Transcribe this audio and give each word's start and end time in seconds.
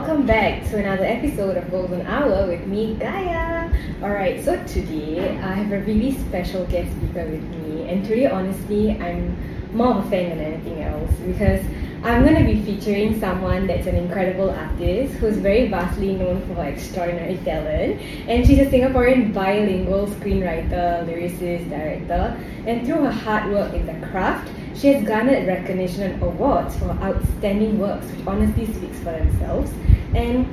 welcome 0.00 0.24
back 0.24 0.64
to 0.64 0.78
another 0.78 1.04
episode 1.04 1.58
of 1.58 1.70
Golden 1.70 2.00
Hour 2.06 2.46
with 2.46 2.66
me, 2.66 2.94
Gaya. 2.94 3.70
Alright, 4.02 4.42
so 4.42 4.56
today 4.64 5.36
I 5.40 5.52
have 5.52 5.70
a 5.72 5.80
really 5.80 6.12
special 6.12 6.64
guest 6.64 6.90
speaker 6.96 7.26
with 7.26 7.42
me, 7.42 7.86
and 7.86 8.02
today, 8.02 8.24
honestly, 8.24 8.98
I'm 8.98 9.36
more 9.76 9.98
of 9.98 10.06
a 10.06 10.08
fan 10.08 10.30
than 10.30 10.54
anything 10.54 10.82
else 10.82 11.12
because 11.26 11.62
I'm 12.02 12.24
going 12.24 12.34
to 12.34 12.50
be 12.50 12.62
featuring 12.62 13.20
someone 13.20 13.66
that's 13.66 13.86
an 13.86 13.94
incredible 13.94 14.48
artist 14.48 15.12
who's 15.16 15.36
very 15.36 15.68
vastly 15.68 16.14
known 16.14 16.40
for 16.46 16.54
her 16.54 16.70
extraordinary 16.70 17.36
talent. 17.44 18.00
And 18.26 18.46
she's 18.46 18.58
a 18.60 18.70
Singaporean 18.70 19.34
bilingual 19.34 20.06
screenwriter, 20.06 21.04
lyricist, 21.04 21.68
director. 21.68 22.42
And 22.66 22.86
through 22.86 23.04
her 23.04 23.10
hard 23.10 23.52
work 23.52 23.74
in 23.74 23.84
the 23.84 24.06
craft, 24.06 24.50
she 24.74 24.88
has 24.88 25.04
garnered 25.06 25.46
recognition 25.46 26.02
and 26.02 26.22
awards 26.22 26.76
for 26.76 26.90
outstanding 27.02 27.78
works, 27.78 28.06
which 28.06 28.26
honestly 28.26 28.66
speaks 28.66 28.98
for 28.98 29.12
themselves. 29.12 29.72
And 30.14 30.46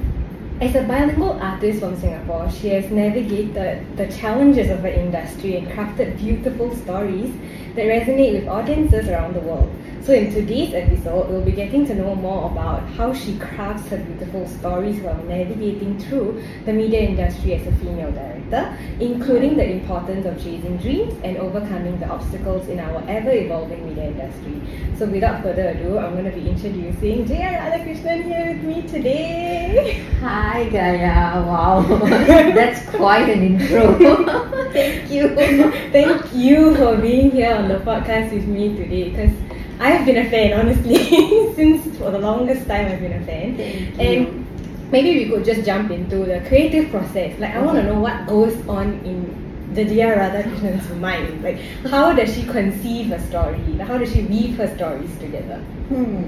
as 0.60 0.76
a 0.76 0.84
bilingual 0.84 1.34
artist 1.34 1.82
from 1.82 1.96
Singapore, 1.98 2.50
she 2.50 2.70
has 2.70 2.90
navigated 2.90 3.96
the 3.96 4.08
challenges 4.08 4.70
of 4.70 4.80
her 4.80 4.88
industry 4.88 5.58
and 5.58 5.68
crafted 5.68 6.18
beautiful 6.18 6.76
stories 6.76 7.32
that 7.76 7.86
resonate 7.86 8.34
with 8.34 8.48
audiences 8.48 9.08
around 9.08 9.36
the 9.36 9.40
world. 9.42 9.72
So 10.04 10.14
in 10.14 10.34
today's 10.34 10.74
episode, 10.74 11.30
we'll 11.30 11.42
be 11.42 11.52
getting 11.52 11.86
to 11.88 11.94
know 11.94 12.16
more 12.16 12.50
about 12.50 12.82
how 12.92 13.14
she 13.14 13.38
crafts 13.40 13.90
her 13.90 13.98
beautiful 13.98 14.48
stories 14.48 15.02
while 15.02 15.22
navigating 15.24 16.00
through 16.00 16.42
the 16.66 16.72
media 16.72 17.02
industry 17.02 17.56
as 17.56 17.68
a 17.68 17.72
female 17.74 18.12
director, 18.12 18.78
including 19.02 19.58
the 19.58 19.70
importance 19.70 20.26
of 20.26 20.38
chasing 20.38 20.78
dreams 20.78 21.14
and 21.24 21.36
overcoming 21.38 22.00
the 22.00 22.08
obstacles 22.08 22.70
in 22.70 22.80
our 22.80 23.04
ever-evolving 23.10 23.86
media 23.86 24.06
industry. 24.06 24.62
So 24.98 25.08
without 25.08 25.44
further 25.44 25.70
ado, 25.70 25.98
I'm 25.98 26.14
going 26.14 26.26
to 26.26 26.32
be 26.32 26.50
introducing 26.50 27.26
Jaya 27.26 27.60
Rathakrishnan 27.60 28.24
here 28.24 28.54
with 28.54 28.64
me 28.64 28.88
today. 28.88 30.06
Hi 30.22 30.70
Gaya, 30.70 31.44
wow, 31.46 31.82
that's 32.08 32.90
quite 32.92 33.30
an 33.30 33.44
intro. 33.44 33.94
Thank 34.72 35.12
you. 35.12 35.36
Thank 35.92 36.34
you 36.34 36.76
for 36.76 36.96
being 36.98 37.32
here 37.32 37.54
on 37.56 37.68
the 37.68 37.80
podcast 37.80 38.32
with 38.32 38.48
me 38.48 38.76
today 38.78 39.10
because 39.10 39.47
I've 39.80 40.06
been 40.06 40.18
a 40.18 40.30
fan, 40.30 40.54
honestly, 40.60 40.98
since 41.56 41.98
for 41.98 42.12
the 42.12 42.20
longest 42.20 42.68
time 42.68 42.88
I've 42.88 43.00
been 43.00 43.14
a 43.14 43.26
fan. 43.26 43.58
Thank 43.58 44.00
and 44.00 44.92
maybe 44.92 45.24
we 45.24 45.30
could 45.30 45.46
just 45.46 45.66
jump 45.66 45.92
into 45.92 46.18
the 46.26 46.44
creative 46.48 46.90
process. 46.90 47.38
Like, 47.40 47.54
I 47.54 47.62
want 47.62 47.78
to 47.78 47.84
know 47.84 48.00
what 48.00 48.28
goes 48.28 48.56
on 48.68 48.94
in 49.06 49.47
the 49.74 49.86
Jaya 49.86 50.18
Rathakrishnan's 50.18 50.90
mind. 51.00 51.44
Like, 51.44 51.60
how 51.90 52.14
does 52.14 52.34
she 52.34 52.44
conceive 52.44 53.12
a 53.12 53.20
story? 53.28 53.60
How 53.80 53.98
does 53.98 54.12
she 54.14 54.24
weave 54.24 54.58
her 54.58 54.74
stories 54.76 55.18
together? 55.20 55.58
Hmm. 55.90 56.24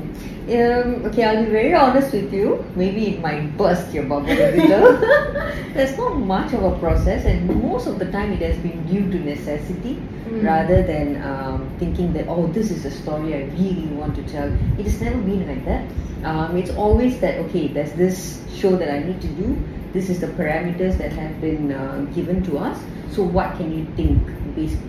Um, 0.49 1.05
okay, 1.05 1.23
I'll 1.25 1.45
be 1.45 1.51
very 1.51 1.73
honest 1.73 2.11
with 2.11 2.33
you. 2.33 2.65
Maybe 2.75 3.09
it 3.09 3.21
might 3.21 3.55
burst 3.55 3.93
your 3.93 4.03
bubble 4.03 4.31
a 4.31 4.51
little. 4.55 4.97
There's 5.73 5.95
not 5.97 6.17
much 6.17 6.53
of 6.53 6.63
a 6.63 6.77
process, 6.79 7.25
and 7.25 7.47
most 7.61 7.87
of 7.87 7.99
the 7.99 8.11
time 8.11 8.33
it 8.33 8.41
has 8.41 8.57
been 8.57 8.85
due 8.87 9.09
to 9.11 9.19
necessity 9.19 10.01
Mm. 10.29 10.45
rather 10.45 10.83
than 10.83 11.21
um, 11.23 11.67
thinking 11.79 12.13
that, 12.13 12.27
oh, 12.27 12.45
this 12.47 12.69
is 12.69 12.85
a 12.85 12.91
story 12.91 13.33
I 13.33 13.45
really 13.57 13.87
want 13.87 14.15
to 14.15 14.23
tell. 14.29 14.47
It 14.77 14.85
has 14.85 15.01
never 15.01 15.17
been 15.17 15.47
like 15.47 15.65
that. 15.65 15.89
Um, 16.23 16.55
it's 16.55 16.69
always 16.71 17.19
that, 17.21 17.39
okay, 17.45 17.67
there's 17.67 17.93
this 17.93 18.39
show 18.53 18.75
that 18.75 18.93
I 18.93 18.99
need 18.99 19.21
to 19.21 19.27
do, 19.27 19.57
this 19.91 20.07
is 20.07 20.19
the 20.19 20.27
parameters 20.27 20.99
that 20.99 21.11
have 21.13 21.41
been 21.41 21.71
uh, 21.71 22.05
given 22.13 22.43
to 22.43 22.59
us. 22.59 22.77
So, 23.10 23.22
what 23.30 23.56
can 23.56 23.68
you 23.72 23.84
think 23.96 24.18
based 24.54 24.80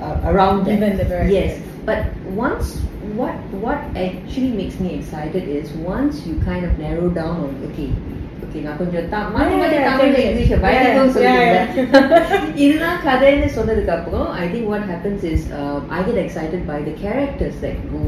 uh, 0.00 0.20
around 0.24 0.64
that? 0.64 0.74
Given 0.74 0.96
the 0.96 1.04
parameters. 1.04 1.32
Yes, 1.32 1.52
but 1.86 2.00
once 2.36 2.68
what 3.14 3.36
what 3.64 3.80
actually 3.96 4.52
makes 4.52 4.78
me 4.78 4.94
excited 4.94 5.44
is 5.50 5.66
once 5.86 6.26
you 6.26 6.34
kind 6.42 6.64
of 6.64 6.78
narrow 6.78 7.08
down 7.18 7.36
on 7.44 7.52
okay 7.68 7.88
okay 8.44 8.60
நான் 8.64 8.78
கொஞ்சம் 8.80 9.06
த- 9.12 9.28
மாத்தி 9.34 9.54
மாத்தி 9.60 9.76
Yeah, 9.78 9.86
தமிழ்ல 9.88 10.18
yeah, 10.18 10.26
இங்கிலீஷ 10.28 10.50
yeah. 10.54 10.62
பயங்கரமா 10.64 11.04
Yeah, 11.04 11.14
சொல்லிருந்தேன் 11.16 12.52
இதுதான் 12.64 12.98
கதைன்னு 13.06 13.48
சொன்னதுக்கு 13.56 13.94
அப்புறம் 13.96 14.28
I 14.42 14.48
think 14.52 14.64
what 14.72 14.84
happens 14.92 15.22
is 15.32 15.40
um, 15.60 15.80
I 15.96 16.02
get 16.08 16.18
excited 16.24 16.62
by 16.72 16.78
the 16.88 16.94
characters 17.04 17.56
that 17.64 17.76
go 17.94 18.02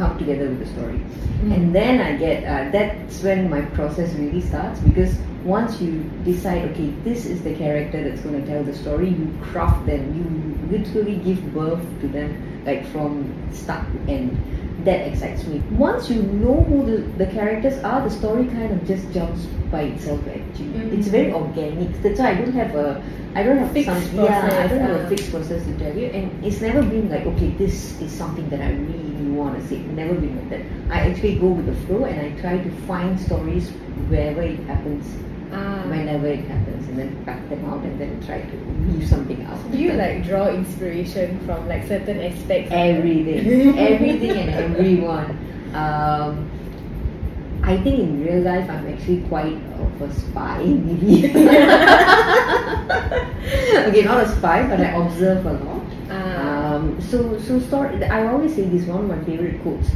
come 0.00 0.14
together 0.22 0.48
with 0.52 0.60
the 0.64 0.70
story 0.76 1.00
Mm. 1.38 1.50
and 1.54 1.64
then 1.76 1.94
I 2.06 2.12
get 2.22 2.38
uh, 2.52 2.62
that's 2.74 3.16
when 3.26 3.40
my 3.52 3.60
process 3.76 4.08
really 4.20 4.40
starts 4.46 4.78
because 4.86 5.12
once 5.43 5.81
you 5.81 6.03
decide 6.23 6.63
okay 6.71 6.89
this 7.03 7.25
is 7.25 7.43
the 7.43 7.53
character 7.55 8.01
that's 8.01 8.21
going 8.21 8.39
to 8.39 8.47
tell 8.47 8.63
the 8.63 8.73
story 8.73 9.09
you 9.09 9.37
craft 9.41 9.85
them. 9.85 10.01
You 10.15 10.77
literally 10.77 11.17
give 11.17 11.53
birth 11.53 11.83
to 12.01 12.07
them 12.07 12.63
like 12.65 12.85
from 12.87 13.33
start 13.51 13.85
to 13.91 14.11
end. 14.11 14.37
That 14.85 15.07
excites 15.07 15.45
me. 15.45 15.59
Once 15.71 16.09
you 16.09 16.23
know 16.23 16.61
who 16.63 16.85
the, 16.85 17.25
the 17.25 17.31
characters 17.31 17.81
are 17.85 18.01
the 18.01 18.09
story 18.09 18.45
kind 18.47 18.71
of 18.73 18.85
just 18.85 19.09
jumps 19.13 19.45
by 19.71 19.83
itself 19.83 20.19
actually. 20.27 20.65
Mm. 20.65 20.97
it's 20.97 21.07
very 21.07 21.31
organic. 21.31 22.01
That's 22.01 22.19
why 22.19 22.31
I 22.31 22.35
don't 22.35 22.53
have 22.53 22.75
a 22.75 23.01
I 23.35 23.43
don't 23.43 23.57
have 23.57 23.71
Fixed 23.71 23.87
some 23.87 24.25
yeah 24.25 24.63
I 24.63 24.67
don't 24.67 24.81
have 24.81 25.01
a 25.01 25.05
ah. 25.05 25.09
fixed 25.09 25.31
process 25.31 25.63
to 25.65 25.77
tell 25.77 25.95
you. 25.95 26.07
And 26.07 26.43
it's 26.43 26.59
never 26.59 26.81
been 26.81 27.09
like 27.09 27.25
okay 27.27 27.51
this 27.51 27.99
is 28.01 28.11
something 28.11 28.49
that 28.49 28.61
I 28.61 28.71
really 28.71 29.31
want 29.31 29.59
to 29.59 29.67
say 29.67 29.77
never 29.77 30.15
been 30.15 30.35
like 30.37 30.49
that. 30.49 30.93
I 30.93 31.09
actually 31.09 31.37
go 31.37 31.47
with 31.47 31.65
the 31.65 31.75
flow 31.85 32.05
and 32.05 32.19
I 32.19 32.41
try 32.41 32.57
to 32.57 32.71
find 32.87 33.19
stories 33.19 33.69
wherever 34.09 34.41
it 34.41 34.59
happens 34.61 35.05
Ah. 35.53 35.83
whenever 35.87 36.27
it 36.27 36.45
happens 36.45 36.87
and 36.89 36.97
then 36.97 37.23
back 37.23 37.47
them 37.49 37.63
out 37.65 37.83
and 37.83 37.99
then 38.01 38.19
try 38.25 38.41
to 38.41 38.55
weave 38.87 39.07
something 39.07 39.41
out 39.45 39.59
Do 39.71 39.77
you 39.77 39.93
like 39.93 40.23
draw 40.25 40.47
inspiration 40.49 41.39
from 41.45 41.67
like 41.67 41.85
certain 41.87 42.19
aspects? 42.21 42.71
of 42.71 42.77
everything 42.77 43.77
everything 43.91 44.31
and 44.31 44.49
everyone 44.49 45.37
um, 45.73 46.49
I 47.63 47.77
think 47.77 47.99
in 47.99 48.25
real 48.25 48.41
life 48.41 48.69
I'm 48.69 48.87
actually 48.91 49.21
quite 49.29 49.55
of 49.79 50.01
a 50.01 50.09
spy 50.13 50.63
maybe 50.65 51.27
okay 53.87 54.03
not 54.03 54.23
a 54.23 54.27
spy 54.29 54.67
but 54.67 54.79
I 54.79 54.89
observe 55.05 55.45
a 55.45 55.53
lot 55.53 55.81
Ah. 56.09 56.75
um, 56.75 56.99
so 57.01 57.37
so 57.39 57.59
story 57.59 58.03
I 58.03 58.27
always 58.27 58.53
say 58.55 58.63
this 58.67 58.85
one 58.85 59.01
of 59.05 59.09
my 59.09 59.23
favorite 59.23 59.61
quotes 59.63 59.87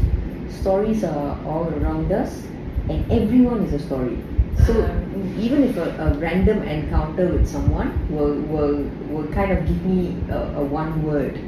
stories 0.50 1.04
are 1.04 1.38
all 1.46 1.68
around 1.78 2.12
us 2.12 2.44
and 2.90 3.04
everyone 3.12 3.64
is 3.66 3.74
a 3.74 3.80
story 3.86 4.18
so 4.66 4.74
Ah. 4.74 5.17
Even 5.38 5.64
if 5.64 5.78
a, 5.78 5.90
a 6.00 6.18
random 6.18 6.64
encounter 6.64 7.28
with 7.28 7.48
someone 7.48 7.92
will 8.10 8.36
will 8.54 8.84
will 9.10 9.28
kind 9.34 9.52
of 9.52 9.66
give 9.68 9.86
me 9.86 10.18
a, 10.30 10.38
a 10.58 10.64
one 10.64 11.04
word. 11.04 11.40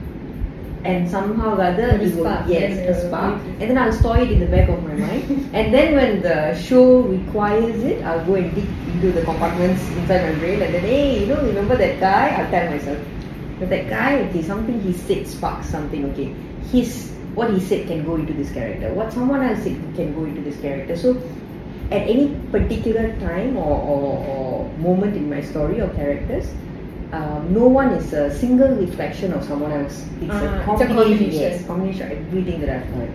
And 0.85 1.09
somehow 1.11 1.57
or 1.57 1.61
other 1.61 1.87
it 1.89 1.99
will 1.99 2.23
spark, 2.23 2.47
yes 2.47 2.77
then 2.77 2.87
a 2.87 3.07
spark. 3.07 3.41
It. 3.41 3.47
and 3.59 3.69
then 3.69 3.77
I'll 3.77 3.91
store 3.91 4.17
it 4.19 4.31
in 4.31 4.39
the 4.39 4.45
back 4.45 4.69
of 4.69 4.81
my 4.81 4.95
mind. 4.95 5.49
And 5.53 5.73
then 5.73 5.95
when 5.95 6.21
the 6.21 6.55
show 6.55 7.01
requires 7.01 7.83
it 7.83 8.01
I'll 8.05 8.25
go 8.25 8.35
and 8.35 8.55
dig 8.55 8.69
into 8.93 9.11
the 9.11 9.23
compartments 9.23 9.83
inside 9.89 10.31
my 10.31 10.39
brain 10.39 10.61
and 10.61 10.73
then 10.73 10.81
hey 10.83 11.19
you 11.19 11.25
know 11.25 11.41
remember 11.43 11.75
that 11.75 11.99
guy? 11.99 12.29
I'll 12.29 12.49
tell 12.49 12.71
myself 12.71 12.97
but 13.59 13.69
that 13.69 13.89
guy 13.89 14.19
okay 14.29 14.41
something 14.41 14.79
he 14.81 14.93
said 14.93 15.27
sparks 15.27 15.67
something 15.67 16.05
okay. 16.11 16.33
His 16.71 17.11
what 17.35 17.51
he 17.53 17.59
said 17.59 17.87
can 17.87 18.05
go 18.05 18.15
into 18.15 18.33
this 18.33 18.51
character. 18.51 18.93
What 18.93 19.11
someone 19.11 19.43
else 19.43 19.63
said 19.63 19.75
can 19.95 20.13
go 20.15 20.23
into 20.23 20.41
this 20.41 20.59
character. 20.61 20.95
So 20.95 21.21
at 21.91 22.07
any 22.07 22.35
particular 22.51 23.15
time 23.19 23.57
or, 23.57 23.75
or, 23.93 24.25
or 24.27 24.69
moment 24.77 25.15
in 25.15 25.29
my 25.29 25.41
story 25.41 25.81
or 25.81 25.89
characters 25.89 26.47
um, 27.11 27.51
no 27.53 27.65
one 27.67 27.89
is 27.93 28.13
a 28.13 28.29
single 28.37 28.69
reflection 28.75 29.33
of 29.33 29.43
someone 29.43 29.71
else 29.71 30.05
it's 30.21 30.29
Ah, 30.31 30.43
a 30.43 30.73
it's 30.73 30.81
a 30.81 30.85
combination 30.87 30.95
combination. 30.97 31.41
yes 31.41 31.65
combination 31.65 32.11
of 32.11 32.17
everything 32.17 32.61
that 32.61 32.69
I've 32.77 32.89
heard 32.95 33.11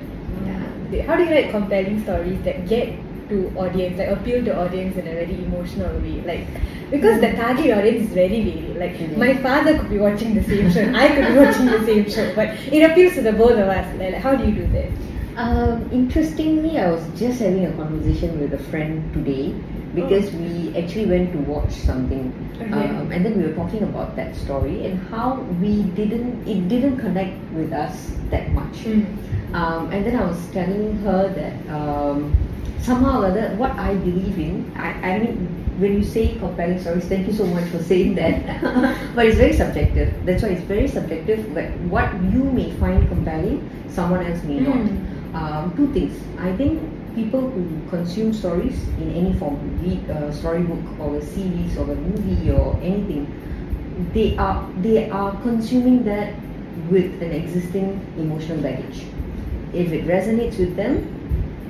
Yeah. 0.93 1.03
How 1.07 1.17
do 1.17 1.25
you 1.25 1.31
write 1.31 1.51
compelling 1.51 2.03
stories 2.03 2.41
that 2.43 2.69
get 2.69 2.91
to 3.29 3.37
audience, 3.57 3.99
like 3.99 4.09
appeal 4.09 4.45
to 4.45 4.53
audience 4.65 4.97
in 4.97 5.07
a 5.09 5.15
very 5.15 5.37
emotional 5.45 5.95
way? 6.05 6.17
Like 6.31 6.43
because 6.91 7.21
the 7.21 7.31
target 7.39 7.71
audience 7.77 8.03
is 8.09 8.13
very 8.19 8.41
varied. 8.49 8.77
Like 8.83 8.99
Mhm. 9.05 9.17
my 9.23 9.31
father 9.47 9.73
could 9.79 9.91
be 9.95 9.99
watching 10.03 10.35
the 10.35 10.43
same 10.51 10.69
show, 10.77 10.85
I 11.05 11.09
could 11.15 11.27
be 11.33 11.39
watching 11.45 11.67
the 11.77 11.81
same 11.89 12.05
show, 12.17 12.27
but 12.37 12.51
it 12.79 12.83
appeals 12.91 13.15
to 13.15 13.23
the 13.23 13.33
both 13.33 13.59
of 13.65 13.73
us. 13.79 13.87
Like, 14.03 14.13
like, 14.13 14.23
how 14.27 14.35
do 14.37 14.45
you 14.51 14.55
do 14.61 14.67
that? 14.77 14.91
Um, 15.37 15.89
interestingly, 15.91 16.79
I 16.79 16.91
was 16.93 17.03
just 17.19 17.41
having 17.41 17.67
a 17.67 17.73
conversation 17.73 18.39
with 18.39 18.55
a 18.55 18.63
friend 18.71 19.03
today 19.13 19.53
because 19.95 20.33
Oh. 20.33 20.39
we 20.39 20.77
actually 20.79 21.07
went 21.07 21.33
to 21.33 21.39
watch 21.51 21.73
something, 21.73 22.31
Okay. 22.61 22.71
um, 22.71 23.11
and 23.11 23.25
then 23.25 23.37
we 23.39 23.43
were 23.49 23.55
talking 23.55 23.83
about 23.83 24.15
that 24.17 24.37
story 24.37 24.87
and 24.87 24.99
how 25.11 25.41
we 25.61 25.83
didn't, 25.99 26.47
it 26.47 26.69
didn't 26.69 26.99
connect 26.99 27.35
with 27.53 27.73
us 27.73 28.13
that 28.31 28.53
much. 28.53 28.87
Um, 29.55 29.91
and 29.91 30.07
then 30.07 30.17
I 30.17 30.25
was 30.27 30.39
telling 30.53 30.99
her 31.03 31.29
that 31.35 31.55
um, 31.75 32.33
somehow 32.81 33.23
or 33.23 33.27
other, 33.27 33.55
what 33.57 33.73
I 33.73 33.95
believe 33.95 34.39
in, 34.39 34.71
I, 34.77 35.15
I 35.15 35.19
mean, 35.19 35.47
when 35.79 35.95
you 35.95 36.05
say 36.05 36.35
compelling 36.39 36.79
stories, 36.81 37.07
thank 37.07 37.27
you 37.27 37.33
so 37.33 37.47
much 37.47 37.65
for 37.71 37.83
saying 37.83 38.15
that. 38.17 38.63
but 39.17 39.27
it's 39.27 39.37
very 39.37 39.53
subjective. 39.53 40.15
That's 40.25 40.43
why 40.45 40.51
it's 40.51 40.63
very 40.67 40.87
subjective. 40.87 41.51
Like 41.55 41.71
what 41.91 42.07
you 42.31 42.45
may 42.45 42.71
find 42.79 43.09
compelling, 43.09 43.63
someone 43.91 44.25
else 44.27 44.43
may 44.45 44.61
not. 44.61 44.79
Um, 45.35 45.75
two 45.77 45.93
things. 45.93 46.15
I 46.39 46.55
think 46.57 46.81
people 47.15 47.41
who 47.51 47.67
consume 47.91 48.33
stories 48.33 48.79
in 49.03 49.11
any 49.15 49.33
form, 49.35 49.59
it 49.85 50.09
a 50.09 50.33
storybook 50.33 50.79
or 51.01 51.17
a 51.17 51.25
series 51.25 51.77
or 51.77 51.91
a 51.91 51.97
movie 51.97 52.51
or 52.53 52.79
anything, 52.83 53.27
they 54.13 54.37
are 54.37 54.69
they 54.81 55.11
are 55.11 55.33
consuming 55.43 56.05
that 56.05 56.35
with 56.89 57.21
an 57.23 57.33
existing 57.33 58.01
emotional 58.17 58.59
baggage. 58.63 59.03
If 59.73 59.93
it 59.93 60.07
resonates 60.07 60.59
with 60.59 60.77
them, 60.77 61.03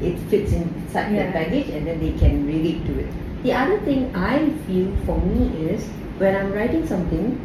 it 0.02 0.18
fits 0.28 0.52
inside 0.52 1.12
Yeah. 1.12 1.24
that 1.24 1.32
baggage 1.32 1.68
and 1.70 1.86
then 1.86 2.00
they 2.00 2.12
can 2.12 2.46
relate 2.46 2.84
to 2.86 2.98
it. 3.00 3.08
The 3.44 3.52
other 3.52 3.78
thing 3.80 4.14
I 4.14 4.50
feel 4.66 4.92
for 5.06 5.18
me 5.20 5.48
is 5.70 5.84
when 6.18 6.36
I'm 6.36 6.52
writing 6.52 6.86
something, 6.86 7.40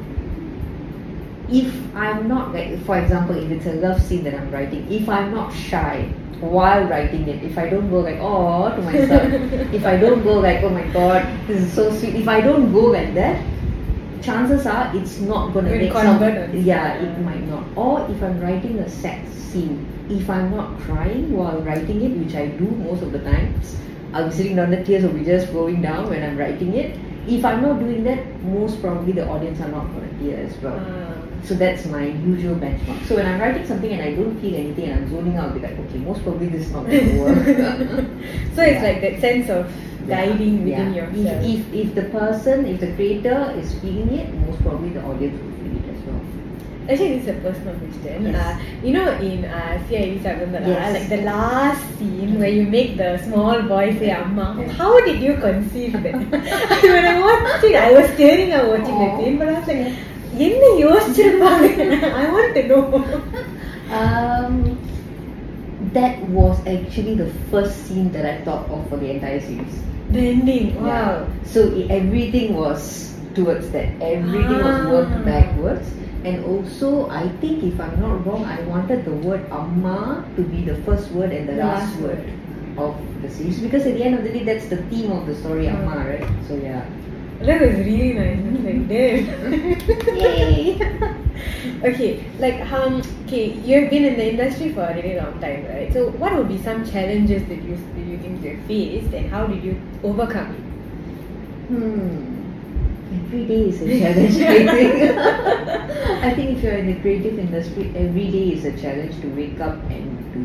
if 1.51 1.95
I'm 1.95 2.27
not 2.27 2.53
like 2.53 2.79
for 2.85 2.97
example 2.97 3.35
if 3.35 3.51
it's 3.51 3.65
a 3.65 3.73
love 3.73 4.01
scene 4.01 4.23
that 4.23 4.33
I'm 4.33 4.51
writing, 4.51 4.91
if 4.91 5.07
I'm 5.09 5.33
not 5.33 5.53
shy 5.53 6.03
while 6.39 6.85
writing 6.85 7.27
it, 7.27 7.43
if 7.43 7.57
I 7.57 7.69
don't 7.69 7.89
go 7.89 7.99
like 7.99 8.17
oh 8.19 8.75
to 8.75 8.81
myself, 8.81 9.23
if 9.73 9.85
I 9.85 9.97
don't 9.97 10.23
go 10.23 10.39
like 10.39 10.63
oh 10.63 10.69
my 10.69 10.87
god 10.93 11.25
this 11.47 11.61
is 11.61 11.73
so 11.73 11.91
sweet, 11.93 12.15
if 12.15 12.27
I 12.27 12.41
don't 12.41 12.71
go 12.71 12.85
like 12.85 13.13
that, 13.15 13.43
chances 14.21 14.65
are 14.65 14.95
it's 14.95 15.19
not 15.19 15.53
gonna 15.53 15.69
Will 15.69 15.77
make 15.77 15.93
some 15.93 16.21
yeah 16.65 16.95
it 16.95 17.19
might 17.21 17.45
not. 17.47 17.65
Or 17.75 18.09
if 18.09 18.21
I'm 18.21 18.39
writing 18.39 18.79
a 18.79 18.89
sex 18.89 19.29
scene, 19.31 19.87
if 20.09 20.29
I'm 20.29 20.55
not 20.55 20.79
crying 20.81 21.35
while 21.35 21.59
writing 21.61 22.01
it, 22.03 22.17
which 22.17 22.35
I 22.35 22.47
do 22.47 22.65
most 22.65 23.01
of 23.01 23.11
the 23.11 23.19
times, 23.19 23.75
I'll 24.13 24.29
be 24.29 24.35
sitting 24.35 24.55
down, 24.55 24.71
the 24.71 24.83
tears 24.83 25.03
will 25.03 25.13
be 25.13 25.23
just 25.23 25.49
flowing 25.49 25.81
down 25.81 26.09
when 26.09 26.23
I'm 26.23 26.37
writing 26.37 26.73
it. 26.75 26.97
If 27.27 27.45
I'm 27.45 27.61
not 27.61 27.79
doing 27.79 28.03
that, 28.05 28.41
most 28.43 28.81
probably 28.81 29.11
the 29.11 29.27
audience 29.27 29.59
are 29.61 29.67
not 29.67 29.85
gonna 29.93 30.09
tear 30.19 30.45
as 30.45 30.57
well. 30.57 30.79
Ah. 30.79 31.18
So 31.43 31.55
that's 31.55 31.85
my 31.87 32.05
usual 32.05 32.55
benchmark. 32.55 33.05
So 33.07 33.15
when 33.15 33.25
I'm 33.25 33.39
writing 33.39 33.65
something 33.65 33.91
and 33.91 34.01
I 34.01 34.13
don't 34.13 34.39
feel 34.39 34.55
anything 34.55 34.89
and 34.89 34.99
I'm 35.05 35.09
zoning 35.09 35.37
out, 35.37 35.49
I'll 35.49 35.53
be 35.55 35.59
like, 35.61 35.77
okay, 35.79 35.97
most 35.99 36.21
probably 36.23 36.47
this 36.47 36.67
is 36.67 36.71
not 36.71 36.85
going 36.85 37.09
to 37.09 37.19
work. 37.19 37.45
so 38.55 38.61
it's 38.61 38.83
like 38.83 39.01
that 39.01 39.19
sense 39.19 39.49
of 39.49 39.71
guiding 40.07 40.63
within 40.65 40.93
Yeah. 40.93 41.09
yourself. 41.09 41.45
If, 41.45 41.73
if, 41.73 41.87
if 41.87 41.95
the 41.95 42.03
person, 42.09 42.65
if 42.65 42.79
the 42.79 42.93
creator 42.93 43.53
is 43.57 43.73
feeling 43.79 44.09
it, 44.13 44.33
most 44.45 44.61
probably 44.61 44.89
the 44.89 45.01
audience 45.03 45.41
will 45.41 45.51
feel 45.57 45.75
it 45.77 45.89
as 45.95 46.05
well. 46.05 46.21
Actually, 46.89 47.19
this 47.19 47.23
is 47.23 47.29
a 47.29 47.39
personal 47.41 47.75
question. 47.77 48.25
Yes. 48.25 48.35
Uh, 48.35 48.85
you 48.85 48.93
know, 48.93 49.11
in 49.21 49.45
uh, 49.45 49.87
CID 49.87 50.21
Sagundala, 50.25 50.67
Yes. 50.67 50.93
like 50.99 51.09
the 51.09 51.23
last 51.25 51.81
scene 51.99 52.39
where 52.39 52.49
you 52.49 52.63
make 52.63 52.97
the 52.97 53.17
small 53.25 53.61
boy 53.61 53.93
say 53.99 54.09
"Amma," 54.09 54.67
how 54.73 54.99
did 55.05 55.21
you 55.21 55.35
conceive 55.37 55.93
that? 55.93 56.13
when 56.15 57.05
I 57.13 57.19
watched 57.21 57.63
it, 57.63 57.75
I 57.75 57.91
was 57.93 58.09
staring 58.15 58.51
at 58.51 58.67
watching 58.67 58.97
the 58.97 59.05
Aw. 59.05 59.17
scene, 59.19 59.37
but 59.37 59.49
I 59.49 59.59
was 59.59 59.67
like, 59.67 59.93
என்ன 60.46 60.62
யோசிச்சிருப்பாங்க 60.84 61.66
I 62.22 62.26
want 62.34 62.52
to 62.58 62.62
know. 62.70 62.82
Um, 64.00 64.54
that 65.92 66.16
was 66.28 66.56
actually 66.66 67.14
the 67.14 67.28
first 67.50 67.86
scene 67.86 68.10
that 68.12 68.26
I 68.26 68.36
thought 68.46 68.68
of 68.68 68.88
for 68.88 68.96
the 68.96 69.10
entire 69.10 69.40
series. 69.40 69.74
The 70.10 70.22
ending, 70.30 70.66
wow. 70.76 70.88
Yeah. 70.88 71.12
So 71.46 71.60
i- 71.80 71.86
everything 71.90 72.48
was 72.54 72.80
towards 73.34 73.66
that. 73.70 73.88
Everything 74.12 74.60
was 74.60 74.80
worked 74.86 75.16
Ah. 75.18 75.24
backwards. 75.24 75.86
And 76.24 76.36
also, 76.50 76.88
I 77.12 77.24
think 77.40 77.62
if 77.62 77.76
I'm 77.78 77.96
not 78.00 78.24
wrong, 78.26 78.44
I 78.48 78.58
wanted 78.64 79.04
the 79.04 79.16
word 79.26 79.42
Amma 79.52 79.96
to 80.36 80.42
be 80.52 80.60
the 80.64 80.76
first 80.86 81.12
word 81.12 81.32
and 81.32 81.44
the 81.46 81.56
last, 81.56 81.88
Last 81.92 82.02
word 82.04 82.22
of 82.78 82.92
the 83.22 83.30
series 83.30 83.58
because 83.60 83.84
at 83.86 83.94
the 83.98 84.02
end 84.02 84.14
of 84.18 84.24
the 84.26 84.32
day, 84.36 84.42
that's 84.42 84.66
the 84.66 84.80
theme 84.90 85.12
of 85.12 85.26
the 85.30 85.36
story, 85.36 85.66
Mm. 85.66 85.74
Amma, 85.76 85.96
right? 86.10 86.26
So 86.48 86.54
yeah. 86.58 86.82
That 87.41 87.61
was 87.61 87.75
really 87.85 88.13
nice. 88.13 88.37
I 88.37 88.49
was 88.51 88.61
like, 88.67 88.87
damn. 88.89 90.17
Yay! 90.17 90.75
okay, 91.83 92.25
like 92.37 92.59
um, 92.71 93.01
okay, 93.25 93.53
you've 93.63 93.89
been 93.89 94.03
in 94.03 94.17
the 94.17 94.31
industry 94.31 94.73
for 94.73 94.81
a 94.81 94.93
really 94.93 95.15
long 95.15 95.39
time, 95.39 95.65
right? 95.67 95.91
So, 95.93 96.09
what 96.11 96.35
would 96.35 96.49
be 96.49 96.57
some 96.61 96.85
challenges 96.85 97.47
that 97.47 97.63
you 97.63 97.77
that 97.77 98.05
you 98.05 98.17
think 98.17 98.43
you 98.43 98.59
faced, 98.67 99.13
and 99.13 99.29
how 99.29 99.47
did 99.47 99.63
you 99.63 99.79
overcome 100.03 100.51
it? 100.53 100.65
Hmm. 101.71 102.35
Every 103.15 103.45
day 103.45 103.61
is 103.69 103.81
a 103.81 103.99
challenge, 103.99 104.35
I 104.35 104.67
think. 104.67 105.17
I 106.29 106.33
think 106.35 106.57
if 106.57 106.63
you're 106.63 106.73
in 106.73 106.87
the 106.87 106.99
creative 106.99 107.39
industry, 107.39 107.91
every 107.95 108.29
day 108.29 108.49
is 108.49 108.65
a 108.65 108.75
challenge 108.77 109.19
to 109.21 109.27
wake 109.29 109.61
up 109.61 109.79
and 109.89 110.33
to 110.33 110.43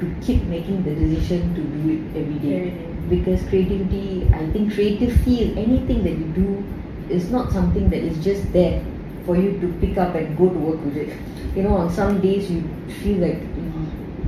to 0.00 0.14
keep 0.20 0.42
making 0.44 0.82
the 0.84 0.94
decision 0.94 1.54
to 1.54 1.62
do 1.62 1.80
it 1.96 2.20
every 2.20 2.38
day. 2.38 2.56
Every 2.56 2.70
day. 2.70 2.91
Because 3.12 3.42
creativity, 3.48 4.24
I 4.32 4.48
think 4.52 4.72
creative 4.72 5.12
field, 5.20 5.58
anything 5.58 6.02
that 6.04 6.16
you 6.16 6.28
do 6.32 6.64
is 7.12 7.30
not 7.30 7.52
something 7.52 7.90
that 7.90 8.00
is 8.00 8.16
just 8.24 8.50
there 8.52 8.82
for 9.26 9.36
you 9.36 9.60
to 9.60 9.68
pick 9.84 9.98
up 9.98 10.14
and 10.14 10.36
go 10.38 10.48
to 10.48 10.58
work 10.58 10.80
with 10.84 10.96
it. 10.96 11.12
You 11.54 11.64
know, 11.64 11.76
on 11.76 11.90
some 11.92 12.20
days 12.22 12.50
you 12.50 12.62
feel 13.02 13.18
like 13.18 13.40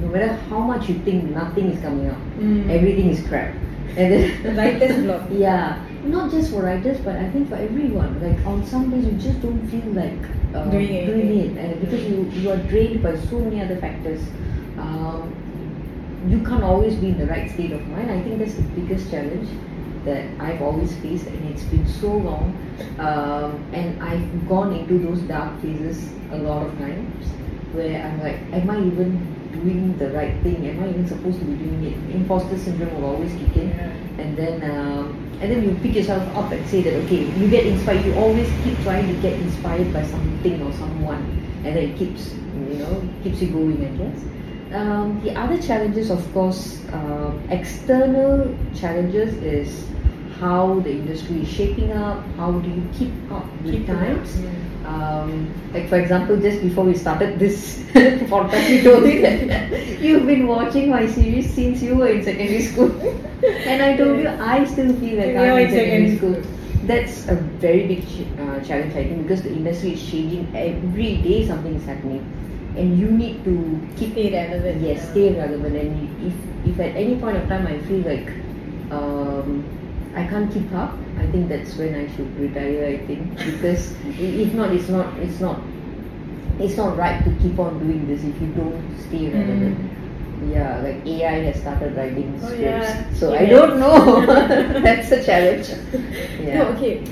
no 0.01 0.09
matter 0.09 0.35
how 0.51 0.59
much 0.59 0.89
you 0.89 0.99
think, 1.01 1.31
nothing 1.31 1.71
is 1.73 1.81
coming 1.81 2.09
out. 2.11 2.21
Mm. 2.39 2.69
Everything 2.69 3.09
is 3.09 3.27
crap. 3.27 3.55
And 3.97 4.13
then 4.13 4.57
Writer's 4.57 5.03
block. 5.05 5.23
yeah, 5.31 5.81
not 6.05 6.31
just 6.31 6.51
for 6.53 6.63
writers, 6.63 7.01
but 7.01 7.17
I 7.17 7.31
think 7.31 7.49
for 7.49 7.57
everyone. 7.57 8.21
Like 8.21 8.45
on 8.47 8.67
some 8.67 8.91
days, 8.91 9.07
you 9.07 9.13
just 9.13 9.41
don't 9.41 9.67
feel 9.69 9.89
like 9.97 10.21
uh, 10.55 10.69
Doing 10.71 10.89
anything. 10.91 11.57
it, 11.57 11.65
and 11.65 11.81
because 11.81 12.05
you 12.05 12.29
you 12.37 12.51
are 12.51 12.59
drained 12.69 13.03
by 13.03 13.17
so 13.17 13.39
many 13.39 13.63
other 13.63 13.77
factors. 13.81 14.21
Um, 14.79 15.33
you 16.29 16.43
can't 16.45 16.63
always 16.63 16.95
be 16.97 17.09
in 17.09 17.19
the 17.19 17.27
right 17.27 17.51
state 17.51 17.73
of 17.73 17.87
mind. 17.89 18.11
I 18.11 18.23
think 18.23 18.39
that's 18.39 18.55
the 18.55 18.63
biggest 18.63 19.11
challenge 19.11 19.49
that 20.05 20.25
I've 20.41 20.61
always 20.61 20.95
faced, 20.97 21.27
and 21.27 21.49
it's 21.49 21.65
been 21.65 21.87
so 21.87 22.09
long. 22.17 22.55
Um, 22.99 23.65
and 23.73 24.03
I've 24.03 24.49
gone 24.49 24.73
into 24.75 24.99
those 24.99 25.21
dark 25.23 25.61
phases 25.63 26.11
a 26.33 26.37
lot 26.39 26.67
of 26.67 26.77
times, 26.79 27.27
where 27.73 28.03
I'm 28.05 28.21
like, 28.23 28.39
am 28.53 28.69
I 28.71 28.79
even 28.79 29.17
doing 29.53 29.97
the 29.99 30.11
right 30.11 30.35
thing? 30.43 30.67
Am 30.67 30.83
I 30.83 30.89
even 30.91 31.07
supposed 31.09 31.39
to 31.39 31.45
be 31.45 31.55
doing 31.55 31.85
it? 31.85 32.15
Imposter 32.15 32.59
syndrome 32.59 33.01
will 33.01 33.11
always 33.15 33.33
kick 33.33 33.57
in 33.57 33.69
Yeah. 33.69 33.93
and 34.19 34.37
then 34.37 34.63
um, 34.71 35.17
and 35.41 35.51
then 35.51 35.63
you 35.65 35.75
pick 35.83 35.95
yourself 35.95 36.23
up 36.37 36.51
and 36.53 36.67
say 36.67 36.83
that 36.83 36.95
okay 37.05 37.25
you 37.39 37.49
get 37.51 37.67
inspired 37.67 38.05
you 38.05 38.15
always 38.15 38.49
keep 38.65 38.79
trying 38.83 39.07
to 39.07 39.15
get 39.23 39.33
inspired 39.35 39.93
by 39.93 40.03
something 40.05 40.61
or 40.63 40.73
someone 40.73 41.23
and 41.65 41.77
then 41.77 41.91
it 41.91 41.97
keeps 41.97 42.33
you 42.35 42.79
know 42.79 43.03
keeps 43.23 43.41
you 43.43 43.49
going 43.49 43.79
I 43.85 43.91
guess 43.99 44.25
um, 44.75 45.21
the 45.23 45.33
other 45.39 45.61
challenges 45.61 46.11
of 46.11 46.21
course 46.33 46.81
um, 46.93 47.41
external 47.51 48.55
challenges 48.75 49.35
is 49.43 49.89
how 50.41 50.81
the 50.81 50.91
industry 50.91 51.43
is 51.43 51.49
shaping 51.49 51.93
up 51.93 52.25
how 52.37 52.53
do 52.53 52.69
you 52.71 52.83
keep 52.93 53.13
up 53.31 53.47
with 53.63 53.73
Keep 53.73 53.89
it 53.89 53.91
up, 53.91 53.99
times 53.99 54.41
yeah. 54.41 54.51
um, 54.87 55.49
like 55.73 55.89
for 55.89 55.97
example, 55.99 56.37
just 56.37 56.61
before 56.61 56.85
we 56.85 56.95
started 56.95 57.39
this 57.39 57.79
podcast, 57.95 58.69
you 58.69 58.83
told 58.83 59.05
me 59.05 59.21
that 59.21 60.01
you've 60.01 60.27
been 60.27 60.47
watching 60.47 60.91
my 60.91 61.07
series 61.07 61.53
since 61.55 61.83
you 61.83 61.97
were 61.97 62.09
in 62.09 62.23
secondary 62.25 62.63
school, 62.63 62.91
and 63.67 63.83
I 63.83 63.97
told 63.97 64.19
you 64.21 64.29
I 64.29 64.65
still 64.65 64.93
feel 64.97 65.17
like 65.19 65.29
We 65.29 65.37
I'm 65.37 65.59
in 65.59 65.71
secondary 65.71 65.71
secondary 65.71 66.17
school. 66.17 66.43
That's 66.85 67.29
a 67.29 67.37
very 67.65 67.87
big 67.87 68.03
ch- 68.07 68.29
uh, 68.39 68.61
challenge, 68.61 68.95
I 68.95 69.05
think, 69.09 69.23
because 69.23 69.43
the 69.43 69.53
industry 69.53 69.93
is 69.95 70.11
changing 70.11 70.49
every 70.55 71.17
day. 71.23 71.47
Something 71.47 71.75
is 71.77 71.85
happening, 71.85 72.21
and 72.77 72.99
you 72.99 73.11
need 73.11 73.45
to 73.45 73.55
keep 73.97 74.13
Stay 74.13 74.33
relevant. 74.33 74.83
yes, 74.83 74.99
yeah. 75.05 75.11
stay 75.11 75.35
relevant. 75.39 75.77
And 75.77 76.27
if 76.27 76.35
if 76.67 76.81
at 76.81 76.97
any 76.97 77.17
point 77.17 77.37
of 77.37 77.49
time 77.49 77.67
I 77.67 77.79
feel 77.87 78.03
like 78.03 78.29
um, 78.91 79.65
I 80.15 80.27
can't 80.27 80.53
keep 80.53 80.73
up, 80.73 80.95
I 81.19 81.27
think 81.29 81.49
that's 81.49 81.75
when 81.77 81.95
I 81.95 82.07
should 82.15 82.31
retire. 82.39 82.87
I 82.87 82.99
think 83.07 83.37
because 83.37 83.95
if 84.19 84.55
not, 84.55 84.73
it's 84.73 84.89
not 84.89 85.17
it's 85.19 85.41
not 85.41 85.61
it's 86.59 86.77
not 86.77 86.97
right 86.97 87.23
to 87.25 87.31
keep 87.43 87.59
on 87.59 87.79
doing 87.81 88.07
this 88.07 88.23
if 88.23 88.41
you 88.41 88.49
don't 88.55 88.83
stay 89.09 89.31
relevant. 89.31 89.91
Yeah, 90.51 90.81
like 90.83 91.07
AI 91.07 91.45
has 91.51 91.61
started 91.61 91.97
writing 91.97 92.33
Mm. 92.35 92.43
Oh, 92.43 92.47
scripts, 92.49 92.61
yeah. 92.61 93.13
so 93.15 93.35
I 93.35 93.47
don't 93.47 93.79
know. 93.81 94.27
that's 94.83 95.11
a 95.13 95.25
challenge. 95.25 95.69
Yeah. 96.43 96.59
No, 96.59 96.65
okay 96.77 97.03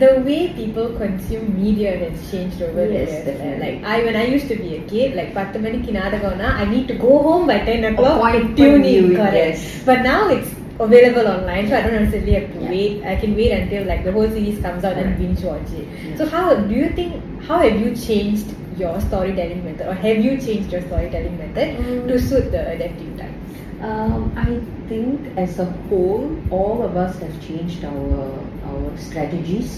The 0.00 0.10
way 0.26 0.40
people 0.52 0.88
consume 0.98 1.44
media 1.60 1.92
has 2.02 2.16
changed 2.30 2.60
over 2.62 2.82
the 2.86 2.96
Yes, 2.96 3.10
years. 3.10 3.24
definitely. 3.28 3.60
Like 3.64 3.78
I, 3.94 4.04
when 4.06 4.16
I 4.22 4.26
used 4.26 4.48
to 4.48 4.56
be 4.56 4.70
a 4.76 4.82
kid, 4.92 5.14
like 5.18 5.30
பத்து 5.38 5.58
மணிக்கு 5.58 5.92
நாடகம்னா 6.00 6.48
I 6.62 6.66
need 6.74 6.86
to 6.92 6.96
go 7.06 7.12
home 7.26 7.46
by 7.52 7.58
ten 7.70 7.82
o'clock 7.90 8.16
to 8.16 8.20
Appointment 8.20 8.56
tune 8.60 8.74
in. 8.74 8.86
viewing, 8.88 9.16
Correct. 9.22 9.38
yes. 9.42 9.62
But 9.88 10.00
now 10.12 10.20
it's 10.36 10.52
available 10.86 11.26
online, 11.34 11.64
so 11.68 11.74
I 11.78 11.82
don't 11.86 11.98
necessarily 12.02 12.34
have 12.38 12.48
to 12.54 12.60
Yeah. 12.64 12.72
wait. 12.74 12.94
I 13.12 13.16
can 13.22 13.32
wait 13.40 13.52
until 13.60 13.84
like 13.92 14.02
the 14.08 14.12
whole 14.16 14.28
series 14.36 14.58
comes 14.66 14.84
out 14.88 14.98
and 15.02 15.10
Correct. 15.10 15.22
binge 15.22 15.42
watch 15.50 15.72
it. 15.80 15.86
Yeah. 15.88 16.16
So 16.20 16.26
how 16.34 16.46
do 16.70 16.74
you 16.82 16.90
think? 17.00 17.14
How 17.48 17.58
have 17.66 17.78
you 17.84 17.90
changed 18.08 18.48
your 18.82 18.94
storytelling 19.08 19.62
method, 19.66 19.86
or 19.90 19.96
have 20.06 20.18
you 20.26 20.32
changed 20.46 20.70
your 20.76 20.82
storytelling 20.90 21.36
method 21.44 21.68
Mm. 21.84 22.00
to 22.10 22.16
suit 22.28 22.46
the 22.56 22.62
adaptive 22.74 23.12
times? 23.22 23.42
Um, 23.88 24.20
I 24.42 24.50
think 24.90 25.16
as 25.44 25.54
a 25.64 25.68
whole, 25.86 26.22
all 26.58 26.78
of 26.82 26.94
us 27.04 27.14
have 27.24 27.34
changed 27.48 27.82
our 27.92 28.20
our 28.68 28.86
strategies 29.06 29.70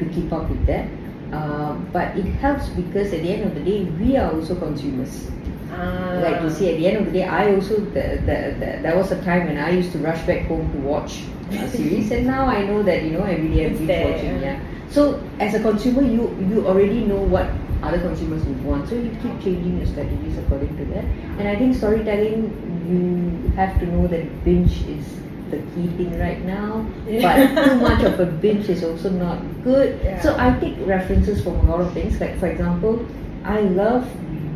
to 0.00 0.04
keep 0.10 0.32
up 0.32 0.48
with 0.48 0.66
that. 0.66 0.88
Uh, 1.32 1.74
but 1.92 2.16
it 2.18 2.26
helps 2.42 2.68
because 2.70 3.12
at 3.12 3.22
the 3.22 3.30
end 3.32 3.44
of 3.44 3.54
the 3.54 3.60
day, 3.62 3.84
we 3.84 4.16
are 4.16 4.32
also 4.34 4.56
consumers. 4.56 5.30
Ah. 5.72 6.18
Like 6.22 6.42
you 6.42 6.50
see, 6.50 6.72
at 6.72 6.78
the 6.78 6.86
end 6.88 6.96
of 6.98 7.06
the 7.06 7.12
day, 7.12 7.24
I 7.24 7.54
also 7.54 7.78
the, 7.78 8.18
the, 8.26 8.38
the, 8.58 8.68
there 8.82 8.96
was 8.96 9.12
a 9.12 9.22
time 9.22 9.46
when 9.46 9.56
I 9.56 9.70
used 9.70 9.92
to 9.92 9.98
rush 9.98 10.26
back 10.26 10.46
home 10.46 10.70
to 10.72 10.78
watch 10.78 11.22
a 11.52 11.68
series, 11.76 12.10
and 12.10 12.26
now 12.26 12.46
I 12.46 12.64
know 12.64 12.82
that 12.82 13.04
you 13.04 13.10
know 13.10 13.22
every 13.22 13.48
day 13.54 13.66
I'm 13.66 13.72
It's 13.72 13.78
binge 13.78 13.86
there, 13.88 14.12
watching. 14.12 14.42
Yeah. 14.42 14.60
So 14.90 15.22
as 15.38 15.54
a 15.54 15.60
consumer, 15.62 16.02
you 16.02 16.34
you 16.50 16.66
already 16.66 17.04
know 17.04 17.22
what 17.22 17.46
other 17.82 18.00
consumers 18.00 18.42
would 18.44 18.64
want, 18.64 18.88
so 18.88 18.96
you 18.96 19.10
keep 19.22 19.38
changing 19.40 19.78
your 19.78 19.86
strategies 19.86 20.36
according 20.38 20.76
to 20.78 20.84
that. 20.86 21.04
And 21.38 21.46
I 21.46 21.54
think 21.54 21.76
storytelling, 21.76 22.50
you 22.90 23.50
have 23.54 23.78
to 23.78 23.86
know 23.86 24.08
that 24.08 24.44
binge 24.44 24.82
is 24.88 25.06
the 25.50 25.58
key 25.74 25.86
thing 25.96 26.18
right 26.18 26.42
now, 26.44 26.86
Yeah. 27.06 27.54
but 27.54 27.64
too 27.66 27.74
much 27.88 28.02
of 28.04 28.20
a 28.20 28.26
binge 28.26 28.68
is 28.68 28.82
also 28.84 29.10
not 29.10 29.38
good. 29.64 29.98
Yeah. 30.04 30.20
So 30.20 30.36
I 30.38 30.58
take 30.60 30.76
references 30.86 31.42
from 31.42 31.56
a 31.60 31.62
lot 31.70 31.80
of 31.80 31.92
things. 31.92 32.20
Like 32.20 32.38
for 32.38 32.46
example, 32.46 33.04
I 33.44 33.60
love 33.60 34.06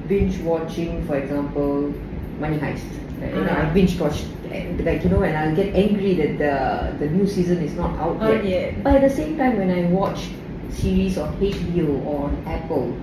binge 0.09 0.39
watching, 0.41 1.05
for 1.07 1.17
example, 1.17 1.93
Money 2.39 2.59
Heist. 2.59 2.85
Uh, 3.23 3.27
you 3.27 3.45
know, 3.45 3.51
Ah. 3.51 3.63
I 3.63 3.75
binge 3.75 3.99
watch 4.01 4.25
like 4.85 5.03
you 5.03 5.11
know 5.11 5.19
when 5.19 5.35
I'll 5.35 5.55
get 5.57 5.75
angry 5.75 6.15
that 6.15 6.39
the 6.39 6.55
the 7.05 7.11
new 7.11 7.27
season 7.27 7.59
is 7.59 7.75
not 7.75 7.91
out 7.99 8.23
Out 8.23 8.45
yet. 8.45 8.45
yet. 8.45 8.83
But 8.85 9.03
at 9.03 9.09
the 9.09 9.15
same 9.15 9.37
time, 9.37 9.59
when 9.59 9.71
I 9.71 9.91
watch 9.91 10.31
series 10.71 11.19
on 11.19 11.35
HBO 11.41 12.05
or 12.07 12.27
on 12.31 12.39
Apple, 12.47 12.95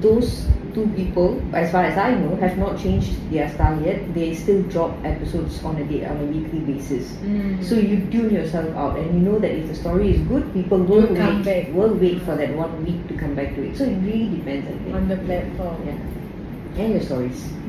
those 0.00 0.44
two 0.74 0.86
people, 0.96 1.40
as 1.54 1.70
far 1.72 1.84
as 1.84 1.96
I 1.98 2.14
know, 2.14 2.36
have 2.36 2.56
not 2.58 2.78
changed 2.78 3.30
their 3.30 3.48
style 3.50 3.80
yet. 3.82 4.14
They 4.14 4.34
still 4.34 4.62
drop 4.64 4.96
episodes 5.04 5.62
on 5.64 5.76
a 5.76 5.84
day 5.84 6.04
on 6.04 6.16
a 6.18 6.24
weekly 6.24 6.60
basis. 6.60 7.12
Mm. 7.22 7.62
So 7.64 7.74
you 7.74 8.06
tune 8.10 8.32
yourself 8.32 8.74
out, 8.76 8.98
and 8.98 9.14
you 9.14 9.20
know 9.20 9.38
that 9.38 9.50
if 9.50 9.68
the 9.68 9.74
story 9.74 10.10
is 10.14 10.20
good, 10.28 10.52
people 10.52 10.78
will 10.78 11.06
come 11.06 11.44
wait, 11.44 11.44
back. 11.44 11.74
will 11.74 11.94
wait 11.94 12.22
for 12.22 12.36
that 12.36 12.54
one 12.54 12.84
week 12.84 13.06
to 13.08 13.14
come 13.14 13.34
back 13.34 13.54
to 13.54 13.62
it. 13.62 13.76
So 13.76 13.84
it 13.84 13.96
really 13.98 14.28
depends, 14.36 14.66
I 14.68 14.72
think. 14.72 14.94
on 14.94 15.08
the 15.08 15.16
platform. 15.16 15.86
Yeah. 15.86 16.82
And 16.82 16.92
your 16.94 17.02
stories. 17.02 17.59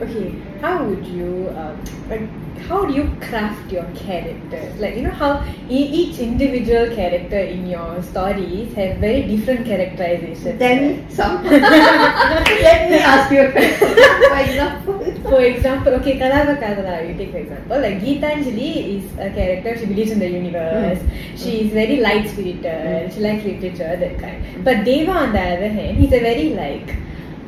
Okay, 0.00 0.34
how 0.60 0.84
would 0.84 1.06
you 1.06 1.48
um, 1.56 1.78
like 2.08 2.22
how 2.68 2.84
do 2.86 2.94
you 2.94 3.04
craft 3.20 3.70
your 3.72 3.84
characters? 3.94 4.78
Like 4.80 4.96
you 4.96 5.02
know 5.02 5.10
how 5.10 5.44
e- 5.68 5.90
each 6.00 6.18
individual 6.18 6.94
character 6.94 7.38
in 7.38 7.66
your 7.68 8.02
stories 8.02 8.72
have 8.74 8.96
very 8.98 9.22
different 9.22 9.66
characterizations. 9.66 10.44
Right? 10.44 11.12
some. 11.12 11.44
Let 11.44 12.90
me 12.90 12.98
ask 12.98 13.30
you 13.30 13.42
a 13.42 13.52
question. 13.52 13.88
For 14.32 14.38
example. 14.40 14.98
For 15.30 15.40
example, 15.42 15.94
okay, 15.94 16.18
Kadala, 16.18 17.08
you 17.08 17.14
take 17.16 17.30
for 17.30 17.38
example, 17.38 17.80
like 17.80 18.00
Geetanjali 18.00 18.98
is 18.98 19.12
a 19.18 19.30
character, 19.30 19.78
she 19.78 19.86
believes 19.86 20.10
in 20.10 20.18
the 20.18 20.28
universe, 20.28 21.00
she 21.36 21.60
is 21.62 21.72
very 21.72 22.00
light 22.00 22.28
spirited, 22.28 23.12
she 23.14 23.20
likes 23.20 23.44
literature, 23.44 23.96
that 23.96 24.18
kind. 24.18 24.42
But 24.64 24.84
Deva, 24.84 25.12
on 25.12 25.32
the 25.32 25.40
other 25.40 25.68
hand, 25.68 25.96
he's 25.96 26.12
a 26.12 26.20
very 26.20 26.50
like, 26.50 26.94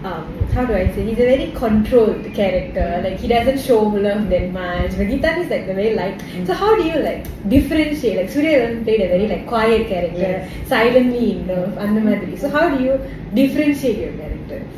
um, 0.05 0.47
how 0.53 0.65
do 0.67 0.75
I 0.75 0.87
say? 0.95 1.03
He's 1.07 1.19
a 1.19 1.27
very 1.27 1.51
controlled 1.53 2.25
character. 2.35 2.81
Mm. 2.81 3.05
Like 3.05 3.21
he 3.21 3.29
doesn't 3.29 3.59
show 3.61 3.81
love 3.81 4.29
that 4.29 4.51
much. 4.53 4.91
But 4.99 5.07
Gitan 5.13 5.39
is 5.39 5.51
like 5.51 5.67
the 5.67 5.75
very 5.75 5.95
light. 5.95 6.19
Mm. 6.19 6.47
So 6.47 6.53
how 6.53 6.77
do 6.77 6.85
you 6.85 6.99
like 7.01 7.27
differentiate? 7.49 8.19
Like 8.19 8.31
Surya 8.31 8.83
played 8.85 9.01
a 9.01 9.09
very 9.09 9.29
like 9.29 9.47
quiet 9.47 9.89
character, 9.89 10.19
yes. 10.19 10.69
silently 10.69 11.33
in 11.33 11.47
love, 11.47 11.71
Annamadri. 11.87 12.39
So 12.39 12.51
how 12.51 12.69
do 12.77 12.85
you 12.85 13.01
differentiate 13.33 13.99
your 13.99 14.13
characters? 14.13 14.69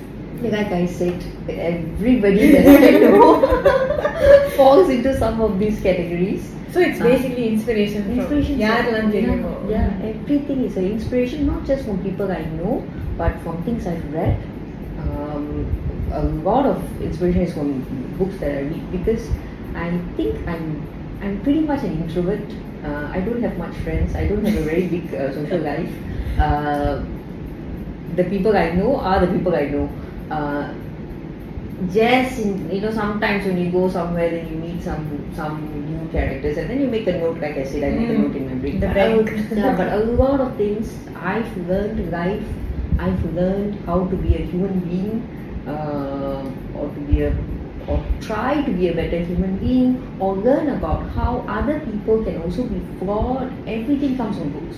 Like 0.42 0.68
I 0.68 0.86
said, 0.86 1.24
everybody 1.48 2.52
that 2.52 2.66
I 2.84 2.98
know 3.00 4.50
falls 4.56 4.90
into 4.90 5.18
some 5.18 5.40
of 5.40 5.58
these 5.58 5.80
categories. 5.80 6.52
So 6.70 6.80
it's 6.80 7.00
ah. 7.00 7.04
basically 7.04 7.48
inspiration. 7.48 8.18
Inspiration. 8.18 8.52
From, 8.52 8.60
yeah, 8.60 9.68
yeah, 9.68 10.08
everything 10.08 10.64
is 10.64 10.76
an 10.76 10.84
inspiration, 10.84 11.46
not 11.46 11.64
just 11.64 11.84
from 11.84 12.02
people 12.04 12.30
I 12.30 12.44
know, 12.44 12.86
but 13.16 13.40
from 13.40 13.62
things 13.64 13.86
I've 13.86 14.12
read 14.12 14.38
a 16.12 16.22
lot 16.22 16.66
of 16.66 17.02
inspiration 17.02 17.42
is 17.42 17.52
from 17.54 17.80
books 18.18 18.36
that 18.38 18.50
I 18.58 18.60
read 18.62 18.92
because 18.92 19.28
I 19.74 19.98
think 20.16 20.46
I'm 20.48 20.82
I'm 21.22 21.40
pretty 21.42 21.60
much 21.60 21.82
an 21.82 22.02
introvert. 22.02 22.40
Uh, 22.84 23.08
I 23.12 23.20
don't 23.20 23.42
have 23.42 23.56
much 23.58 23.74
friends. 23.78 24.14
I 24.14 24.26
don't 24.28 24.44
have 24.44 24.56
a 24.56 24.62
very 24.62 24.86
big 24.86 25.12
uh, 25.14 25.32
social 25.34 25.58
life. 25.58 25.90
Uh, 26.38 27.02
the 28.14 28.24
people 28.24 28.56
I 28.56 28.70
know 28.72 28.96
are 29.00 29.20
the 29.24 29.32
people 29.32 29.54
I 29.54 29.64
know. 29.66 29.88
Uh, 30.30 30.72
just 31.92 32.38
in, 32.40 32.70
you 32.70 32.80
know 32.80 32.90
sometimes 32.90 33.44
when 33.44 33.58
you 33.58 33.70
go 33.70 33.88
somewhere 33.90 34.30
then 34.30 34.48
you 34.50 34.56
meet 34.56 34.82
some 34.82 35.02
some 35.34 35.56
new 35.88 36.08
characters 36.10 36.56
and 36.56 36.70
then 36.70 36.80
you 36.80 36.86
make 36.86 37.06
a 37.06 37.12
note 37.18 37.38
like 37.38 37.56
I 37.58 37.64
said 37.64 37.84
I 37.84 37.90
make 37.96 38.08
a 38.08 38.12
Mm. 38.14 38.22
note 38.22 38.36
in 38.36 38.46
my 38.50 38.54
brain 38.62 38.80
The 38.80 38.86
But 38.86 38.94
bank. 38.94 39.30
yeah, 39.54 39.76
but 39.76 39.92
a 39.92 40.04
lot 40.22 40.40
of 40.40 40.56
things 40.56 40.94
I've 41.32 41.50
learned 41.68 42.10
life 42.10 42.46
I've 42.98 43.24
learned 43.34 43.74
how 43.84 43.98
to 44.06 44.16
be 44.16 44.36
a 44.36 44.44
human 44.52 44.80
being 44.80 45.20
or 45.66 46.88
to 46.94 47.00
be 47.10 47.22
a 47.22 47.36
or 47.86 48.04
try 48.20 48.62
to 48.62 48.72
be 48.72 48.88
a 48.88 48.94
better 48.94 49.20
human 49.20 49.56
being 49.58 50.16
or 50.18 50.34
learn 50.34 50.70
about 50.70 51.08
how 51.10 51.44
other 51.46 51.78
people 51.80 52.24
can 52.24 52.42
also 52.42 52.64
be 52.64 52.80
flawed 52.98 53.52
everything 53.68 54.16
comes 54.16 54.36
from 54.38 54.50
books 54.50 54.76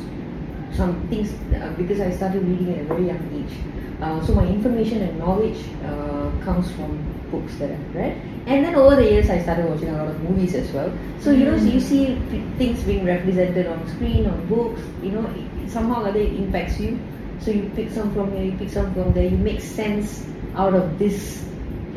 some 0.79 1.09
things 1.09 1.33
uh, 1.55 1.73
because 1.77 2.01
I 2.01 2.11
started 2.11 2.45
reading 2.45 2.75
at 2.75 2.81
a 2.81 2.85
very 2.85 3.07
young 3.07 3.25
age. 3.35 3.55
Uh, 4.01 4.25
so 4.25 4.33
my 4.33 4.47
information 4.47 5.03
and 5.03 5.19
knowledge 5.19 5.59
uh, 5.85 6.31
comes 6.45 6.71
from 6.73 6.91
books 7.33 7.57
that 7.57 7.73
I've 7.73 7.95
read. 7.95 8.17
And 8.47 8.65
then 8.65 8.77
over 8.77 8.95
the 8.95 9.03
years, 9.03 9.29
I 9.29 9.43
started 9.43 9.69
watching 9.69 9.89
a 9.89 9.99
lot 9.99 10.09
of 10.09 10.23
movies 10.23 10.55
as 10.55 10.71
well. 10.71 10.93
So 11.21 11.33
you 11.33 11.47
know, 11.47 11.59
so 11.59 11.65
you 11.65 11.81
see 11.81 12.15
things 12.59 12.83
being 12.85 13.05
represented 13.05 13.67
on 13.67 13.87
screen, 13.89 14.27
on 14.27 14.47
books. 14.47 14.81
You 15.03 15.13
know, 15.13 15.35
somehow 15.67 16.05
or 16.05 16.09
other 16.09 16.21
it 16.21 16.33
impacts 16.35 16.79
you. 16.79 16.99
So 17.41 17.51
you 17.51 17.71
pick 17.75 17.91
some 17.91 18.15
from 18.15 18.33
here, 18.33 18.45
you 18.45 18.57
pick 18.57 18.71
some 18.71 18.95
from 18.95 19.13
there. 19.13 19.27
You 19.27 19.37
make 19.37 19.61
sense 19.61 20.27
out 20.57 20.75
of 20.75 20.99
this 20.99 21.45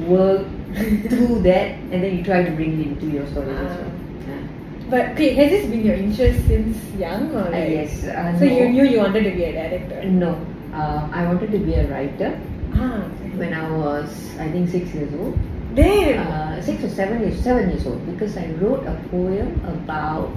world 0.07 0.45
through 1.09 1.41
that, 1.43 1.71
and 1.91 2.03
then 2.03 2.17
you 2.17 2.23
try 2.23 2.43
to 2.43 2.51
bring 2.51 2.79
it 2.79 2.87
into 2.87 3.07
your 3.07 3.27
stories 3.27 3.57
as 3.57 3.77
well. 3.77 3.91
Yeah. 4.27 4.89
But 4.89 5.09
okay, 5.15 5.33
has 5.35 5.49
this 5.51 5.65
been 5.69 5.85
your 5.85 5.95
interest 5.95 6.47
since 6.47 6.77
young 6.97 7.31
or 7.35 7.47
Uh, 7.47 7.51
like? 7.51 7.69
yes. 7.69 8.03
Uh, 8.05 8.37
So 8.39 8.45
you 8.45 8.69
knew 8.69 8.83
you 8.83 8.99
wanted 8.99 9.23
to 9.23 9.31
be 9.31 9.43
a 9.45 9.51
director. 9.53 10.03
No, 10.09 10.35
uh, 10.73 11.07
I 11.11 11.25
wanted 11.27 11.51
to 11.51 11.59
be 11.59 11.73
a 11.75 11.87
writer 11.87 12.39
Ah. 12.75 13.03
when 13.35 13.53
I 13.53 13.69
was, 13.71 14.09
I 14.39 14.47
think, 14.49 14.69
six 14.69 14.93
years 14.95 15.11
old. 15.19 15.37
Damn. 15.75 16.19
Uh, 16.27 16.61
six 16.61 16.83
or 16.83 16.89
seven 16.89 17.21
years, 17.21 17.39
seven 17.39 17.69
years 17.69 17.85
old, 17.87 17.99
because 18.05 18.35
I 18.37 18.47
wrote 18.59 18.83
a 18.87 18.95
poem 19.09 19.59
about 19.67 20.31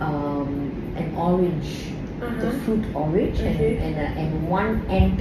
um, 0.00 0.70
an 0.96 1.08
orange, 1.16 1.90
the 2.20 2.26
Uh-huh. 2.26 2.50
fruit 2.64 2.84
orange, 2.94 3.38
Okay. 3.40 3.78
and 3.78 3.94
and, 3.94 3.94
uh, 3.96 4.20
and 4.20 4.48
one 4.48 4.82
ant 4.90 5.20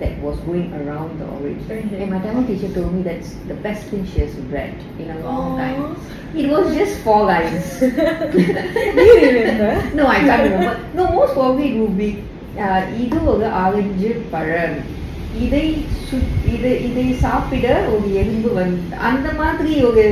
that 0.00 0.14
was 0.20 0.36
going 0.40 0.72
around 0.74 1.18
the 1.18 1.26
orange. 1.26 1.62
Okay. 1.66 2.02
And 2.02 2.10
my 2.10 2.18
Tamil 2.20 2.44
teacher 2.44 2.68
told 2.70 2.92
me 2.92 3.02
that's 3.02 3.30
the 3.46 3.56
best 3.56 3.84
thing 3.86 4.02
she 4.06 4.20
has 4.20 4.34
read 4.50 4.74
in 4.98 5.10
a 5.10 5.18
long 5.20 5.46
Aw. 5.52 5.56
time. 5.58 5.84
It 6.34 6.48
was 6.48 6.74
just 6.74 6.98
four 7.00 7.24
lines. 7.24 7.68
Do 7.80 9.02
you 9.02 9.18
remember? 9.22 9.70
no, 9.94 10.06
I 10.08 10.18
can't 10.20 10.42
remember. 10.44 10.74
No, 10.94 11.04
most 11.12 11.32
probably 11.34 11.68
it 11.70 11.78
would 11.78 11.96
be 11.98 12.10
uh, 12.58 12.82
இது 13.04 13.16
ஒரு 13.32 13.46
orange 13.62 14.10
பழம் 14.30 14.76
இதை 15.38 15.64
சு- 16.04 16.20
இதை 16.54 16.70
இதை 16.88 17.06
சாப்பிட 17.24 17.64
ஒரு 17.94 18.06
எறும்பு 18.20 18.50
வந்து 18.60 18.96
அந்த 19.08 19.28
மாதிரி 19.40 19.72
ஒரு 19.88 20.04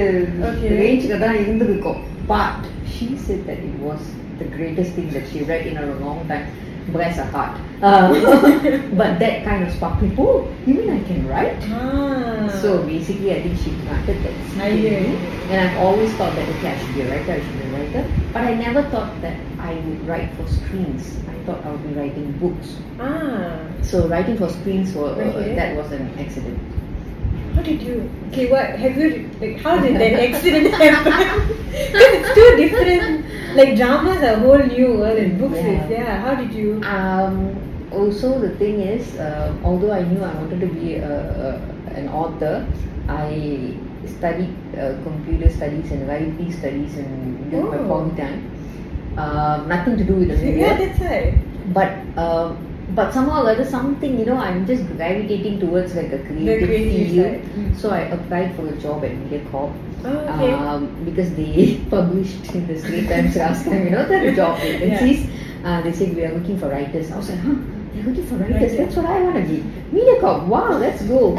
Okay. 0.49 0.71
ரேஞ்சுக்கு 0.80 1.18
தான் 1.25 1.38
இருந்திருக்கும் 1.42 2.00
but 2.28 2.59
she 2.94 3.06
said 3.25 3.40
that 3.49 3.61
it 3.71 3.78
was 3.87 4.02
the 4.42 4.49
greatest 4.56 4.92
thing 4.99 5.09
that 5.16 5.26
she 5.30 5.40
read 5.50 5.64
in 5.71 5.78
a 5.85 5.88
long 6.04 6.21
time 6.33 6.47
bless 6.91 7.15
her 7.17 7.25
heart 7.25 7.58
uh, 7.81 8.12
but 9.01 9.19
that 9.19 9.43
kind 9.43 9.63
of 9.63 9.72
sparked 9.74 10.01
me 10.01 10.13
oh 10.17 10.48
you 10.65 10.74
mean 10.74 10.89
I 10.89 11.01
can 11.03 11.27
write 11.27 11.58
Ah. 11.72 12.48
so 12.62 12.84
basically, 12.84 13.31
I 13.31 13.41
think 13.43 13.58
she 13.60 13.72
planted 13.86 14.17
that 14.24 14.34
seed 14.51 14.62
I 14.62 14.69
in 14.69 14.77
hear 14.77 15.00
me. 15.01 15.15
And 15.50 15.58
I've 15.69 15.77
always 15.86 16.12
thought 16.15 16.36
that, 16.36 16.48
okay, 16.58 16.69
I 16.74 16.77
should 16.79 16.93
be 16.96 17.01
a 17.01 17.10
writer, 17.10 17.31
I 17.34 17.39
should 17.39 17.58
be 17.62 17.65
a 17.67 17.72
writer. 17.77 18.03
But 18.34 18.43
I 18.43 18.53
never 18.55 18.84
thought 18.89 19.22
that 19.22 19.38
I 19.60 19.74
would 19.75 20.05
write 20.08 20.29
for 20.36 20.48
screens. 20.48 21.17
I 21.29 21.34
thought 21.46 21.63
I 21.65 21.72
would 21.72 21.84
be 21.88 21.93
writing 21.93 22.31
books. 22.39 22.75
Ah. 23.00 23.60
So 23.81 24.08
writing 24.08 24.38
for 24.38 24.50
screens, 24.50 24.93
was, 24.93 25.17
Okay. 25.17 25.55
that 25.55 25.75
was 25.75 25.91
an 25.91 26.10
accident. 26.19 26.60
How 27.56 27.62
did 27.62 27.82
you? 27.82 28.10
Okay, 28.29 28.50
what 28.51 28.65
have 28.84 28.98
you? 28.98 29.29
Like, 29.41 29.60
how 29.62 29.79
did 29.79 29.96
that 29.96 30.13
accident 30.27 30.74
happen? 30.74 31.13
'Cause 31.94 32.12
it's 32.18 32.34
two 32.36 32.50
different. 32.58 33.25
Like 33.56 33.75
dramas 33.75 34.22
are 34.24 34.34
a 34.34 34.39
whole 34.39 34.60
new 34.60 34.89
world, 35.00 35.18
and 35.18 35.39
books 35.39 35.58
Yeah. 35.58 35.84
is 35.86 35.89
yeah. 35.91 36.18
How 36.22 36.36
did 36.36 36.53
you? 36.53 36.82
Um, 36.84 37.56
also, 37.91 38.39
the 38.39 38.50
thing 38.62 38.79
is, 38.82 39.15
uh, 39.18 39.51
although 39.63 39.91
I 39.91 40.03
knew 40.03 40.22
I 40.24 40.34
wanted 40.36 40.60
to 40.62 40.68
be 40.68 40.96
a, 40.98 41.10
a, 41.10 41.96
an 42.00 42.08
author, 42.10 42.65
I 43.08 43.74
studied 44.06 44.53
uh, 44.77 44.94
computer 45.03 45.50
studies 45.50 45.91
and 45.91 46.08
library 46.08 46.51
studies 46.51 46.98
and 46.98 47.50
during 47.50 47.70
my 47.70 47.77
Oh. 47.79 47.88
poly 47.88 48.15
time. 48.15 48.46
Uh, 49.18 49.63
nothing 49.68 49.98
to 49.98 50.03
do 50.03 50.13
with 50.22 50.29
the 50.29 50.38
media. 50.38 50.68
Yeah, 50.68 50.77
that's 50.77 51.00
right. 51.01 51.34
but 51.74 51.91
um, 52.18 52.58
but 52.96 53.13
somehow 53.13 53.43
or 53.43 53.50
other 53.51 53.65
something 53.65 54.17
you 54.19 54.25
know 54.25 54.38
I'm 54.38 54.65
just 54.65 54.86
gravitating 54.96 55.60
towards 55.60 55.96
like 55.96 56.12
a 56.12 56.19
creative, 56.19 56.67
creative 56.67 57.12
field. 57.12 57.41
Mm. 57.55 57.77
So 57.77 57.89
I 57.91 58.00
applied 58.17 58.55
for 58.55 58.67
a 58.67 58.75
job 58.77 59.03
at 59.05 59.12
MediaCorp 59.12 59.74
Oh, 60.05 60.08
okay. 60.08 60.53
um, 60.53 60.88
because 61.05 61.34
they 61.36 61.79
published 61.89 62.53
in 62.55 62.65
the 62.67 62.79
Straits 62.79 63.10
Times 63.10 63.36
last 63.36 63.65
time. 63.65 63.84
You 63.86 63.89
know 63.91 64.05
the 64.08 64.31
job 64.41 64.58
vacancies. 64.60 65.29
Uh, 65.63 65.81
they 65.81 65.91
said 65.91 66.15
we 66.15 66.24
are 66.25 66.34
looking 66.34 66.58
for 66.58 66.69
writers. 66.69 67.12
I 67.12 67.17
was 67.17 67.29
like, 67.29 67.39
huh? 67.39 67.55
They're 67.93 68.03
looking 68.03 68.25
for 68.27 68.36
writers. 68.36 68.62
Writers. 68.62 68.77
That's 68.77 68.96
what 68.96 69.05
I 69.05 69.22
want 69.24 69.36
to 69.36 69.43
be. 69.43 69.58
MediaCorp. 69.91 70.48
Wow, 70.48 70.77
let's 70.77 71.01
go. 71.03 71.36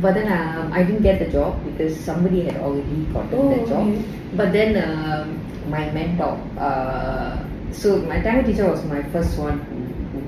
But 0.00 0.14
then 0.14 0.26
um, 0.32 0.72
I 0.72 0.82
didn't 0.82 1.02
get 1.02 1.20
the 1.20 1.30
job 1.30 1.62
because 1.64 1.98
somebody 2.00 2.42
had 2.42 2.56
already 2.56 3.04
gotten 3.14 3.38
Oh, 3.38 3.48
that 3.54 3.68
job. 3.68 3.86
okay. 3.86 4.02
But 4.34 4.52
then 4.52 4.74
um, 4.82 5.38
my 5.70 5.88
mentor, 5.92 6.36
uh, 6.58 7.38
so 7.70 7.98
my 8.02 8.20
Tamil 8.20 8.42
teacher 8.44 8.68
was 8.68 8.82
my 8.84 9.02
first 9.14 9.38
one 9.38 9.60
who 9.60 9.81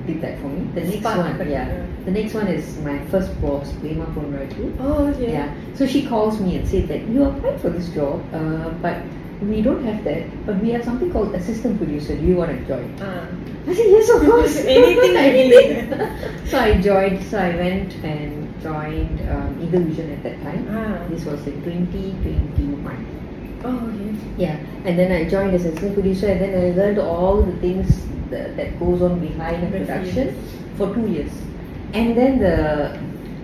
did 0.05 0.21
that 0.21 0.39
for 0.39 0.47
me. 0.47 0.69
The 0.73 0.81
next 0.81 1.03
one, 1.03 1.37
yeah, 1.39 1.67
yeah. 1.67 1.85
the 2.05 2.11
next 2.11 2.33
one 2.33 2.47
is 2.47 2.77
my 2.79 3.03
first 3.07 3.39
boss, 3.41 3.71
Prema 3.73 4.05
Ponraju. 4.07 4.75
Oh, 4.79 5.07
okay. 5.07 5.31
Yeah. 5.33 5.53
So 5.75 5.85
she 5.87 6.05
calls 6.05 6.39
me 6.39 6.57
and 6.57 6.67
said 6.67 6.87
that 6.87 7.07
you 7.07 7.25
applied 7.25 7.59
for 7.61 7.69
this 7.69 7.89
job, 7.89 8.23
uh, 8.33 8.69
but 8.81 9.01
we 9.41 9.61
don't 9.61 9.83
have 9.83 10.03
that. 10.03 10.45
But 10.45 10.57
we 10.61 10.69
have 10.71 10.83
something 10.83 11.11
called 11.11 11.35
assistant 11.35 11.77
producer. 11.77 12.15
Do 12.15 12.23
you 12.25 12.35
want 12.35 12.51
to 12.51 12.65
join? 12.65 12.95
Ah. 13.01 13.27
I 13.67 13.73
said 13.73 13.85
yes, 13.89 14.09
of 14.09 14.21
course. 14.21 14.55
Anything 14.65 15.17
Anything. 15.17 15.89
need. 15.89 16.47
so 16.47 16.59
I 16.59 16.79
joined. 16.81 17.23
So 17.23 17.37
I 17.37 17.55
went 17.55 17.93
and 18.03 18.61
joined 18.61 19.21
um, 19.29 19.59
Eagle 19.61 19.83
Vision 19.83 20.11
at 20.11 20.23
that 20.23 20.41
time. 20.41 20.67
Ah. 20.69 21.05
This 21.09 21.25
was 21.25 21.45
in 21.47 21.61
2021. 21.63 23.61
Oh, 23.65 23.77
okay. 23.89 24.15
Yeah, 24.37 24.57
and 24.85 24.97
then 24.99 25.11
I 25.11 25.27
joined 25.27 25.55
as 25.55 25.65
assistant 25.65 25.95
producer, 25.95 26.27
and 26.27 26.39
then 26.39 26.53
I 26.53 26.75
learned 26.77 26.99
all 26.99 27.41
the 27.41 27.55
things 27.57 28.05
that, 28.29 28.55
that 28.57 28.79
goes 28.79 29.01
on 29.01 29.19
behind 29.19 29.63
a 29.63 29.69
The 29.71 29.79
production 29.79 30.35
for 30.77 30.93
two 30.93 31.07
years, 31.07 31.31
and 31.93 32.15
then 32.17 32.39
the 32.39 32.99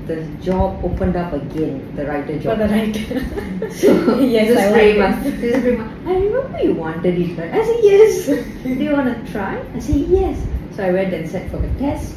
the 0.08 0.26
job 0.44 0.84
opened 0.84 1.16
up 1.16 1.32
again, 1.34 1.96
the 1.96 2.06
writer 2.06 2.38
job. 2.40 2.58
For 2.58 2.68
the 2.68 2.74
right. 2.74 3.72
So 3.72 4.20
yes, 4.20 4.48
this 4.48 4.58
I 4.58 4.72
Prema. 4.72 5.22
this. 5.24 5.40
This 5.42 5.56
is 5.56 5.62
Prema. 5.62 5.84
I 6.06 6.16
remember 6.16 6.60
you 6.64 6.74
wanted 6.74 7.18
it, 7.18 7.38
right? 7.38 7.54
I 7.54 7.64
said 7.64 7.80
yes. 7.84 8.26
Do 8.64 8.84
you 8.84 8.92
want 8.92 9.08
to 9.14 9.32
try? 9.32 9.62
I 9.74 9.80
said 9.80 10.02
yes. 10.10 10.40
So 10.76 10.84
I 10.84 10.92
went 10.92 11.14
and 11.14 11.30
sat 11.30 11.50
for 11.52 11.58
the 11.58 11.70
test, 11.80 12.16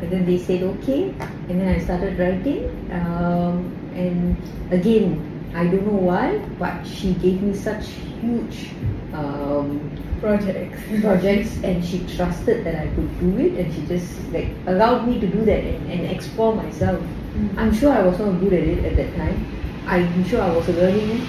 and 0.00 0.10
then 0.10 0.24
they 0.24 0.38
said 0.38 0.62
okay, 0.62 1.10
and 1.48 1.60
then 1.60 1.68
I 1.68 1.78
started 1.78 2.18
writing. 2.18 2.70
Um, 2.92 3.70
and 3.94 4.36
again, 4.72 5.20
I 5.54 5.64
don't 5.66 5.86
know 5.86 6.00
why, 6.10 6.38
but 6.58 6.84
she 6.86 7.14
gave 7.14 7.42
me 7.42 7.54
such 7.54 7.86
huge 8.20 8.70
um, 9.12 9.90
Projects. 10.20 10.80
projects, 11.00 11.56
and 11.62 11.84
she 11.84 12.06
trusted 12.16 12.64
that 12.64 12.74
I 12.74 12.86
could 12.94 13.20
do 13.20 13.38
it, 13.38 13.54
and 13.54 13.72
she 13.74 13.86
just 13.86 14.20
like 14.32 14.48
allowed 14.66 15.06
me 15.06 15.20
to 15.20 15.26
do 15.26 15.44
that 15.44 15.62
and, 15.64 15.90
and 15.90 16.06
explore 16.10 16.54
myself. 16.54 17.00
Mm. 17.34 17.58
I'm 17.58 17.74
sure 17.74 17.92
I 17.92 18.02
was 18.02 18.18
not 18.18 18.40
good 18.40 18.52
at 18.52 18.64
it 18.64 18.84
at 18.84 18.96
that 18.96 19.16
time. 19.16 19.46
I'm 19.86 20.24
sure 20.24 20.40
I 20.42 20.50
was 20.50 20.68
learning 20.68 21.26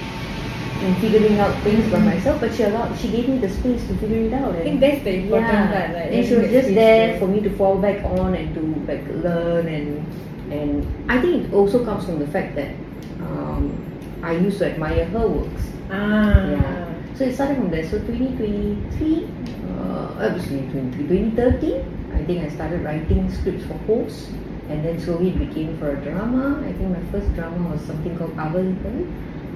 and 0.79 0.97
figuring 0.97 1.39
out 1.39 1.53
things 1.63 1.91
by 1.91 1.99
myself, 1.99 2.39
but 2.39 2.53
she 2.53 2.63
allowed, 2.63 2.97
she 2.97 3.09
gave 3.09 3.27
me 3.27 3.37
the 3.39 3.49
space 3.49 3.85
to 3.87 3.95
figure 3.97 4.17
it 4.17 4.33
out. 4.33 4.55
I 4.55 4.61
think 4.61 4.79
that's 4.79 5.03
the 5.03 5.15
important 5.15 5.47
yeah, 5.47 5.71
part, 5.71 5.95
right? 5.95 6.13
and 6.13 6.27
she 6.27 6.35
was 6.35 6.49
just 6.49 6.69
there 6.73 7.13
to- 7.13 7.19
for 7.19 7.27
me 7.27 7.41
to 7.41 7.49
fall 7.57 7.77
back 7.77 8.03
on 8.05 8.35
and 8.35 8.53
to 8.55 8.91
like 8.91 9.05
learn 9.23 9.67
and 9.67 10.05
and 10.51 11.11
I 11.11 11.19
think 11.19 11.47
it 11.47 11.53
also 11.53 11.83
comes 11.83 12.05
from 12.05 12.19
the 12.19 12.27
fact 12.27 12.55
that 12.55 12.73
um, 13.19 13.75
I 14.23 14.31
used 14.31 14.59
to 14.59 14.71
admire 14.71 15.03
her 15.05 15.27
works. 15.27 15.63
Ah. 15.91 16.47
Yeah. 16.47 16.93
So 17.17 17.23
it 17.23 17.33
started 17.33 17.57
from 17.57 17.71
there. 17.71 17.83
So 17.83 17.97
2023, 17.97 19.25
uh, 19.73 20.21
obviously 20.21 20.61
2023, 20.69 21.33
2013, 21.33 22.13
I 22.13 22.23
think 22.25 22.43
I 22.45 22.49
started 22.53 22.83
writing 22.83 23.31
scripts 23.31 23.65
for 23.65 23.73
hosts. 23.89 24.29
And 24.69 24.85
then 24.85 24.99
slowly 24.99 25.29
it 25.29 25.39
became 25.39 25.77
for 25.79 25.91
a 25.91 25.95
drama. 25.95 26.61
I 26.63 26.73
think 26.73 26.91
my 26.91 27.01
first 27.11 27.33
drama 27.33 27.69
was 27.71 27.81
something 27.81 28.15
called 28.17 28.35
Avalipal. 28.37 29.09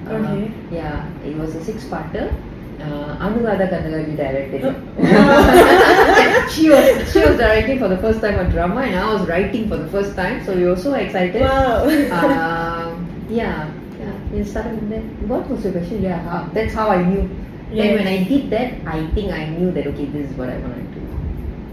Okay. 0.08 0.50
Yeah, 0.72 1.06
it 1.22 1.36
was 1.36 1.54
a 1.54 1.62
six-parter. 1.62 2.34
Uh, 2.80 3.16
Anuradha 3.22 3.70
Kandalaju 3.70 4.16
directed 4.16 4.64
it. 4.64 4.74
she 6.50 6.68
was 6.70 7.12
she 7.12 7.20
was 7.20 7.36
directing 7.36 7.78
for 7.78 7.86
the 7.86 7.98
first 7.98 8.20
time 8.20 8.40
a 8.40 8.50
drama, 8.50 8.80
and 8.80 8.96
I 8.96 9.12
was 9.12 9.28
writing 9.28 9.68
for 9.68 9.76
the 9.76 9.86
first 9.88 10.16
time. 10.16 10.44
So 10.44 10.56
we 10.56 10.64
were 10.64 10.74
so 10.74 10.94
excited. 10.94 11.42
Wow. 11.42 11.86
um, 12.10 13.06
yeah, 13.30 13.70
yeah. 14.00 14.12
We 14.32 14.42
started 14.42 14.80
with 14.80 14.90
that. 14.90 15.04
What 15.28 15.48
was 15.48 15.62
your 15.62 15.74
question? 15.74 16.02
Yeah, 16.02 16.18
how, 16.26 16.48
that's 16.52 16.74
how 16.74 16.88
I 16.88 17.04
knew. 17.04 17.30
Then 17.74 17.86
Yes. 17.86 17.98
when 17.98 18.06
I 18.06 18.24
did 18.24 18.50
that, 18.50 18.72
I 18.86 19.06
think 19.14 19.32
I 19.32 19.46
knew 19.48 19.70
that 19.72 19.86
okay, 19.86 20.04
this 20.06 20.30
is 20.30 20.36
what 20.36 20.48
I 20.50 20.58
want 20.58 20.76
to 20.76 21.00
do. 21.00 21.06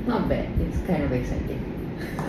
Not 0.07 0.29
bad. 0.29 0.47
It's 0.65 0.79
kind 0.87 1.03
of 1.03 1.11
exciting. 1.11 1.59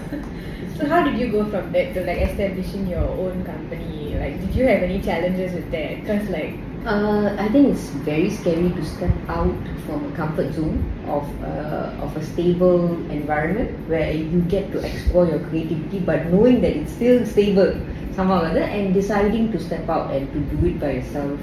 so 0.77 0.87
how 0.87 1.05
did 1.05 1.19
you 1.19 1.29
go 1.31 1.45
from 1.45 1.71
that 1.73 1.95
to 1.95 2.05
like 2.05 2.19
establishing 2.23 2.87
your 2.89 3.05
own 3.05 3.45
company? 3.45 4.17
Like, 4.19 4.41
did 4.41 4.55
you 4.55 4.67
have 4.67 4.83
any 4.83 5.00
challenges 5.00 5.55
with 5.55 5.71
that? 5.71 6.00
Because 6.03 6.29
like, 6.31 6.59
Uh, 6.91 7.37
I 7.37 7.47
think 7.53 7.69
it's 7.77 7.89
very 8.09 8.31
scary 8.35 8.71
to 8.77 8.83
step 8.91 9.12
out 9.29 9.53
from 9.85 10.05
a 10.09 10.12
comfort 10.17 10.55
zone 10.59 10.79
of 11.17 11.27
uh, 11.45 12.05
of 12.07 12.17
a 12.17 12.23
stable 12.25 12.97
environment 13.17 13.77
where 13.87 14.09
you 14.17 14.41
get 14.49 14.73
to 14.73 14.81
explore 14.91 15.27
your 15.29 15.41
creativity, 15.50 16.00
but 16.00 16.25
knowing 16.33 16.62
that 16.65 16.73
it's 16.73 16.95
still 16.97 17.21
stable 17.27 17.77
somehow 18.17 18.41
or 18.41 18.47
other, 18.47 18.65
and 18.65 18.97
deciding 18.97 19.53
to 19.53 19.61
step 19.61 19.93
out 19.93 20.09
and 20.17 20.25
to 20.33 20.41
do 20.55 20.73
it 20.73 20.81
by 20.81 20.93
yourself. 21.05 21.37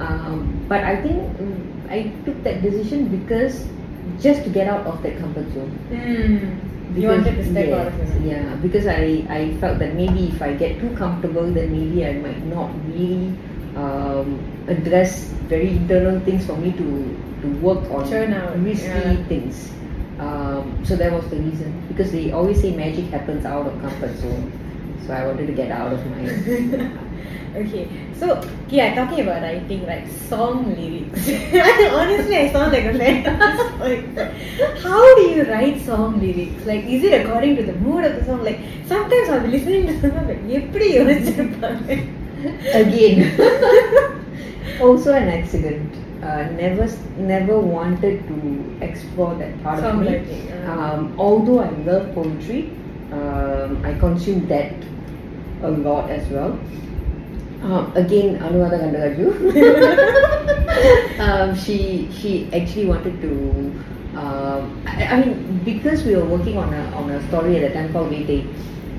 Um, 0.00 0.64
but 0.68 0.82
I 0.82 0.96
think 1.02 1.20
mm, 1.36 1.90
I 1.90 2.08
took 2.24 2.42
that 2.42 2.62
decision 2.62 3.08
because 3.08 3.68
just 4.20 4.44
to 4.44 4.50
get 4.50 4.66
out 4.68 4.86
of 4.86 5.02
that 5.02 5.18
comfort 5.18 5.46
zone. 5.52 5.70
hmm, 5.92 6.98
you 6.98 7.08
wanted 7.08 7.36
to 7.36 7.44
step 7.44 7.72
out 7.72 7.86
of 7.88 8.00
it. 8.00 8.22
Yeah, 8.22 8.54
because 8.56 8.86
I, 8.86 9.24
I 9.28 9.56
felt 9.60 9.78
that 9.78 9.94
maybe 9.94 10.28
if 10.28 10.42
I 10.42 10.54
get 10.54 10.80
too 10.80 10.94
comfortable, 10.96 11.50
then 11.52 11.72
maybe 11.72 12.06
I 12.06 12.14
might 12.14 12.44
not 12.46 12.70
really 12.88 13.36
um, 13.76 14.40
address 14.68 15.24
very 15.52 15.70
internal 15.70 16.20
things 16.20 16.46
for 16.46 16.56
me 16.56 16.72
to, 16.72 16.88
to 17.42 17.48
work 17.60 17.84
on 17.90 18.12
out, 18.32 18.58
risky 18.62 18.88
yeah. 18.88 19.24
things. 19.26 19.70
Um, 20.18 20.84
so 20.84 20.96
that 20.96 21.12
was 21.12 21.28
the 21.30 21.36
reason. 21.36 21.84
Because 21.88 22.12
they 22.12 22.32
always 22.32 22.60
say 22.60 22.74
magic 22.74 23.06
happens 23.06 23.44
out 23.44 23.66
of 23.66 23.80
comfort 23.80 24.16
zone. 24.16 24.52
So 25.06 25.12
I 25.12 25.26
wanted 25.26 25.46
to 25.46 25.52
get 25.52 25.70
out 25.70 25.92
of 25.92 26.04
mine. 26.06 26.98
Okay, 27.56 27.88
so 28.14 28.40
yeah, 28.68 28.94
talking 28.94 29.20
about 29.20 29.42
writing, 29.42 29.84
like 29.84 30.06
song 30.06 30.72
lyrics. 30.76 31.28
Honestly, 31.92 32.36
I 32.36 32.52
sound 32.52 32.72
like 32.72 32.84
a 32.84 32.96
fan. 32.96 33.24
How 34.82 35.16
do 35.16 35.22
you 35.22 35.42
write 35.44 35.80
song 35.80 36.20
lyrics? 36.20 36.64
Like, 36.64 36.84
is 36.84 37.02
it 37.02 37.24
according 37.24 37.56
to 37.56 37.64
the 37.64 37.72
mood 37.72 38.04
of 38.04 38.14
the 38.14 38.24
song? 38.24 38.44
Like, 38.44 38.60
sometimes 38.86 39.30
I'll 39.30 39.40
be 39.40 39.48
listening 39.48 39.88
to 39.88 40.00
someone 40.00 40.28
like, 40.28 40.44
"Yeppadi 40.46 41.00
Again, 42.72 43.34
also 44.80 45.12
an 45.12 45.28
accident. 45.28 45.96
Uh, 46.22 46.44
never, 46.52 46.86
never 47.16 47.58
wanted 47.58 48.28
to 48.28 48.78
explore 48.80 49.34
that 49.34 49.60
part 49.64 49.82
of 49.82 49.98
me. 49.98 50.18
Uh. 50.52 50.70
Um, 50.70 51.14
although 51.18 51.60
I 51.60 51.70
love 51.70 52.14
poetry, 52.14 52.70
um, 53.10 53.84
I 53.84 53.94
consume 53.94 54.46
that 54.46 54.72
a 55.62 55.70
lot 55.70 56.10
as 56.10 56.28
well. 56.28 56.58
Um, 57.62 57.92
again, 57.94 58.38
Anuradha 58.40 58.80
Kandagaju. 58.80 59.28
um, 61.20 61.54
she 61.56 62.08
she 62.10 62.48
actually 62.52 62.86
wanted 62.86 63.20
to. 63.20 63.30
Um, 64.16 64.82
I, 64.86 65.04
I 65.04 65.20
mean, 65.24 65.60
because 65.64 66.04
we 66.04 66.16
were 66.16 66.24
working 66.24 66.56
on 66.56 66.72
a 66.72 66.82
on 66.96 67.10
a 67.10 67.20
story 67.28 67.56
at 67.56 67.68
the 67.68 67.74
time 67.78 67.92
called 67.92 68.10
Vete, 68.10 68.46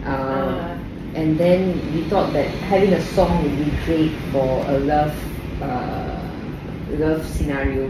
uh, 0.06 0.10
Ah. 0.10 0.78
and 1.16 1.38
then 1.38 1.74
we 1.94 2.04
thought 2.10 2.32
that 2.34 2.48
having 2.70 2.94
a 2.94 3.02
song 3.02 3.42
would 3.44 3.58
be 3.58 3.72
great 3.86 4.14
for 4.32 4.64
a 4.70 4.78
love 4.80 5.14
uh, 5.62 6.22
love 6.98 7.26
scenario. 7.26 7.90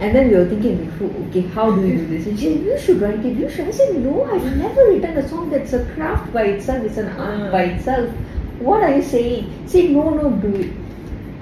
And 0.00 0.16
then 0.16 0.30
we 0.30 0.36
were 0.36 0.48
thinking, 0.48 0.88
okay, 1.28 1.42
how 1.52 1.70
do 1.70 1.82
we 1.82 1.90
do 1.92 2.06
this? 2.06 2.26
And 2.26 2.38
she 2.40 2.54
said, 2.54 2.64
you 2.64 2.78
should 2.80 3.00
write 3.02 3.22
it. 3.22 3.36
You 3.36 3.50
should. 3.50 3.68
I 3.68 3.70
said, 3.70 3.96
no, 3.96 4.24
I've 4.24 4.56
never 4.56 4.86
written 4.88 5.18
a 5.18 5.28
song 5.28 5.50
that's 5.50 5.74
a 5.74 5.84
craft 5.92 6.32
by 6.32 6.44
itself. 6.56 6.84
It's 6.86 6.96
an 6.96 7.08
art 7.20 7.52
by 7.52 7.64
itself. 7.64 8.08
What 8.59 8.81
are 8.83 8.95
you 8.95 9.03
saying? 9.03 9.67
Say, 9.67 9.87
no, 9.89 10.09
no, 10.11 10.29
do 10.31 10.53
it. 10.55 10.71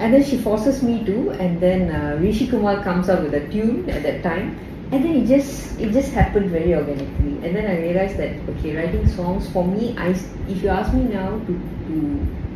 And 0.00 0.12
then 0.12 0.24
she 0.24 0.36
forces 0.38 0.82
me 0.82 1.04
to, 1.04 1.30
and 1.42 1.60
then 1.60 1.90
uh, 1.90 2.18
Rishi 2.20 2.46
Kumar 2.48 2.82
comes 2.82 3.08
up 3.08 3.22
with 3.22 3.34
a 3.34 3.46
tune 3.48 3.88
at 3.88 4.02
that 4.02 4.22
time, 4.24 4.58
and 4.90 5.04
then 5.04 5.14
it 5.16 5.26
just 5.26 5.78
it 5.80 5.92
just 5.92 6.12
happened 6.12 6.50
very 6.50 6.74
organically. 6.74 7.34
And 7.46 7.54
then 7.56 7.66
I 7.66 7.76
realized 7.80 8.16
that 8.18 8.32
okay, 8.54 8.76
writing 8.76 9.06
songs 9.08 9.48
for 9.50 9.64
me, 9.66 9.94
I 9.96 10.08
s- 10.10 10.26
if 10.48 10.62
you 10.62 10.68
ask 10.68 10.92
me 10.92 11.04
now 11.04 11.28
to 11.46 11.52
to 11.88 11.96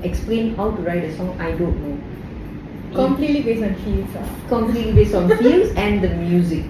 explain 0.03 0.55
how 0.57 0.67
to 0.73 0.83
write 0.83 1.05
a 1.05 1.13
song, 1.17 1.31
I 1.39 1.53
don't 1.53 1.79
know. 1.85 1.97
Completely 2.95 3.43
based 3.43 3.63
on 3.63 3.75
feels. 3.85 4.11
ah. 4.19 4.27
completely 4.49 4.93
based 4.99 5.15
on 5.15 5.29
feels 5.39 5.71
and 5.77 6.03
the 6.03 6.11
music. 6.27 6.67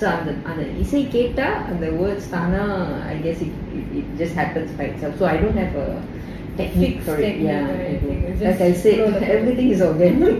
So 0.00 0.06
அந்த 0.16 0.30
அந்த 0.50 0.62
இசை 0.82 1.00
கேட்டா 1.14 1.46
அந்த 1.70 1.86
words 2.00 2.26
தானா 2.34 2.64
I 3.12 3.16
guess 3.24 3.40
it, 3.46 3.54
it, 3.78 3.86
it 4.00 4.06
just 4.22 4.34
happens 4.40 4.70
by 4.80 4.86
itself. 4.92 5.14
So 5.20 5.26
I 5.26 5.36
don't 5.42 5.58
have 5.62 5.74
a 5.84 5.88
technique 6.60 6.96
Fixed 6.96 7.06
for 7.08 7.16
it. 7.16 7.22
technique 7.26 7.50
Yeah, 7.50 7.68
or 7.68 7.74
I 7.74 7.84
anything. 7.90 8.18
don't. 8.22 8.32
It's 8.32 8.42
like 8.42 8.58
just 8.58 8.62
I 8.68 8.72
said, 8.82 8.96
flow 8.98 9.10
the 9.16 9.20
flow. 9.26 9.36
everything 9.36 9.68
is 9.76 9.82
organic. 9.90 10.38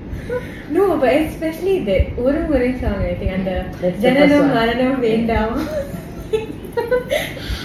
No, 0.75 0.83
but 1.01 1.13
especially 1.29 1.75
that 1.89 2.03
ஒரு 2.25 2.41
முறை 2.51 2.69
song 2.83 2.99
I 3.11 3.15
think 3.19 3.31
அந்த 3.37 3.53
That's 3.81 3.97
the 3.97 4.03
ஜனனம் 4.05 4.29
first 4.33 4.45
one. 4.47 4.53
மரணம் 4.59 4.99
வேண்டாம் 5.07 5.55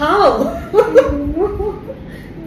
How? 0.01 0.23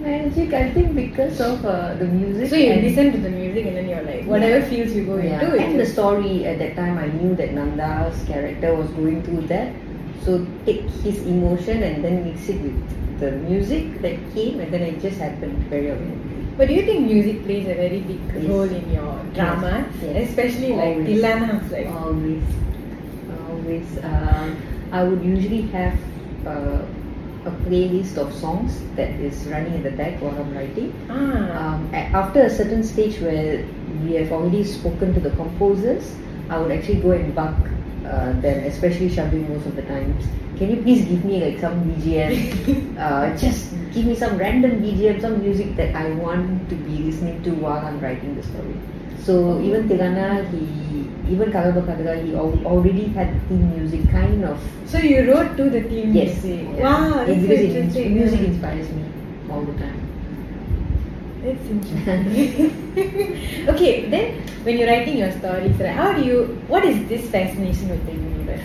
Magic, 0.04 0.54
I 0.54 0.66
think 0.76 0.96
because 0.96 1.40
of 1.48 1.64
uh, 1.66 1.94
the 2.02 2.06
music. 2.06 2.46
so 2.52 2.56
you 2.56 2.72
and- 2.74 2.84
listen 2.88 3.08
to 3.12 3.20
the 3.20 3.30
music 3.30 3.64
and 3.70 3.76
then 3.78 3.88
you're 3.92 4.06
like, 4.10 4.24
whatever 4.34 4.60
Yeah. 4.60 4.70
feels 4.72 4.92
you 4.98 5.04
go 5.06 5.16
Yeah, 5.18 5.34
into 5.34 5.50
it. 5.56 5.62
and 5.64 5.80
the 5.80 5.88
story 5.96 6.46
at 6.46 6.58
that 6.60 6.74
time, 6.76 6.98
I 6.98 7.08
knew 7.18 7.32
that 7.36 7.54
Nanda's 7.58 8.18
character 8.32 8.70
was 8.76 8.90
going 9.00 9.20
through 9.26 9.44
that. 9.54 9.70
So 10.23 10.47
take 10.65 10.83
his 11.03 11.19
emotion 11.27 11.83
and 11.83 12.05
then 12.05 12.25
mix 12.25 12.49
it 12.49 12.61
with 12.61 13.21
the 13.21 13.33
music 13.33 14.01
that 14.03 14.17
came, 14.35 14.61
and 14.61 14.73
then 14.73 14.83
it 14.83 15.01
just 15.01 15.19
happened 15.19 15.57
very 15.69 15.91
organically. 15.91 16.47
But 16.57 16.69
do 16.69 16.75
you 16.75 16.83
think 16.83 17.07
music 17.11 17.45
plays 17.45 17.67
a 17.69 17.75
very 17.75 18.01
big 18.01 18.21
Yes. 18.35 18.45
role 18.49 18.63
in 18.63 18.91
your 18.93 19.19
drama? 19.35 19.87
Yes. 20.03 20.29
Especially 20.31 20.73
like 20.73 20.97
Always. 20.97 21.23
Like 21.73 21.87
Always, 21.89 22.43
always. 23.51 23.99
Um, 24.05 24.57
I 24.93 25.03
would 25.05 25.23
usually 25.25 25.63
have 25.73 25.99
uh, 26.47 26.79
a 27.45 27.51
playlist 27.67 28.17
of 28.17 28.33
songs 28.33 28.81
that 28.97 29.11
is 29.21 29.47
running 29.49 29.75
in 29.75 29.83
the 29.83 29.91
back 29.91 30.21
while 30.23 30.37
I'm 30.39 30.55
writing. 30.55 30.93
ah 31.11 31.75
Um, 31.75 31.89
after 31.95 32.41
a 32.43 32.51
certain 32.51 32.83
stage 32.83 33.21
where 33.21 33.65
we 34.05 34.15
have 34.15 34.33
already 34.33 34.65
spoken 34.65 35.13
to 35.15 35.21
the 35.21 35.31
composers, 35.31 36.15
I 36.49 36.59
would 36.61 36.71
actually 36.73 37.01
go 37.01 37.11
and 37.13 37.35
bug 37.35 37.55
uh, 38.05 38.33
them, 38.41 38.65
especially 38.65 39.09
Shabir 39.11 39.49
most 39.49 39.67
of 39.67 39.77
the 39.77 39.83
times. 39.83 40.25
Can 40.59 40.71
you 40.71 40.83
please 40.83 41.05
give 41.05 41.25
me 41.25 41.43
like 41.45 41.59
some 41.61 41.83
BGM? 41.91 42.97
uh, 42.99 43.37
just 43.37 43.71
give 43.93 44.07
me 44.07 44.15
some 44.15 44.37
random 44.39 44.81
BGM, 44.83 45.21
some 45.21 45.41
music 45.43 45.75
that 45.77 45.95
I 45.95 46.11
want 46.13 46.69
to 46.69 46.75
be 46.77 46.99
listening 46.99 47.43
to 47.45 47.51
while 47.57 47.85
I'm 47.85 47.99
writing 48.01 48.35
the 48.37 48.43
story. 48.43 48.77
So 49.19 49.61
even 49.61 49.89
Tirana, 49.89 50.45
he 50.51 51.09
even 51.33 51.51
Kalaba 51.51 51.83
Kadra, 51.89 52.23
he 52.23 52.35
al- 52.35 52.61
already 52.67 53.07
had 53.09 53.33
theme 53.49 53.71
music 53.79 54.09
kind 54.11 54.45
of. 54.45 54.61
So 54.87 54.99
you 54.99 55.25
wrote 55.33 55.57
to 55.57 55.71
the 55.71 55.81
theme 55.83 56.13
Yes. 56.13 56.45
music. 56.45 56.69
yeah. 56.77 56.83
Wow, 56.85 57.25
that's 57.25 57.31
It- 57.31 57.47
so 57.47 57.53
it, 57.53 57.61
interesting. 57.71 58.15
music 58.15 58.41
inspires 58.41 58.89
me 58.93 59.05
all 59.51 59.63
the 59.63 59.73
time. 59.81 60.01
That's 61.45 61.67
interesting. 61.69 62.73
okay, 63.69 64.09
then 64.09 64.41
when 64.65 64.79
you're 64.79 64.89
writing 64.89 65.19
your 65.19 65.31
stories, 65.33 65.77
right, 65.77 65.93
how 65.93 66.15
do 66.15 66.25
you, 66.25 66.57
what 66.69 66.87
is 66.87 67.07
this 67.07 67.29
fascination 67.29 67.91
with 67.91 68.01
the 68.07 68.13
universe? 68.13 68.65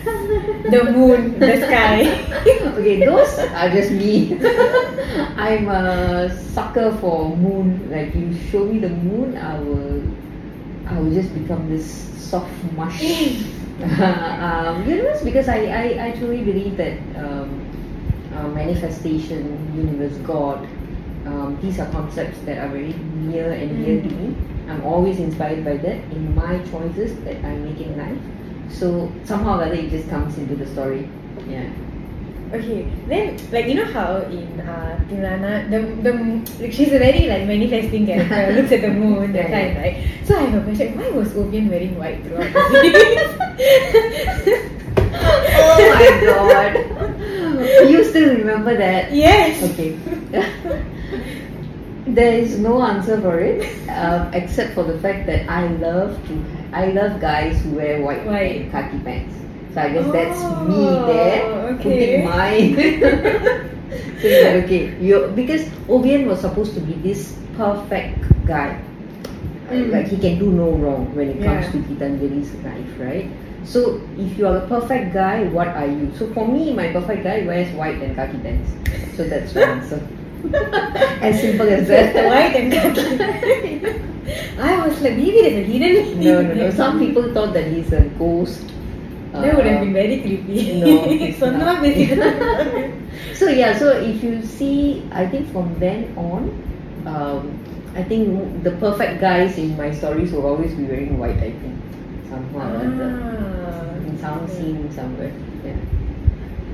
the 0.72 0.90
moon, 0.90 1.38
the 1.38 1.60
sky. 1.60 2.08
okay, 2.80 3.04
those 3.04 3.38
are 3.38 3.68
just 3.68 3.92
me. 3.92 4.32
I'm 5.36 5.68
a 5.68 6.34
sucker 6.40 6.96
for 7.02 7.36
moon. 7.36 7.90
Like 7.90 8.14
you 8.14 8.32
show 8.48 8.64
me 8.64 8.78
the 8.78 8.88
moon, 8.88 9.36
I 9.36 9.60
will, 9.60 10.00
I 10.86 10.98
will 10.98 11.12
just 11.12 11.34
become 11.34 11.68
this 11.68 11.84
soft 12.16 12.48
mush. 12.72 13.04
um, 13.82 14.88
universe, 14.88 15.22
because 15.22 15.48
I, 15.48 15.66
I, 15.66 16.06
I 16.06 16.10
truly 16.12 16.42
believe 16.42 16.78
that 16.78 16.96
um, 17.16 17.60
uh, 18.34 18.48
manifestation, 18.48 19.68
universe, 19.76 20.16
God, 20.24 20.66
um, 21.26 21.58
these 21.60 21.78
are 21.78 21.90
concepts 21.90 22.38
that 22.40 22.58
are 22.58 22.68
very 22.68 22.94
near 23.28 23.52
and 23.52 23.84
dear 23.84 24.00
to 24.02 24.08
me. 24.08 24.36
I'm 24.68 24.84
always 24.84 25.18
inspired 25.18 25.64
by 25.64 25.76
that 25.76 25.98
in 26.14 26.34
my 26.34 26.58
choices 26.70 27.18
that 27.24 27.44
I 27.44 27.56
make 27.56 27.80
in 27.80 27.96
life. 27.98 28.18
So 28.72 29.10
somehow 29.24 29.58
or 29.58 29.64
other, 29.64 29.74
it 29.74 29.90
just 29.90 30.08
comes 30.08 30.38
into 30.38 30.54
the 30.56 30.66
story. 30.66 31.08
Yeah. 31.48 31.68
Okay, 32.52 32.82
then 33.06 33.38
like 33.52 33.66
you 33.66 33.74
know 33.74 33.84
how 33.84 34.22
in 34.26 34.60
uh, 34.60 34.98
Tirana, 35.08 35.68
the 35.70 35.86
the 36.02 36.12
like 36.58 36.72
she's 36.72 36.92
a 36.92 36.98
very 36.98 37.28
like 37.28 37.46
manifesting 37.46 38.06
character, 38.06 38.52
looks 38.60 38.72
at 38.72 38.82
the 38.82 38.90
moon, 38.90 39.32
that 39.34 39.50
kind, 39.50 39.76
right? 39.78 40.02
So 40.24 40.36
I 40.36 40.50
have 40.50 40.62
a 40.62 40.64
question: 40.64 40.98
Why 40.98 41.10
was 41.10 41.28
Obian 41.34 41.70
wearing 41.70 41.96
white 41.96 42.24
throughout 42.24 42.52
the 42.52 42.62
series? 42.74 43.22
oh 45.62 45.78
my 45.94 46.10
god. 46.26 46.90
You 47.90 48.04
still 48.04 48.34
remember 48.34 48.76
that? 48.76 49.12
yes. 49.14 49.62
Okay. 49.70 49.96
there 52.06 52.38
is 52.38 52.58
no 52.58 52.82
answer 52.82 53.20
for 53.20 53.38
it 53.40 53.62
um, 53.90 54.32
except 54.34 54.74
for 54.74 54.84
the 54.84 54.98
fact 55.00 55.26
that 55.26 55.48
I 55.48 55.66
love 55.78 56.16
to 56.28 56.44
I 56.72 56.86
love 56.92 57.20
guys 57.20 57.60
who 57.62 57.72
wear 57.72 58.00
white, 58.02 58.24
White. 58.26 58.62
and 58.62 58.70
khaki 58.72 58.98
pants. 59.00 59.34
So 59.74 59.80
I 59.82 59.90
guess 59.90 60.10
that's 60.12 60.40
me 60.66 60.86
Oh, 60.86 61.06
there 61.06 61.42
okay. 61.74 61.82
putting 61.82 62.24
mine. 62.24 62.74
saying 64.20 64.42
that 64.44 64.64
okay, 64.64 64.94
you 65.00 65.32
because 65.34 65.62
Obian 65.88 66.26
was 66.26 66.40
supposed 66.40 66.74
to 66.74 66.80
be 66.80 66.94
this 67.02 67.36
perfect 67.56 68.18
guy. 68.46 68.80
Mm. 69.68 69.90
Like 69.92 70.08
he 70.08 70.16
can 70.18 70.38
do 70.38 70.50
no 70.50 70.70
wrong 70.72 71.14
when 71.14 71.28
it 71.30 71.42
comes 71.42 71.66
Yeah. 71.66 71.72
to 71.72 71.78
Gitanjali's 71.86 72.50
life, 72.66 72.90
right? 72.98 73.30
So 73.64 74.00
if 74.18 74.38
you 74.38 74.46
are 74.48 74.56
a 74.58 74.66
perfect 74.66 75.12
guy, 75.14 75.44
what 75.50 75.68
are 75.68 75.86
you? 75.86 76.10
So 76.18 76.26
for 76.34 76.46
me, 76.46 76.72
my 76.72 76.90
perfect 76.92 77.22
guy 77.24 77.46
wears 77.46 77.70
white 77.74 78.02
and 78.02 78.14
khaki 78.16 78.38
pants. 78.38 78.70
So 79.16 79.24
that's 79.28 79.52
the 79.52 79.66
answer. 79.66 80.00
As 81.20 81.40
simple 81.40 81.68
as 81.68 81.88
that. 81.88 82.14
the 82.14 82.22
white 82.28 82.56
and 82.56 82.70
black. 82.70 84.10
I 84.60 84.86
was 84.86 85.00
like, 85.00 85.16
maybe 85.16 85.42
there's 85.42 85.56
a 85.56 85.64
hidden. 85.64 86.20
No, 86.20 86.42
no, 86.42 86.54
no. 86.54 86.70
Some 86.70 86.98
people 86.98 87.32
thought 87.32 87.52
that 87.54 87.66
he's 87.66 87.92
a 87.92 88.02
ghost. 88.18 88.70
That 89.32 89.54
uh, 89.54 89.56
would 89.56 89.66
have 89.66 89.80
been 89.80 89.92
very 89.92 90.20
creepy. 90.20 90.80
No, 90.80 91.04
it's 91.08 91.40
not. 91.40 91.82
so 93.36 93.48
yeah, 93.48 93.78
so 93.78 93.90
if 93.96 94.22
you 94.22 94.42
see, 94.42 95.06
I 95.12 95.26
think 95.26 95.50
from 95.52 95.78
then 95.78 96.12
on, 96.16 96.50
um, 97.06 97.58
I 97.94 98.02
think 98.02 98.62
the 98.62 98.72
perfect 98.72 99.20
guys 99.20 99.56
in 99.58 99.76
my 99.76 99.92
stories 99.92 100.32
will 100.32 100.46
always 100.46 100.74
be 100.74 100.84
wearing 100.84 101.18
white. 101.18 101.38
I 101.38 101.52
think 101.52 101.78
somehow 102.28 102.74
ah, 102.74 103.94
in 104.06 104.18
some 104.18 104.40
okay. 104.44 104.54
scene 104.54 104.92
somewhere. 104.92 105.32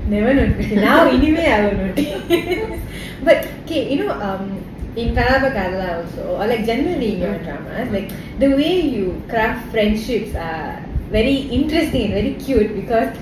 Never 0.07 0.33
noticed. 0.33 0.71
Now 0.87 1.07
anyway 1.07 1.47
I 1.51 1.67
will 1.67 1.77
notice. 1.87 2.81
but 3.23 3.45
okay, 3.63 3.91
you 3.93 4.05
know, 4.05 4.11
um, 4.21 4.63
in 4.95 5.13
Kalaba 5.13 5.51
Kadala 5.53 6.01
also, 6.01 6.37
or 6.37 6.47
like 6.47 6.65
generally 6.65 7.13
in 7.13 7.19
your 7.19 7.37
dramas, 7.39 7.91
like 7.91 8.11
the 8.39 8.49
way 8.55 8.79
you 8.79 9.21
craft 9.27 9.69
friendships 9.71 10.33
are 10.35 10.83
very 11.11 11.35
interesting 11.59 12.05
and 12.05 12.13
very 12.13 12.33
cute 12.35 12.73
because 12.73 13.15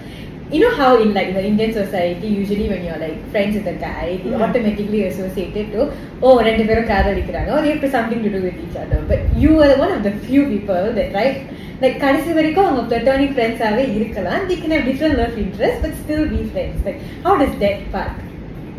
you 0.54 0.60
know 0.62 0.72
how 0.78 0.90
in 1.02 1.10
like 1.18 1.28
the 1.36 1.42
Indian 1.50 1.72
society 1.72 2.28
usually 2.40 2.66
when 2.72 2.80
you're 2.86 3.00
like 3.04 3.18
friends 3.32 3.54
with 3.58 3.68
a 3.74 3.78
guy, 3.86 4.06
they 4.22 4.30
Mm. 4.30 4.42
automatically 4.46 5.00
associated 5.10 5.66
to 5.74 5.82
oh 6.26 6.34
ரெண்டு 6.48 6.64
பேரும் 6.68 6.88
காதலிக்கிறாங்க 6.92 7.50
or 7.56 7.60
they 7.64 7.72
have 7.74 7.82
to 7.86 7.90
something 7.96 8.22
to 8.26 8.30
do 8.36 8.40
with 8.46 8.58
each 8.64 8.76
other. 8.82 8.98
But 9.10 9.20
you 9.42 9.52
are 9.66 9.74
one 9.84 9.92
of 9.96 10.02
the 10.08 10.12
few 10.26 10.42
people 10.54 10.82
that 10.98 11.10
right 11.20 11.38
like 11.84 11.94
கடைசி 12.04 12.30
வரைக்கும் 12.38 12.66
அவங்க 12.68 12.82
platonic 12.92 13.30
friends 13.36 13.60
ஆவே 13.68 13.84
இருக்கலாம் 13.98 14.42
they 14.50 14.58
can 14.62 14.72
have 14.76 14.84
different 14.90 15.16
love 15.22 15.36
interests 15.44 15.80
but 15.84 15.94
still 16.02 16.24
be 16.34 16.40
friends 16.54 16.80
like 16.88 16.98
how 17.26 17.34
does 17.42 17.54
that 17.64 17.78
part 17.96 18.12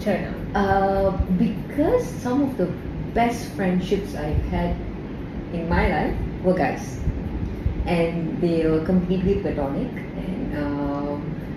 turn 0.05 0.21
out 0.29 0.37
Uh, 0.61 1.09
because 1.41 2.01
some 2.23 2.39
of 2.45 2.51
the 2.61 2.65
best 3.17 3.41
friendships 3.57 4.11
I've 4.23 4.45
had 4.55 4.71
in 5.57 5.63
my 5.75 5.83
life 5.93 6.15
were 6.45 6.55
guys, 6.63 6.85
and 7.95 8.15
they 8.43 8.57
were 8.71 8.81
completely 8.89 9.35
platonic. 9.43 9.91
And 10.23 10.49
um, 10.63 10.84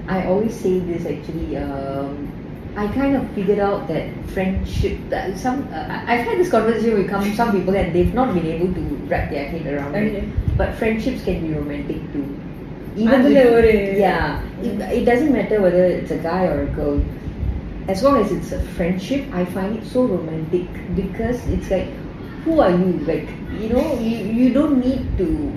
I 0.10 0.26
always 0.26 0.56
say 0.56 0.80
this 0.80 1.06
actually. 1.06 1.56
Um, 1.56 2.34
I 2.76 2.88
kind 2.88 3.16
of 3.16 3.30
figured 3.32 3.60
out 3.60 3.88
that 3.88 4.10
friendship. 4.34 4.98
That 5.10 5.38
some 5.38 5.70
uh, 5.72 6.04
I've 6.08 6.26
had 6.26 6.40
this 6.40 6.50
conversation 6.50 6.98
with 6.98 7.10
some 7.10 7.34
some 7.36 7.52
people 7.52 7.76
and 7.76 7.94
they've 7.94 8.14
not 8.14 8.34
been 8.34 8.48
able 8.48 8.74
to 8.74 8.82
wrap 9.06 9.30
their 9.30 9.48
head 9.48 9.68
around 9.68 9.96
okay. 9.96 10.26
it. 10.26 10.58
But 10.58 10.74
friendships 10.76 11.24
can 11.24 11.46
be 11.46 11.54
romantic 11.54 12.02
too. 12.12 12.26
Even 12.98 13.26
if, 13.28 13.98
yeah, 13.98 14.42
it, 14.62 14.82
it 14.92 15.06
doesn't 15.06 15.32
matter 15.32 15.62
whether 15.62 15.86
it's 15.86 16.12
a 16.12 16.18
guy 16.18 16.46
or 16.46 16.64
a 16.64 16.72
girl. 16.74 17.00
As 17.88 18.04
long 18.04 18.22
as 18.22 18.32
it's 18.32 18.52
a 18.52 18.62
friendship, 18.74 19.26
I 19.34 19.46
find 19.46 19.78
it 19.78 19.86
so 19.86 20.06
romantic 20.06 20.68
because 20.96 21.38
it's 21.48 21.70
like, 21.72 21.90
who 22.44 22.60
are 22.60 22.72
you? 22.72 22.98
Like 23.06 23.30
you 23.62 23.70
know, 23.70 24.00
you, 24.00 24.18
you 24.26 24.54
don't 24.54 24.82
need 24.82 25.06
to 25.18 25.54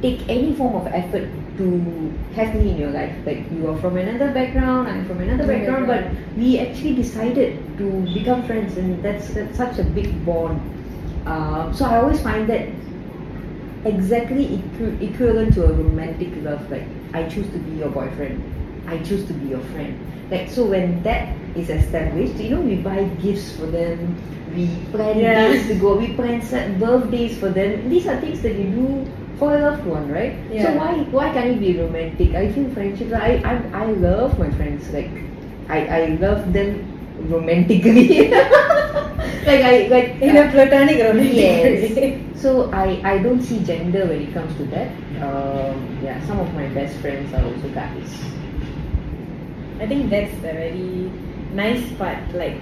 take 0.00 0.22
any 0.28 0.54
form 0.54 0.76
of 0.76 0.86
effort 0.86 1.28
to 1.58 2.12
have 2.34 2.54
me 2.54 2.70
in 2.70 2.78
your 2.78 2.90
life. 2.90 3.14
Like, 3.24 3.50
you 3.50 3.68
are 3.70 3.76
from 3.78 3.96
another 3.96 4.32
background, 4.32 4.88
I'm 4.88 5.06
from 5.06 5.20
another 5.20 5.46
background, 5.46 5.86
but 5.86 6.04
we 6.36 6.58
actually 6.58 6.94
decided 6.94 7.58
to 7.78 7.90
become 8.14 8.42
friends, 8.44 8.76
and 8.76 9.02
that's, 9.02 9.28
that's 9.30 9.56
such 9.56 9.78
a 9.78 9.84
big 9.84 10.24
bond. 10.24 10.60
Um, 11.26 11.74
so 11.74 11.84
I 11.84 11.98
always 11.98 12.20
find 12.22 12.48
that 12.48 12.68
exactly 13.84 14.60
equi- 14.62 15.06
equivalent 15.06 15.54
to 15.54 15.64
a 15.64 15.72
romantic 15.72 16.28
love. 16.42 16.70
Like, 16.70 16.84
I 17.12 17.24
choose 17.28 17.48
to 17.50 17.58
be 17.58 17.78
your 17.78 17.88
boyfriend. 17.90 18.42
I 18.86 18.98
choose 18.98 19.26
to 19.26 19.32
be 19.32 19.48
your 19.48 19.60
friend. 19.74 19.98
Like, 20.30 20.50
so 20.50 20.64
when 20.64 21.02
that 21.02 21.34
is 21.56 21.70
established, 21.70 22.34
you 22.34 22.50
know, 22.50 22.60
we 22.60 22.76
buy 22.76 23.04
gifts 23.22 23.56
for 23.56 23.66
them. 23.66 24.16
We 24.54 24.68
plan 24.90 25.18
Yeah. 25.18 25.48
days 25.48 25.66
to 25.68 25.74
go. 25.74 25.96
We 25.96 26.14
plan 26.14 26.42
set 26.42 26.78
birthdays 26.78 27.38
for 27.38 27.48
them. 27.48 27.88
These 27.88 28.06
are 28.06 28.20
things 28.20 28.42
that 28.42 28.54
you 28.54 28.64
do 28.70 29.06
for 29.38 29.56
a 29.56 29.60
loved 29.60 29.84
one, 29.86 30.10
right? 30.10 30.36
Yeah. 30.50 30.64
So 30.64 30.78
why 30.78 30.92
why 31.10 31.32
can't 31.32 31.56
it 31.56 31.60
be 31.60 31.78
romantic? 31.78 32.34
I 32.34 32.52
feel 32.52 32.70
friendships. 32.70 33.12
I 33.12 33.40
I, 33.44 33.54
I 33.72 33.86
love 33.92 34.38
my 34.38 34.50
friends. 34.52 34.90
Like, 34.90 35.10
I 35.68 35.86
I 35.86 36.00
love 36.20 36.52
them 36.52 36.84
romantically. 37.28 38.30
like 39.46 39.62
I 39.62 39.88
like 39.88 40.20
in 40.20 40.36
a 40.36 40.50
platonic 40.50 41.02
romantic 41.02 41.36
Yes. 41.36 42.22
So 42.36 42.70
I, 42.70 43.00
I 43.02 43.18
don't 43.18 43.42
see 43.42 43.60
gender 43.64 44.06
when 44.06 44.20
it 44.20 44.32
comes 44.34 44.54
to 44.58 44.64
that. 44.66 44.92
Um, 45.24 45.98
yeah, 46.02 46.20
some 46.26 46.38
of 46.38 46.52
my 46.54 46.68
best 46.68 46.96
friends 46.98 47.32
are 47.32 47.44
also 47.44 47.68
guys. 47.70 48.12
I 49.80 49.86
think 49.86 50.10
that's 50.10 50.34
the 50.36 50.52
very 50.52 51.10
nice 51.52 51.90
part 51.96 52.20
like 52.34 52.60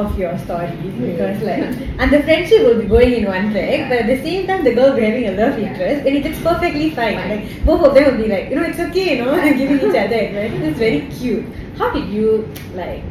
of 0.00 0.08
your 0.20 0.32
story 0.44 0.72
because 1.02 1.38
Yeah. 1.42 1.48
like 1.50 1.66
and 2.00 2.08
the 2.14 2.20
friendship 2.26 2.60
will 2.66 2.78
be 2.80 2.88
going 2.94 3.12
in 3.18 3.24
one 3.34 3.46
track 3.52 3.78
but 3.90 3.98
at 4.02 4.08
the 4.12 4.18
same 4.26 4.42
time 4.48 4.62
the 4.66 4.72
girl 4.78 4.88
will 4.90 4.98
be 5.00 5.04
having 5.10 5.26
a 5.30 5.34
love 5.40 5.54
Yeah. 5.58 5.68
interest 5.68 6.00
and 6.06 6.14
it's 6.30 6.40
perfectly 6.48 6.88
fine. 6.98 7.16
Fine. 7.20 7.30
Like 7.32 7.44
both 7.68 7.82
of 7.88 7.92
them 7.96 8.04
will 8.08 8.20
be 8.24 8.28
like, 8.34 8.46
you 8.50 8.56
know, 8.58 8.66
it's 8.72 8.82
okay, 8.88 9.06
you 9.12 9.18
know, 9.22 9.30
giving 9.60 9.78
each 9.86 9.98
other 10.04 10.18
advice. 10.26 10.56
It's 10.70 10.78
very 10.86 11.00
cute. 11.18 11.46
How 11.78 11.88
did 11.96 12.08
you 12.18 12.28
like 12.80 13.02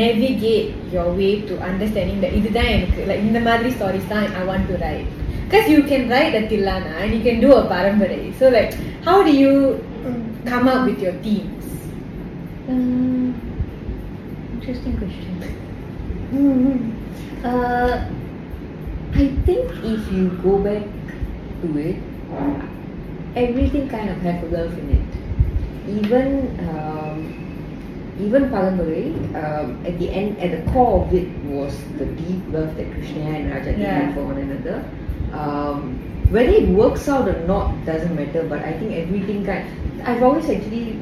navigate 0.00 0.68
your 0.94 1.06
way 1.20 1.32
to 1.48 1.54
understanding 1.70 2.18
that 2.24 2.32
இதுதான் 2.40 2.70
எனக்கு 2.76 3.00
like 3.10 3.20
இந்த 3.28 3.40
மாதிரி 3.48 3.70
stories 3.78 4.06
தான் 4.14 4.26
I 4.40 4.44
want 4.50 4.64
to 4.72 4.76
write 4.82 5.08
because 5.44 5.66
you 5.74 5.80
can 5.90 6.04
write 6.12 6.34
a 6.40 6.44
Tilana 6.52 6.92
and 7.02 7.10
you 7.16 7.22
can 7.26 7.38
do 7.46 7.50
a 7.60 7.64
Parambarai 7.72 8.22
so 8.40 8.46
like 8.56 8.72
how 9.08 9.16
do 9.28 9.32
you 9.42 9.52
come 10.52 10.66
up 10.74 10.82
with 10.88 11.00
your 11.06 11.16
themes 11.26 11.66
Um, 12.72 13.24
interesting 14.54 14.94
question. 15.00 15.27
Uh, 16.31 18.05
I 19.13 19.27
think 19.45 19.71
if 19.83 20.11
you 20.11 20.29
go 20.43 20.59
back 20.59 20.83
to 21.61 21.77
it, 21.77 21.95
everything 23.35 23.89
kind 23.89 24.09
of 24.09 24.17
has 24.21 24.43
a 24.43 24.47
love 24.47 24.77
in 24.77 24.89
it. 24.91 26.05
Even 26.05 26.59
um, 26.69 28.15
even 28.19 28.49
Palambarai, 28.49 29.15
um, 29.41 29.83
at 29.87 29.97
the 29.97 30.09
end, 30.11 30.37
at 30.39 30.51
the 30.63 30.71
core 30.71 31.01
of 31.05 31.13
it 31.13 31.29
was 31.45 31.73
the 31.97 32.05
deep 32.05 32.43
love 32.49 32.75
that 32.75 32.91
Krishna 32.91 33.21
and 33.21 33.51
Rajati 33.51 33.79
Yeah. 33.79 33.99
had 34.01 34.13
for 34.13 34.25
one 34.25 34.37
another. 34.37 34.83
Um, 35.33 35.97
whether 36.29 36.51
it 36.51 36.67
works 36.69 37.09
out 37.09 37.27
or 37.27 37.39
not 37.47 37.73
doesn't 37.85 38.13
matter. 38.15 38.43
But 38.43 38.59
I 38.63 38.73
think 38.73 38.93
everything 38.93 39.45
kind. 39.45 39.65
I've 40.05 40.21
always 40.21 40.47
actually 40.49 40.99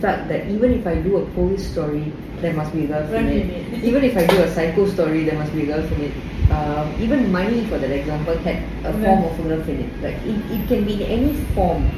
felt 0.00 0.28
that 0.28 0.46
even 0.48 0.72
if 0.72 0.86
I 0.86 0.94
do 0.96 1.18
a 1.18 1.26
police 1.36 1.70
story, 1.70 2.12
there 2.40 2.52
must 2.54 2.72
be 2.72 2.84
a 2.84 2.88
girl 2.88 3.14
in 3.14 3.28
it. 3.28 3.84
Even 3.84 4.02
if 4.04 4.16
I 4.16 4.26
do 4.26 4.42
a 4.42 4.50
psycho 4.54 4.86
story, 4.88 5.24
there 5.24 5.38
must 5.38 5.52
be 5.54 5.62
a 5.62 5.66
girl 5.66 5.84
in 5.84 6.00
it. 6.08 6.12
Um, 6.50 6.94
even 7.00 7.30
money, 7.30 7.64
for 7.66 7.78
that 7.78 7.90
example, 7.90 8.36
had 8.38 8.62
a 8.84 8.92
form 8.92 9.24
of 9.24 9.46
love 9.46 9.68
in 9.68 9.80
it. 9.80 10.02
Like 10.02 10.16
it, 10.26 10.38
it 10.50 10.66
can 10.68 10.84
be 10.84 10.94
in 11.04 11.10
any 11.10 11.34
form, 11.54 11.88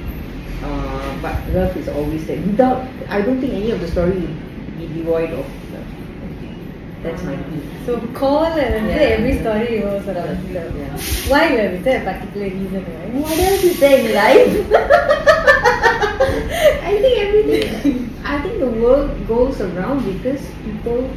uh, 0.63 1.19
but 1.23 1.35
love 1.51 1.77
is 1.77 1.89
always 1.89 2.27
there. 2.27 2.41
Without, 2.43 2.87
I 3.09 3.23
don't 3.23 3.41
think 3.41 3.55
any 3.55 3.71
of 3.71 3.81
the 3.81 3.89
story 3.89 4.13
would 4.21 4.79
be 4.79 4.87
devoid 4.89 5.31
of 5.31 5.47
love. 5.73 5.87
That's 7.03 7.23
my 7.25 7.35
view. 7.35 7.63
So 7.87 7.99
call 8.15 8.45
and 8.47 8.87
Yeah. 8.89 9.17
every 9.19 9.39
story 9.41 9.81
was 9.83 10.07
around 10.07 10.55
love. 10.55 10.77
Yeah. 10.77 10.99
Why 11.33 11.49
love? 11.49 11.73
Is 11.81 11.85
there 11.85 12.01
a 12.03 12.05
particular 12.13 12.47
reason 12.47 12.85
why? 12.85 13.21
What 13.21 13.39
else 13.39 13.65
is 13.65 13.81
there 13.81 13.99
in 13.99 14.15
life? 14.15 15.39
I 16.91 16.99
think 17.01 17.19
everything. 17.19 18.11
I 18.25 18.41
think 18.43 18.59
the 18.59 18.71
world 18.71 19.11
goes 19.29 19.61
around 19.61 20.05
because 20.13 20.41
people 20.65 21.09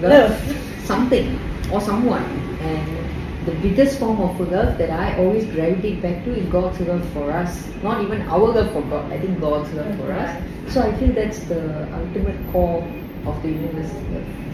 love 0.00 0.32
something 0.84 1.38
or 1.72 1.80
someone, 1.80 2.22
and 2.60 3.46
the 3.46 3.54
biggest 3.62 3.98
form 3.98 4.20
of 4.20 4.38
love 4.40 4.78
that 4.78 4.90
I 4.90 5.18
always 5.18 5.44
gravitate 5.46 6.02
back 6.02 6.24
to 6.24 6.34
is 6.34 6.46
God's 6.52 6.80
love 6.80 7.04
for 7.12 7.30
us. 7.30 7.66
Not 7.82 8.02
even 8.04 8.22
our 8.22 8.48
love 8.52 8.72
for 8.72 8.82
God. 8.82 9.10
I 9.12 9.18
think 9.18 9.40
God's 9.40 9.72
love 9.74 9.94
for 9.96 10.12
us. 10.12 10.42
So 10.68 10.82
I 10.82 10.92
feel 10.98 11.12
that's 11.12 11.38
the 11.44 11.88
ultimate 11.94 12.38
core 12.52 12.84
of 13.26 13.42
the 13.42 13.48
universe. 13.50 13.92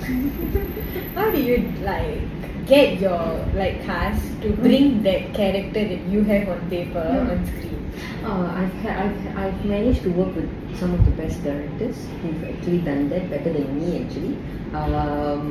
How 1.14 1.30
do 1.30 1.40
you 1.42 1.72
like 1.83 2.18
get 2.66 3.00
your 3.00 3.18
like 3.54 3.83
cast 3.85 4.22
to 4.42 4.50
bring 4.52 5.02
that 5.02 5.35
character 5.35 5.85
that 5.88 6.00
you 6.09 6.22
have 6.24 6.48
on 6.48 6.70
paper 6.70 7.02
Hmm. 7.02 7.30
on 7.30 7.46
screen? 7.46 7.84
Uh, 8.24 8.48
I've, 8.62 8.74
ha- 8.84 8.98
I've, 9.04 9.19
I've 9.38 9.65
managed 9.65 10.02
to 10.04 10.10
work 10.12 10.36
with 10.36 10.50
some 10.78 10.93
of 10.93 11.06
the 11.06 11.12
best 11.12 11.43
directors 11.43 11.98
who've 12.22 12.43
actually 12.43 12.80
done 12.80 13.10
that 13.10 13.30
better 13.30 13.52
than 13.54 13.80
me 13.80 14.04
actually. 14.04 14.34
Um, 14.74 15.41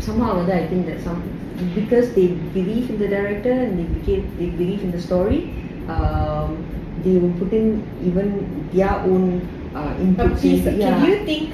somehow 0.00 0.36
or 0.36 0.42
other, 0.42 0.54
I 0.54 0.66
think 0.66 0.86
that 0.86 1.00
some 1.02 1.20
because 1.74 2.12
they 2.14 2.28
believe 2.56 2.90
in 2.90 2.98
the 2.98 3.08
director 3.08 3.52
and 3.52 3.78
they 3.78 3.86
became, 3.98 4.24
they 4.38 4.50
believe 4.50 4.82
in 4.82 4.90
the 4.90 5.00
story. 5.00 5.40
Um, 5.88 6.50
they 7.04 7.16
will 7.18 7.32
put 7.34 7.52
in 7.52 7.66
even 8.04 8.28
their 8.72 8.90
own 8.90 9.24
uh, 9.74 9.94
A 9.98 10.00
input. 10.00 10.32
piece. 10.40 10.66
in- 10.66 10.80
Can 10.80 11.04
you 11.06 11.16
think 11.24 11.44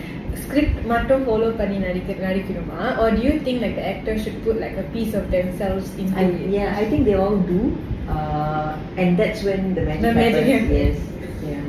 script 0.45 0.87
மட்டும் 0.93 1.23
follow 1.29 1.51
பண்ணி 1.59 1.79
நடிக்க 1.79 2.13
நடிக்கணுமா 2.27 2.81
or 3.01 3.09
do 3.17 3.21
you 3.27 3.35
think 3.45 3.59
like 3.65 3.75
the 3.81 3.87
actor 3.93 4.15
should 4.23 4.39
put 4.47 4.57
like 4.65 4.77
a 4.77 4.87
piece 4.95 5.13
of 5.21 5.25
themselves 5.31 5.87
into 6.03 6.19
I, 6.23 6.25
it? 6.25 6.51
yeah, 6.57 6.71
I 6.81 6.85
think 6.91 7.03
they 7.09 7.17
all 7.25 7.37
do, 7.53 7.61
uh, 8.10 8.78
and 8.98 9.18
that's 9.18 9.44
when 9.44 9.74
the 9.76 9.82
magic 9.82 10.02
The 10.02 10.14
magic 10.14 10.46
happens. 10.48 10.72
Yes, 10.72 10.98
yeah. 11.44 11.66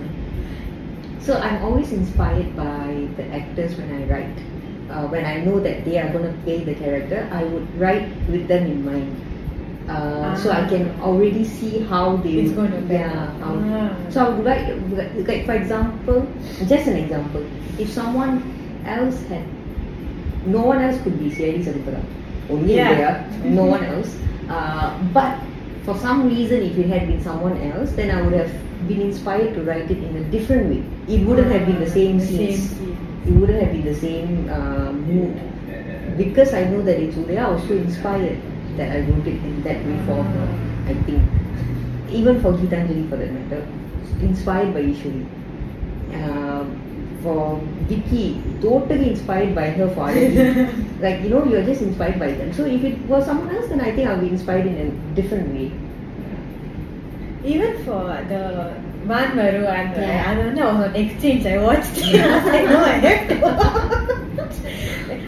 So 1.21 1.39
I'm 1.39 1.63
always 1.65 1.93
inspired 1.93 2.57
by 2.57 3.09
the 3.17 3.27
actors 3.35 3.77
when 3.77 3.91
I 3.93 4.05
write. 4.07 4.39
Uh, 4.89 5.05
when 5.13 5.25
I 5.27 5.45
know 5.45 5.61
that 5.61 5.85
they 5.85 5.99
are 6.01 6.09
going 6.09 6.25
to 6.25 6.33
play 6.49 6.65
the 6.65 6.75
character, 6.75 7.29
I 7.31 7.45
would 7.45 7.69
write 7.79 8.09
with 8.33 8.49
them 8.49 8.65
in 8.65 8.85
mind. 8.85 9.13
Uh, 9.89 10.33
So 10.37 10.49
I 10.53 10.65
Ah. 10.65 10.69
can 10.69 10.89
already 11.01 11.45
see 11.45 11.81
how 11.89 12.17
they 12.25 12.45
It's 12.45 12.53
going 12.53 12.73
to 12.73 12.81
pan 12.89 13.09
yeah, 13.09 13.29
how, 13.41 13.53
Ah. 13.57 13.93
So 14.09 14.17
I 14.25 14.29
would 14.33 14.45
write, 14.45 14.65
like 15.29 15.45
for 15.45 15.57
example, 15.57 16.25
just 16.69 16.89
an 16.89 16.97
example. 16.97 17.45
If 17.81 17.89
someone 17.93 18.41
else 18.89 19.21
had, 19.29 19.45
no 20.49 20.65
one 20.65 20.81
else 20.81 20.97
could 21.05 21.17
be 21.21 21.29
Sadipara. 21.33 22.01
Only 22.49 22.77
Yeah. 22.81 23.25
No 23.45 23.65
one 23.69 23.85
else. 23.85 24.13
Uh, 24.49 24.97
but 25.13 25.37
for 25.89 25.97
some 26.01 26.29
reason, 26.29 26.61
if 26.61 26.77
it 26.77 26.87
had 26.89 27.09
been 27.09 27.23
someone 27.25 27.57
else, 27.73 27.93
then 27.93 28.11
I 28.11 28.21
would 28.21 28.35
have 28.35 28.53
been 28.87 29.01
inspired 29.01 29.55
to 29.55 29.63
write 29.63 29.91
it 29.91 29.97
in 29.97 30.17
a 30.17 30.25
different 30.25 30.69
way. 30.69 30.85
It 31.09 31.27
wouldn't 31.27 31.51
have 31.51 31.65
been 31.65 31.81
the 31.81 31.89
same 31.89 32.21
scenes. 32.21 32.73
It 33.27 33.33
wouldn't 33.33 33.63
have 33.63 33.73
been 33.73 33.87
the 33.87 33.95
same 33.95 34.51
uh, 34.51 34.93
mood. 34.93 35.41
Because 36.19 36.53
I 36.53 36.65
know 36.65 36.83
that 36.83 37.01
it's 37.01 37.17
Uday, 37.17 37.39
I 37.39 37.49
was 37.49 37.63
so 37.63 37.73
inspired 37.73 38.39
that 38.77 38.97
I 38.97 39.01
wrote 39.01 39.27
it 39.27 39.41
in 39.49 39.63
that 39.63 39.81
way 39.87 39.97
for 40.05 40.23
her. 40.23 40.49
I 40.89 40.95
think. 41.09 41.23
Even 42.11 42.43
for 42.43 42.53
Gitanjali 42.53 43.09
for 43.09 43.17
that 43.17 43.33
matter. 43.33 43.67
Inspired 44.21 44.75
by 44.75 44.83
Ishwari. 44.83 45.25
Um, 46.13 46.48
for 47.23 47.61
Vicky, 47.89 48.41
totally 48.61 49.11
inspired 49.11 49.55
by 49.55 49.71
her 49.71 49.89
father. 49.95 50.21
like, 51.01 51.23
you 51.23 51.31
know, 51.31 51.45
you're 51.45 51.65
just 51.65 51.83
inspired 51.83 52.19
by 52.19 52.33
them. 52.33 52.53
So 52.53 52.65
if 52.65 52.85
it 52.85 52.99
was 53.07 53.25
someone 53.27 53.55
else, 53.55 53.69
then 53.69 53.81
I 53.81 53.93
think 53.93 54.09
I'll 54.09 54.21
be 54.21 54.29
inspired 54.29 54.67
in 54.67 54.77
a 54.77 55.15
different 55.15 55.55
way. 55.55 55.73
Even 57.45 57.85
for 57.85 58.03
the 58.29 58.75
Man 59.05 59.37
Maru 59.37 59.65
and 59.65 59.95
the, 59.95 60.01
yeah. 60.01 60.31
I 60.31 60.35
don't 60.35 60.55
know, 60.55 60.83
exchange 60.95 61.47
I 61.47 61.59
watched 61.59 61.97
it. 61.97 62.21
I 62.21 62.37
was 62.37 62.47
like, 62.47 62.65
no, 62.65 62.85
I 62.85 62.99
have 62.99 63.29
to 63.29 64.19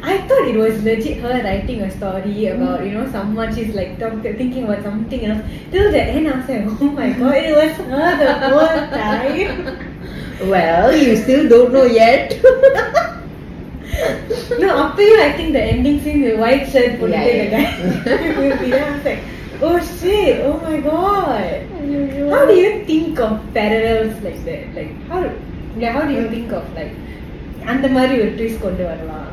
I 0.02 0.18
thought 0.26 0.48
it 0.48 0.56
was 0.56 0.82
legit 0.82 1.18
her 1.18 1.42
writing 1.42 1.82
a 1.82 1.90
story 1.90 2.46
about, 2.46 2.84
you 2.84 2.92
know, 2.92 3.10
someone 3.10 3.54
she's 3.54 3.74
like 3.74 3.98
talk, 3.98 4.22
thinking 4.22 4.64
about 4.64 4.82
something 4.82 5.24
else. 5.24 5.44
Till 5.70 5.92
the 5.92 6.02
end 6.02 6.28
I 6.28 6.36
was 6.38 6.48
like, 6.48 6.80
oh 6.80 6.90
my 6.90 7.10
god, 7.10 7.36
it 7.36 7.56
was 7.56 7.76
her 7.76 8.16
the 8.16 8.48
whole 8.48 8.66
time. 8.90 9.86
Well, 10.42 10.96
you 10.96 11.16
still 11.16 11.48
don't 11.48 11.72
know 11.72 11.84
yet. 11.84 12.26
No, 14.62 14.68
அப்பயும் 14.84 15.20
I 15.26 15.32
think 15.36 15.52
the 15.56 15.62
ending 15.72 15.98
scene, 16.02 16.20
the 16.26 16.32
white 16.42 16.64
shirt 16.72 16.92
போட்டுட்டு 17.00 17.32
Yeah, 17.40 17.50
guy 17.54 17.64
yeah. 17.64 18.04
there. 18.04 18.78
I 18.78 18.90
was 18.92 19.04
like, 19.08 19.22
oh 19.66 19.76
shit, 19.90 20.36
oh 20.48 20.56
my 20.66 20.78
god. 20.88 21.50
How 22.32 22.42
do 22.50 22.54
you 22.62 22.70
think 22.90 23.20
of 23.26 23.32
parallels 23.58 24.16
like 24.26 24.40
that? 24.48 24.64
Like 24.78 24.92
how 25.10 25.20
yeah, 25.82 25.92
how 25.96 26.04
do 26.10 26.14
you 26.20 26.26
think 26.34 26.52
of 26.60 26.66
like 26.80 26.96
அந்த 27.72 27.86
மாதிரி 27.96 28.14
ஒரு 28.22 28.32
twist 28.38 28.64
கொண்டு 28.66 28.84
வரலாம். 28.90 29.28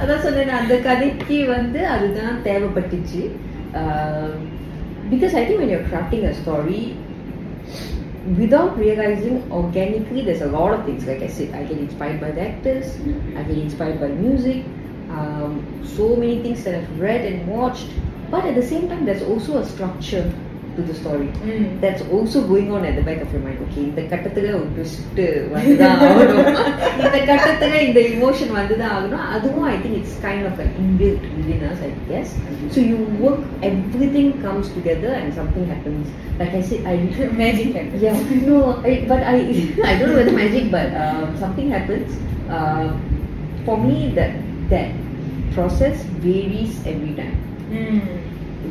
அதான் 0.00 0.22
சொன்னேன் 0.24 0.58
அந்த 0.60 0.74
கதைக்கு 0.88 1.38
வந்து 1.56 1.80
அதுதான் 1.94 2.36
தேவைப்பட்டுச்சு 2.48 3.22
because 5.10 5.34
I 5.34 5.44
think 5.46 5.60
when 5.60 5.68
you're 5.68 5.84
crafting 5.84 6.24
a 6.24 6.34
story, 6.34 6.96
without 8.38 8.76
realizing 8.78 9.50
organically, 9.52 10.22
there's 10.24 10.40
a 10.40 10.46
lot 10.46 10.72
of 10.72 10.84
things. 10.84 11.06
Like 11.06 11.22
I 11.22 11.28
said, 11.28 11.54
I 11.54 11.64
get 11.64 11.78
inspired 11.78 12.20
by 12.20 12.30
the 12.30 12.40
actors, 12.40 12.96
I 13.36 13.42
get 13.42 13.58
inspired 13.58 14.00
by 14.00 14.08
music, 14.08 14.64
um, 15.10 15.82
so 15.84 16.16
many 16.16 16.42
things 16.42 16.64
that 16.64 16.74
I've 16.74 17.00
read 17.00 17.24
and 17.24 17.46
watched. 17.46 17.88
But 18.30 18.44
at 18.46 18.54
the 18.54 18.62
same 18.62 18.88
time, 18.88 19.04
there's 19.04 19.22
also 19.22 19.58
a 19.58 19.66
structure 19.66 20.32
to 20.75 20.81
the 20.89 20.95
story 20.99 21.27
Mm. 21.45 21.63
that's 21.83 22.03
also 22.15 22.39
going 22.51 22.67
on 22.75 22.81
at 22.89 22.95
the 22.97 23.03
back 23.07 23.19
of 23.25 23.29
your 23.35 23.41
mind 23.45 23.59
okay 23.65 23.81
இந்த 23.89 24.01
கட்டத்துல 24.11 24.51
ஒரு 24.59 24.67
twist 24.75 24.97
வந்துதான் 25.55 25.97
ஆகணும் 26.07 26.49
இந்த 27.05 27.17
கட்டத்துல 27.29 27.79
இந்த 27.87 27.99
emotion 28.13 28.49
வந்துதான் 28.57 28.93
ஆகணும் 28.97 29.25
அதுவும் 29.35 29.67
I 29.73 29.77
think 29.83 29.95
it's 30.01 30.13
kind 30.27 30.43
of 30.49 30.53
like 30.61 30.73
inbuilt 30.83 31.25
within 31.37 31.61
us 31.71 31.79
I 31.89 31.91
guess 32.11 32.29
so 32.75 32.79
you 32.91 32.97
work 33.25 33.41
everything 33.71 34.29
comes 34.45 34.67
together 34.77 35.11
and 35.19 35.29
something 35.39 35.65
happens 35.73 36.05
like 36.41 36.53
I 36.61 36.63
said 36.69 36.81
I 36.93 36.97
Magic 37.43 37.69
happens. 37.79 38.01
yeah 38.07 38.17
no 38.49 38.59
I, 38.91 38.95
but 39.11 39.21
I 39.33 39.37
I 39.91 39.99
don't 39.99 40.09
know 40.11 40.19
whether 40.21 40.37
magic 40.43 40.65
but 40.77 40.89
um, 41.03 41.27
something 41.43 41.69
happens 41.77 42.09
uh, 42.57 42.87
for 43.67 43.77
me 43.87 43.99
that 44.19 44.33
that 44.73 44.89
process 45.57 45.97
varies 46.27 46.73
every 46.93 47.13
time 47.21 47.37
Mm. 47.77 47.99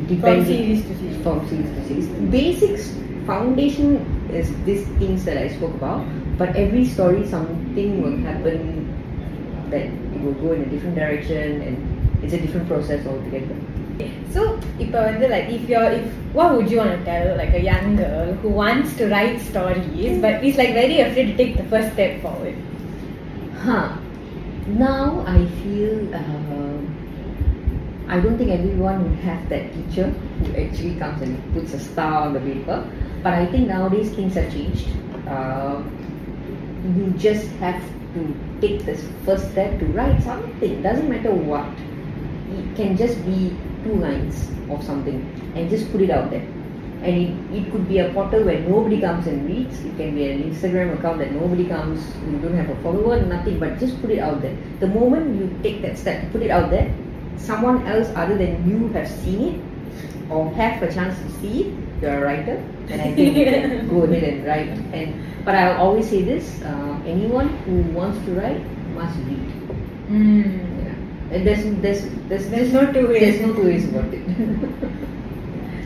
depending 0.07 0.45
series 0.45 0.81
to 0.85 0.97
series. 0.97 1.23
From 1.23 1.47
series 1.49 1.69
to 1.75 1.87
series. 1.87 2.07
Basics 2.31 2.95
foundation 3.25 4.05
is 4.31 4.49
these 4.65 4.87
things 4.99 5.25
that 5.25 5.37
I 5.37 5.49
spoke 5.49 5.73
about, 5.75 6.05
but 6.37 6.55
every 6.55 6.85
story 6.85 7.27
something 7.27 8.01
will 8.01 8.17
happen 8.17 8.87
that 9.69 9.85
it 9.85 10.21
will 10.21 10.33
go 10.33 10.53
in 10.53 10.61
a 10.61 10.65
different 10.65 10.95
direction 10.95 11.61
and 11.61 12.23
it's 12.23 12.33
a 12.33 12.39
different 12.39 12.67
process 12.67 13.05
altogether. 13.05 13.55
So, 14.33 14.41
இப்போ 14.83 14.99
வந்து 15.07 15.25
like 15.33 15.47
if 15.55 15.63
you're 15.71 15.91
if 15.99 16.05
what 16.37 16.49
would 16.55 16.67
you 16.71 16.77
want 16.81 16.93
to 16.97 17.01
tell 17.09 17.25
like 17.41 17.53
a 17.61 17.63
young 17.69 17.87
girl 18.01 18.27
who 18.41 18.49
wants 18.61 18.89
to 18.99 19.03
write 19.13 19.37
stories 19.49 20.13
but 20.25 20.45
is 20.49 20.57
like 20.61 20.73
very 20.83 20.97
afraid 21.05 21.27
to 21.31 21.35
take 21.41 21.53
the 21.61 21.67
first 21.73 21.89
step 21.95 22.13
forward? 22.25 22.57
Huh. 23.65 23.87
Now 24.85 25.05
I 25.35 25.39
feel 25.59 25.95
um 26.21 26.72
I 28.08 28.20
don't 28.20 28.36
think 28.36 28.50
everyone 28.50 29.08
would 29.08 29.18
have 29.20 29.48
that 29.48 29.72
teacher 29.72 30.08
who 30.10 30.56
actually 30.56 30.96
comes 30.96 31.22
and 31.22 31.40
puts 31.54 31.72
a 31.74 31.78
star 31.78 32.26
on 32.26 32.34
the 32.34 32.40
paper. 32.40 32.88
But 33.22 33.34
I 33.34 33.46
think 33.46 33.68
nowadays 33.68 34.10
things 34.14 34.34
have 34.34 34.52
changed. 34.52 34.86
Uh, 35.26 35.82
you 36.96 37.14
just 37.16 37.48
have 37.56 37.80
to 38.14 38.36
take 38.60 38.84
this 38.84 39.02
first 39.24 39.50
step 39.52 39.78
to 39.80 39.86
write 39.86 40.22
something. 40.22 40.82
Doesn't 40.82 41.08
matter 41.08 41.32
what. 41.32 41.66
It 42.52 42.76
can 42.76 42.96
just 42.96 43.24
be 43.24 43.56
two 43.84 43.94
lines 43.94 44.50
of 44.70 44.84
something 44.84 45.24
and 45.56 45.70
just 45.70 45.90
put 45.90 46.02
it 46.02 46.10
out 46.10 46.30
there. 46.30 46.46
and 47.04 47.16
it, 47.52 47.58
it 47.58 47.70
could 47.70 47.86
be 47.86 47.98
a 47.98 48.10
portal 48.12 48.44
where 48.44 48.60
nobody 48.60 49.00
comes 49.00 49.26
and 49.26 49.46
reads. 49.46 49.78
It 49.84 49.96
can 49.96 50.14
be 50.14 50.30
an 50.30 50.42
Instagram 50.50 50.98
account 50.98 51.18
that 51.18 51.32
nobody 51.32 51.66
comes, 51.68 52.00
you 52.30 52.38
don't 52.38 52.56
have 52.56 52.70
a 52.70 52.76
follower, 52.82 53.20
nothing, 53.20 53.58
but 53.60 53.78
just 53.78 54.00
put 54.00 54.10
it 54.10 54.20
out 54.20 54.40
there. 54.40 54.56
The 54.80 54.86
moment 54.86 55.36
you 55.38 55.52
take 55.62 55.82
that 55.82 55.98
step 55.98 56.32
put 56.32 56.42
it 56.42 56.50
out 56.50 56.70
there, 56.70 56.94
someone 57.38 57.86
else 57.86 58.08
other 58.16 58.36
than 58.36 58.68
you 58.68 58.88
have 58.88 59.08
seen 59.08 59.40
it 59.42 60.30
or 60.30 60.50
have 60.54 60.82
a 60.82 60.92
chance 60.92 61.18
to 61.18 61.30
see 61.40 61.64
it, 61.64 61.74
you're 62.00 62.16
a 62.16 62.20
writer, 62.20 62.62
then 62.86 63.00
I 63.00 63.14
think 63.14 63.36
you 63.36 63.44
can 63.44 63.88
go 63.92 64.02
ahead 64.04 64.24
and 64.24 64.46
write. 64.46 64.68
And 64.92 65.44
but 65.44 65.54
I'll 65.54 65.80
always 65.80 66.08
say 66.08 66.22
this: 66.22 66.62
uh, 66.62 67.00
anyone 67.06 67.48
who 67.64 67.82
wants 67.92 68.18
to 68.26 68.34
write 68.34 68.62
must 68.94 69.16
read. 69.28 69.52
Mm. 70.08 70.84
Yeah. 70.84 71.36
And 71.36 71.46
there's 71.46 71.64
there's 71.80 72.02
there's, 72.28 72.48
there's 72.48 72.72
no 72.72 72.92
two 72.92 73.08
ways. 73.08 73.20
There's 73.20 73.40
no 73.40 73.54
two 73.54 73.64
ways 73.64 73.88
about 73.88 74.12
it. 74.12 74.24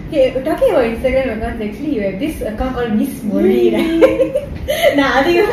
Okay, 0.08 0.32
talking 0.42 0.70
about 0.70 0.88
Instagram 0.88 1.36
accounts, 1.36 1.60
actually 1.60 1.94
you 1.96 2.00
have 2.00 2.18
this 2.18 2.40
account 2.40 2.74
called 2.74 2.96
Miss 2.96 3.22
Molly, 3.24 3.74
right? 3.74 4.00
Hmm. 4.00 4.96
nah, 4.96 5.20
I 5.20 5.22
think 5.22 5.44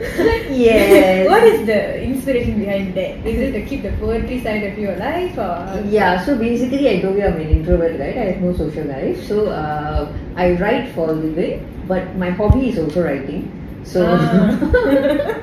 Yes. 0.00 1.26
what 1.30 1.42
is 1.44 1.66
the 1.66 2.02
inspiration 2.02 2.58
behind 2.60 2.94
that? 2.94 3.24
Is 3.26 3.38
it 3.40 3.52
to 3.52 3.62
keep 3.64 3.82
the 3.82 3.92
poetry 3.96 4.40
side 4.42 4.64
of 4.64 4.78
your 4.78 4.96
life 4.96 5.36
or? 5.38 5.82
Yeah, 5.88 6.24
so 6.24 6.36
basically, 6.36 6.88
I 6.88 7.00
told 7.00 7.16
you 7.16 7.24
I'm 7.24 7.40
an 7.40 7.48
introvert, 7.48 7.98
right? 7.98 8.16
I 8.16 8.24
have 8.36 8.42
no 8.42 8.52
social 8.54 8.84
life. 8.84 9.22
So 9.24 9.48
uh, 9.48 10.12
I 10.36 10.52
write 10.52 10.92
for 10.94 11.10
a 11.10 11.12
living, 11.12 11.64
but 11.88 12.16
my 12.16 12.30
hobby 12.30 12.68
is 12.70 12.78
also 12.78 13.04
writing. 13.04 13.48
So 13.84 14.04
Ah. 14.04 14.52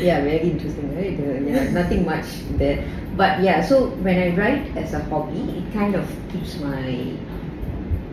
yeah, 0.00 0.20
very 0.24 0.50
interesting, 0.50 0.88
right? 0.96 1.16
Uh, 1.18 1.44
yeah, 1.44 1.70
nothing 1.72 2.04
much 2.06 2.26
there. 2.56 2.84
But 3.16 3.42
yeah, 3.42 3.60
so 3.62 3.88
when 4.02 4.16
I 4.18 4.34
write 4.34 4.76
as 4.76 4.94
a 4.94 5.02
hobby, 5.12 5.60
it 5.60 5.72
kind 5.72 5.94
of 5.94 6.08
keeps 6.32 6.58
my, 6.58 7.12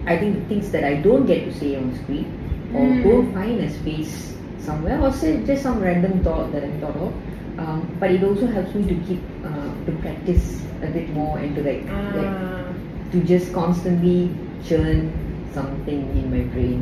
I 0.05 0.17
think 0.17 0.36
the 0.36 0.45
things 0.45 0.71
that 0.71 0.84
I 0.84 0.95
don't 0.95 1.25
get 1.25 1.45
to 1.45 1.53
say 1.53 1.75
on 1.75 1.95
screen 2.03 2.27
or 2.73 2.86
Mm. 2.86 3.03
go 3.03 3.13
find 3.34 3.60
a 3.60 3.69
space 3.69 4.31
somewhere 4.61 4.99
or 5.01 5.12
say 5.12 5.42
just 5.44 5.62
some 5.62 5.81
random 5.81 6.22
thought 6.22 6.53
that 6.53 6.64
I 6.64 6.70
thought 6.83 6.96
of. 6.96 7.12
Um, 7.59 7.79
but 7.99 8.11
it 8.11 8.22
also 8.22 8.46
helps 8.46 8.75
me 8.75 8.85
to 8.87 8.96
keep 9.07 9.22
uh, 9.44 9.70
to 9.87 9.92
practice 10.05 10.46
a 10.83 10.88
bit 10.88 11.09
more 11.11 11.38
and 11.38 11.55
to 11.57 11.62
like, 11.62 11.85
like 12.18 12.33
Ah. 12.38 12.64
to 13.12 13.18
just 13.25 13.53
constantly 13.53 14.18
churn 14.68 14.99
something 15.55 16.01
in 16.20 16.27
my 16.31 16.42
brain. 16.55 16.81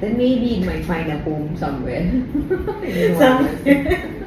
Then 0.00 0.16
maybe 0.18 0.56
it 0.58 0.66
might 0.66 0.84
find 0.84 1.10
a 1.10 1.18
home 1.20 1.56
somewhere. 1.56 2.02
You 2.02 3.08
know 3.08 3.18
Some- 3.18 3.44
what 3.44 3.52
I'm 3.52 3.64
saying? 3.64 4.18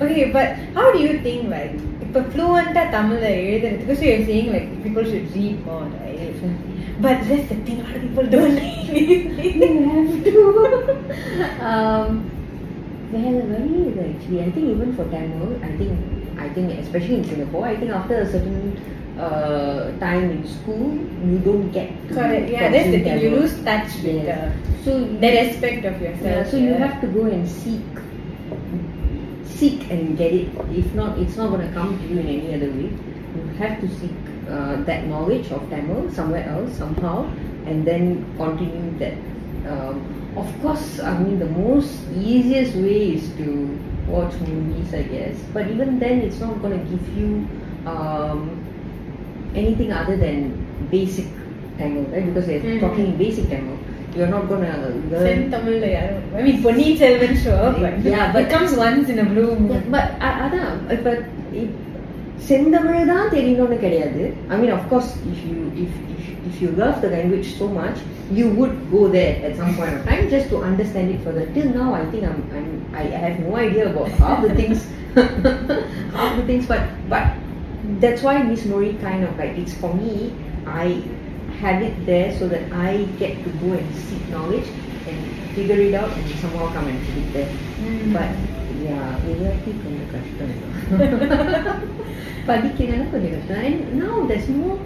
okay, 0.01 0.31
but 0.31 0.49
how 0.75 0.91
do 0.91 0.99
you 1.05 1.13
think 1.27 1.49
like 1.55 1.73
இப்போ 2.05 2.21
fluent 2.33 2.77
தமிழ்ல 2.95 3.25
எழுதுறது 3.47 3.79
because 3.81 3.99
you're 4.05 4.23
saying 4.29 4.47
like 4.55 4.67
people 4.85 5.03
should 5.11 5.27
read 5.37 5.57
more, 5.69 5.85
right? 6.03 6.37
But 7.00 7.24
that's 7.26 7.48
the 7.48 7.56
thing, 7.66 7.80
a 7.80 7.84
lot 7.84 7.96
of 7.96 8.02
people 8.02 8.26
don't 8.26 8.56
you 8.94 9.80
have 9.90 10.24
to. 10.24 11.60
um, 11.64 12.30
well, 13.12 13.42
very 13.50 14.14
actually. 14.14 14.42
I 14.42 14.50
think 14.50 14.68
even 14.68 14.94
for 14.96 15.04
Tamil, 15.10 15.58
I 15.62 15.76
think 15.76 15.98
I 16.38 16.48
think 16.50 16.78
especially 16.78 17.16
in 17.16 17.24
Singapore, 17.24 17.64
I 17.66 17.76
think 17.76 17.90
after 17.90 18.20
a 18.20 18.30
certain 18.30 18.76
uh, 19.18 19.96
time 19.98 20.30
in 20.30 20.46
school, 20.46 20.94
you 21.26 21.38
don't 21.38 21.70
get 21.70 21.90
Correct. 22.08 22.50
Yeah, 22.50 22.70
that's 22.70 22.90
the 22.90 23.02
thing. 23.02 23.20
You 23.20 23.30
lose 23.30 23.54
touch 23.64 23.94
with 24.02 24.24
Yes. 24.24 24.52
the, 24.66 24.84
So 24.84 25.04
that 25.20 25.34
aspect 25.46 25.84
of 25.84 26.00
yourself. 26.00 26.24
Yeah, 26.24 26.44
so 26.44 26.56
you 26.56 26.74
have 26.74 27.00
to 27.00 27.06
go 27.08 27.24
and 27.24 27.48
seek, 27.48 27.82
seek 29.44 29.90
and 29.90 30.16
get 30.18 30.32
it. 30.32 30.48
If 30.70 30.94
not, 30.94 31.18
it's 31.18 31.36
not 31.36 31.50
going 31.50 31.66
to 31.66 31.72
come 31.74 31.98
to 31.98 32.04
you 32.06 32.18
in 32.20 32.26
any 32.26 32.54
other 32.54 32.70
way. 32.70 32.90
You 32.90 33.46
have 33.58 33.80
to 33.80 33.88
seek 33.98 34.10
uh, 34.48 34.82
that 34.84 35.06
knowledge 35.06 35.50
of 35.50 35.68
Tamil 35.70 36.10
somewhere 36.10 36.48
else, 36.48 36.76
somehow, 36.76 37.24
and 37.66 37.86
then 37.86 38.24
continue 38.36 38.98
that. 38.98 39.14
Um, 39.68 40.02
of 40.36 40.50
course, 40.60 41.00
I 41.00 41.16
mean, 41.18 41.38
the 41.38 41.46
most 41.46 41.94
easiest 42.12 42.74
way 42.74 43.14
is 43.14 43.30
to 43.38 43.78
watch 44.08 44.34
movies, 44.40 44.92
I 44.92 45.02
guess. 45.02 45.38
But 45.52 45.70
even 45.70 45.98
then, 45.98 46.20
it's 46.20 46.40
not 46.40 46.60
going 46.60 46.76
to 46.76 46.84
give 46.90 47.06
you 47.16 47.46
um, 47.86 48.60
anything 49.54 49.92
other 49.92 50.16
than 50.16 50.52
basic 50.90 51.26
Tamil, 51.78 52.04
right? 52.10 52.26
Because 52.26 52.46
they're 52.46 52.60
mm-hmm. 52.60 52.80
talking 52.80 53.06
in 53.06 53.16
basic 53.16 53.48
Tamil. 53.48 53.78
You're 54.14 54.28
not 54.28 54.48
gonna 54.48 54.94
learn 55.10 55.50
Tamil. 55.50 55.82
Yeah. 55.82 56.20
I 56.34 56.42
mean, 56.42 56.62
Ponniyin 56.62 56.98
Selvan, 56.98 57.34
sure, 57.42 57.72
but 57.72 57.98
yeah, 58.02 58.32
but 58.32 58.46
it 58.46 58.50
comes 58.50 58.76
once 58.76 59.08
in 59.08 59.18
a 59.18 59.24
blue 59.24 59.56
moon. 59.56 59.90
But, 59.90 59.90
but 59.90 60.22
uh, 60.22 60.96
but 61.02 61.26
it, 61.52 61.70
செந்தமிழ் 62.47 63.09
தான் 63.11 63.31
தெரியணும்னு 63.35 63.77
கிடையாது 63.85 64.21
I 64.53 64.57
mean 64.61 64.75
of course 64.77 65.11
if 65.31 65.41
you 65.49 65.57
if 65.83 65.97
if 66.47 66.59
you 66.63 66.69
love 66.83 66.95
the 67.05 67.09
language 67.15 67.49
so 67.59 67.67
much 67.79 67.99
you 68.39 68.45
would 68.59 68.77
go 68.93 69.01
there 69.17 69.33
at 69.47 69.57
some 69.61 69.73
point 69.79 69.97
of 69.99 70.07
time 70.11 70.23
just 70.33 70.51
to 70.53 70.59
understand 70.69 71.11
it 71.15 71.23
further 71.25 71.49
till 71.57 71.73
now 71.79 71.91
I 72.01 72.03
think 72.13 72.27
I'm 72.31 72.41
I'm 72.61 72.71
I 73.01 73.05
have 73.23 73.37
no 73.45 73.53
idea 73.65 73.85
about 73.91 74.15
have 74.23 74.39
the 74.47 74.51
things 74.61 74.85
half 76.15 76.35
the 76.37 76.43
things 76.45 76.65
but 76.67 76.81
but 77.09 77.23
that's 77.99 78.21
why 78.21 78.41
Miss 78.43 78.65
Mori 78.65 78.93
kind 79.01 79.23
of 79.23 79.37
like 79.37 79.57
it's 79.57 79.73
for 79.73 79.93
me 79.93 80.11
I 80.81 81.01
have 81.61 81.81
it 81.81 82.05
there 82.05 82.37
so 82.39 82.47
that 82.47 82.71
I 82.81 82.91
get 83.17 83.43
to 83.43 83.49
go 83.61 83.73
and 83.73 83.95
seek 83.97 84.29
knowledge 84.29 84.67
and 84.67 84.92
figure 85.55 85.79
it 85.87 85.93
out 86.01 86.11
and 86.17 86.29
somehow 86.43 86.67
come 86.75 86.87
and 86.91 86.99
put 87.07 87.17
it 87.23 87.29
there 87.35 87.51
Mm. 87.83 88.13
but 88.15 88.31
yeah 88.85 89.05
எழுதி 89.31 89.71
கொஞ்சம் 89.83 90.09
கஷ்டம் 90.13 90.53
படிக்கிறதுனா 92.49 93.07
கொஞ்சம் 93.13 93.33
கஷ்டம் 93.35 93.63
and 93.69 93.79
now 94.03 94.15
there's 94.29 94.47
more 94.59 94.77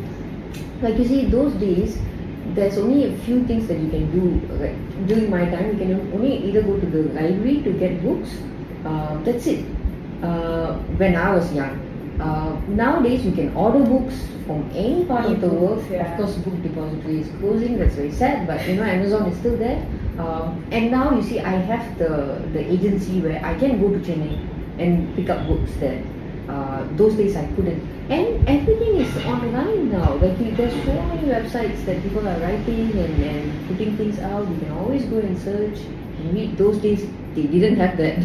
like 0.83 0.95
you 1.01 1.07
see 1.11 1.21
those 1.35 1.53
days 1.67 1.91
there's 2.55 2.77
only 2.83 3.01
a 3.09 3.13
few 3.25 3.37
things 3.49 3.63
that 3.69 3.79
you 3.83 3.89
can 3.95 4.05
do 4.17 4.23
like 4.63 4.77
during 5.09 5.27
my 5.35 5.43
time 5.53 5.67
you 5.71 5.77
can 5.83 5.93
only 6.15 6.33
either 6.47 6.63
go 6.69 6.75
to 6.83 6.87
the 6.95 7.03
library 7.17 7.55
to 7.67 7.71
get 7.83 7.93
books 8.07 8.31
uh, 8.89 9.13
that's 9.27 9.47
it 9.53 9.61
uh, 10.27 10.69
when 11.01 11.15
I 11.25 11.29
was 11.37 11.47
young 11.59 11.75
uh, 12.20 12.60
nowadays 12.68 13.24
you 13.24 13.32
can 13.32 13.54
order 13.54 13.78
books 13.78 14.26
from 14.46 14.68
any 14.74 15.04
part 15.04 15.26
of 15.26 15.40
the 15.40 15.48
world. 15.48 15.84
yeah. 15.90 16.10
of 16.10 16.16
course 16.18 16.36
book 16.38 16.62
depository 16.62 17.20
is 17.20 17.28
closing 17.38 17.78
that's 17.78 17.94
very 17.94 18.10
sad 18.12 18.46
but 18.46 18.66
you 18.66 18.74
know 18.76 18.82
Amazon 18.82 19.28
is 19.28 19.38
still 19.38 19.56
there. 19.56 19.86
Um, 20.18 20.64
and 20.72 20.90
now 20.90 21.14
you 21.14 21.22
see 21.22 21.38
I 21.38 21.50
have 21.70 21.98
the 21.98 22.42
the 22.52 22.60
agency 22.60 23.20
where 23.20 23.44
I 23.44 23.54
can 23.58 23.80
go 23.80 23.90
to 23.90 24.00
Chennai 24.00 24.34
and 24.78 25.14
pick 25.14 25.30
up 25.30 25.46
books 25.46 25.70
there. 25.78 26.02
Uh, 26.48 26.88
those 26.96 27.14
days 27.14 27.36
I 27.36 27.46
couldn't. 27.54 27.82
And 28.10 28.48
everything 28.48 28.96
is 29.04 29.16
online 29.26 29.92
now. 29.92 30.14
Like 30.14 30.38
there's 30.56 30.72
so 30.84 30.94
many 31.12 31.28
websites 31.28 31.84
that 31.84 32.02
people 32.02 32.26
are 32.26 32.38
writing 32.40 32.90
and, 32.98 33.22
and 33.22 33.68
putting 33.68 33.96
things 33.96 34.18
out. 34.18 34.48
You 34.48 34.56
can 34.56 34.72
always 34.72 35.04
go 35.04 35.18
and 35.18 35.38
search 35.38 35.78
those 36.56 36.78
days 36.78 37.06
they 37.34 37.42
didn't 37.42 37.76
have 37.76 37.96
that 37.96 38.18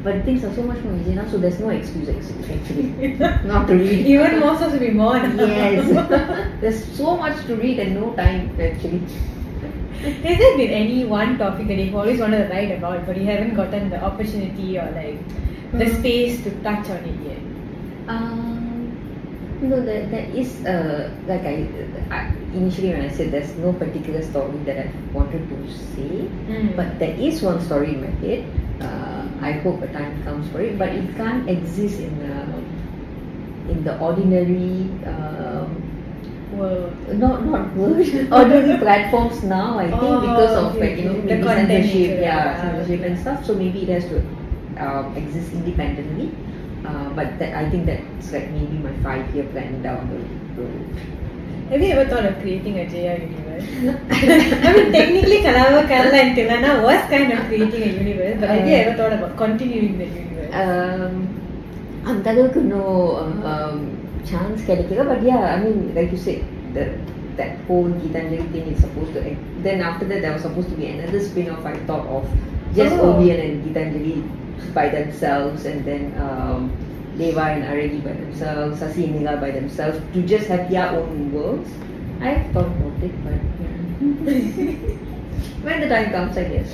but 0.04 0.24
things 0.24 0.44
are 0.44 0.54
so 0.54 0.62
much 0.62 0.78
more 0.84 0.94
easy 1.00 1.14
now 1.14 1.26
so 1.28 1.36
there's 1.38 1.60
no 1.60 1.68
excuse 1.68 2.08
actually 2.08 3.12
not 3.44 3.66
to 3.66 3.74
read 3.74 4.06
even 4.06 4.40
more 4.40 4.56
supposed 4.56 4.74
to 4.74 4.80
be 4.80 4.90
more. 4.90 5.16
Yes. 5.16 5.88
There's 6.60 6.84
so 6.96 7.16
much 7.16 7.44
to 7.46 7.56
read 7.56 7.78
and 7.80 7.94
no 7.94 8.12
time 8.14 8.58
actually. 8.60 9.00
Has 10.02 10.38
there 10.38 10.56
been 10.56 10.70
any 10.70 11.04
one 11.04 11.38
topic 11.38 11.68
that 11.68 11.76
you've 11.76 11.94
always 11.94 12.18
wanted 12.20 12.48
to 12.48 12.54
write 12.54 12.70
about 12.72 13.06
but 13.06 13.16
you 13.16 13.26
haven't 13.26 13.54
gotten 13.54 13.90
the 13.90 14.02
opportunity 14.02 14.78
or 14.78 14.90
like 14.92 15.18
the 15.72 15.86
Hmm. 15.86 15.98
space 16.00 16.42
to 16.44 16.50
touch 16.62 16.88
on 16.90 17.04
it 17.12 17.18
yet? 17.28 17.42
Um, 18.08 18.96
no, 19.60 19.80
there, 19.84 20.06
there 20.06 20.28
is 20.34 20.64
uh, 20.64 21.10
like 21.26 21.42
I, 21.42 21.68
I 22.10 22.32
initially 22.54 22.90
when 22.92 23.02
I 23.02 23.08
said 23.08 23.30
there's 23.32 23.54
no 23.58 23.72
particular 23.72 24.22
story 24.22 24.58
that 24.64 24.78
I 24.86 24.90
wanted 25.12 25.48
to 25.48 25.56
say, 25.94 26.28
Mm. 26.48 26.76
but 26.76 26.98
there 26.98 27.14
is 27.18 27.42
one 27.42 27.60
story 27.60 27.94
in 27.94 28.00
my 28.04 28.12
head. 28.24 28.44
Uh, 28.80 29.24
I 29.40 29.52
hope 29.64 29.82
a 29.82 29.88
time 29.88 30.22
comes 30.24 30.48
for 30.50 30.60
it, 30.60 30.78
but 30.78 30.90
it 30.90 31.16
can't 31.16 31.48
exist 31.48 32.00
in 32.00 32.14
uh, 32.30 32.60
in 33.70 33.84
the 33.84 33.98
ordinary. 33.98 34.88
Um, 35.06 35.80
Well, 36.52 36.92
not 37.16 37.46
not 37.48 37.72
world 37.80 37.96
ordinary 38.38 38.76
platforms 38.76 39.40
now 39.42 39.78
I 39.80 39.88
think 39.88 40.02
Oh, 40.04 40.20
because 40.20 40.52
of 40.52 40.64
okay, 40.76 40.80
like 40.84 40.96
you 41.00 41.06
know. 41.08 41.14
The 41.24 41.36
maybe 41.40 41.48
censorship 41.48 42.10
yeah 42.20 42.28
yeah. 42.28 42.60
censorship 42.60 43.00
and 43.08 43.14
stuff 43.22 43.38
so 43.48 43.54
maybe 43.56 43.78
it 43.88 43.90
has 43.96 44.04
to 44.12 44.20
um, 44.76 45.16
exist 45.16 45.48
independently 45.56 46.28
uh, 46.84 47.08
but 47.16 47.40
that 47.40 47.56
I 47.56 47.64
think 47.72 47.88
that's 47.88 48.28
like 48.36 48.52
maybe 48.52 48.76
my 48.84 48.92
five 49.00 49.24
year 49.32 49.48
plan 49.48 49.80
down 49.80 50.04
the 50.12 50.20
road 50.60 50.92
have 51.71 51.81
you 51.83 51.89
ever 51.95 52.05
thought 52.11 52.25
of 52.29 52.35
creating 52.43 52.75
a 52.83 52.85
JR 52.93 53.17
universe? 53.27 53.65
I 54.67 54.73
mean, 54.75 54.91
technically, 54.97 55.37
Kalava 55.47 55.81
Kerala 55.91 56.17
and 56.23 56.31
Tilana 56.37 56.71
was 56.87 57.01
kind 57.13 57.31
of 57.35 57.41
creating 57.49 57.83
a 57.89 57.91
universe, 58.03 58.37
but 58.41 58.49
have 58.49 58.67
you 58.69 58.75
Uh, 58.77 58.83
ever 58.83 58.93
thought 58.99 59.13
about 59.17 59.33
continuing 59.43 59.95
the 60.03 60.07
universe? 60.21 60.53
um, 60.63 61.15
அந்த 62.11 62.25
அளவுக்கு 62.31 62.59
இன்னும் 62.65 63.79
chance 64.29 64.61
கிடைக்கல 64.69 65.03
but 65.09 65.23
yeah 65.29 65.39
I 65.53 65.57
mean 65.63 65.81
like 65.97 66.13
you 66.15 66.21
say 66.27 66.35
that 67.39 67.51
whole 67.65 67.89
Gitanjali 68.03 68.45
thing 68.53 68.67
is 68.73 68.79
supposed 68.83 69.11
to 69.15 69.21
then 69.65 69.79
after 69.89 70.05
that 70.11 70.19
there 70.23 70.31
was 70.35 70.43
supposed 70.45 70.69
to 70.73 70.77
be 70.79 70.85
another 70.93 71.19
spin-off 71.27 71.65
I 71.71 71.77
thought 71.89 72.07
of 72.17 72.23
just 72.77 72.95
Oh. 72.97 73.09
Ovian 73.09 73.39
and 73.45 73.55
Gitanjali 73.65 74.15
by 74.77 74.85
themselves 74.95 75.61
and 75.71 75.79
then 75.89 76.03
um, 76.25 76.61
Deva 77.18 77.42
and 77.42 77.64
Aragi 77.64 78.02
by 78.02 78.12
themselves, 78.12 78.80
Sasi 78.80 79.04
and 79.04 79.20
Nila 79.20 79.36
by 79.36 79.50
themselves 79.50 80.00
to 80.14 80.22
just 80.22 80.46
have 80.48 80.70
their 80.70 80.88
own 80.88 81.32
worlds. 81.32 81.70
I've 82.20 82.50
thought 82.52 82.66
about 82.66 83.02
it, 83.02 83.12
but 83.24 83.34
yeah. 83.60 83.72
when 85.66 85.80
the 85.80 85.88
time 85.88 86.10
comes, 86.10 86.36
I 86.38 86.44
guess. 86.44 86.70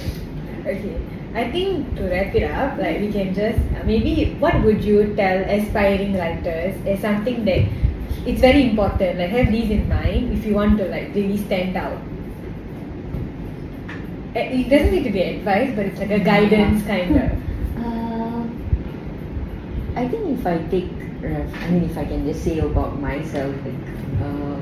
Okay. 0.60 0.96
I 1.34 1.50
think 1.50 1.94
to 1.96 2.04
wrap 2.08 2.34
it 2.34 2.50
up, 2.50 2.78
like 2.78 3.00
we 3.00 3.12
can 3.12 3.34
just 3.34 3.58
uh, 3.76 3.84
maybe 3.84 4.34
what 4.38 4.62
would 4.62 4.82
you 4.82 5.14
tell 5.14 5.42
aspiring 5.44 6.16
writers 6.16 6.74
as 6.86 7.00
something 7.00 7.44
that 7.44 7.64
it's 8.26 8.40
very 8.40 8.70
important. 8.70 9.18
Like 9.18 9.30
have 9.30 9.50
these 9.52 9.70
in 9.70 9.88
mind 9.88 10.32
if 10.38 10.44
you 10.46 10.54
want 10.54 10.78
to 10.78 10.88
like 10.88 11.14
really 11.14 11.36
stand 11.36 11.76
out. 11.76 11.98
Uh, 14.36 14.40
It 14.40 14.68
doesn't 14.70 14.90
need 14.92 15.04
to 15.04 15.10
be 15.10 15.22
advice, 15.22 15.74
but 15.74 15.86
it's 15.86 15.98
like 15.98 16.10
a 16.10 16.18
guidance 16.32 16.86
kind 16.86 17.16
of. 17.16 17.47
Uh, 19.97 19.99
I 19.99 20.07
think 20.07 20.39
if 20.39 20.45
I 20.45 20.57
take, 20.73 20.89
ref- 21.21 21.55
I 21.55 21.69
mean, 21.69 21.83
if 21.83 21.97
I 21.97 22.05
can 22.05 22.25
just 22.25 22.43
say 22.43 22.59
about 22.59 22.99
myself, 22.99 23.55
like, 23.65 23.87
um, 24.21 24.61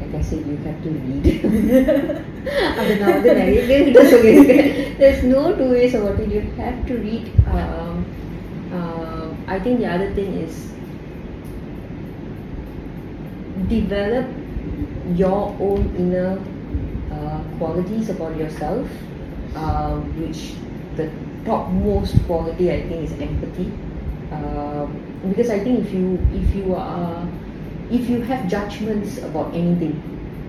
like 0.00 0.14
I 0.14 0.22
said, 0.22 0.46
you 0.46 0.56
have 0.66 0.82
to 0.82 0.90
read. 0.90 1.26
அது 2.80 2.92
நான் 3.00 3.14
வந்து 3.14 3.32
நிறைய 3.38 3.60
பேர்கிட்ட 3.68 4.02
சொல்லியிருக்கேன் 4.12 4.68
there's 5.00 5.22
no 5.32 5.42
two 5.58 5.66
ways 5.74 5.92
about 5.98 6.18
it 6.22 6.28
you 6.34 6.40
have 6.60 6.78
to 6.90 6.94
read 7.06 7.24
um, 7.56 7.96
um, 8.76 9.26
I 9.46 9.58
think 9.64 9.74
the 9.82 9.88
other 9.96 10.08
thing 10.18 10.30
is 10.44 10.54
develop 13.68 14.26
your 15.16 15.42
own 15.60 15.94
inner 15.96 16.30
uh, 17.12 17.40
qualities 17.58 18.08
about 18.08 18.36
yourself 18.36 18.86
uh, 19.56 19.96
which 20.20 20.54
the 20.96 21.06
topmost 21.44 22.14
quality 22.26 22.70
I 22.70 22.82
think 22.88 23.04
is 23.04 23.12
empathy 23.20 23.68
um, 23.68 23.91
because 25.29 25.49
I 25.49 25.59
think 25.59 25.85
if 25.85 25.93
you 25.93 26.19
if 26.33 26.55
you 26.55 26.75
are 26.75 27.27
if 27.91 28.09
you 28.09 28.21
have 28.21 28.47
judgments 28.47 29.17
about 29.19 29.53
anything 29.53 29.95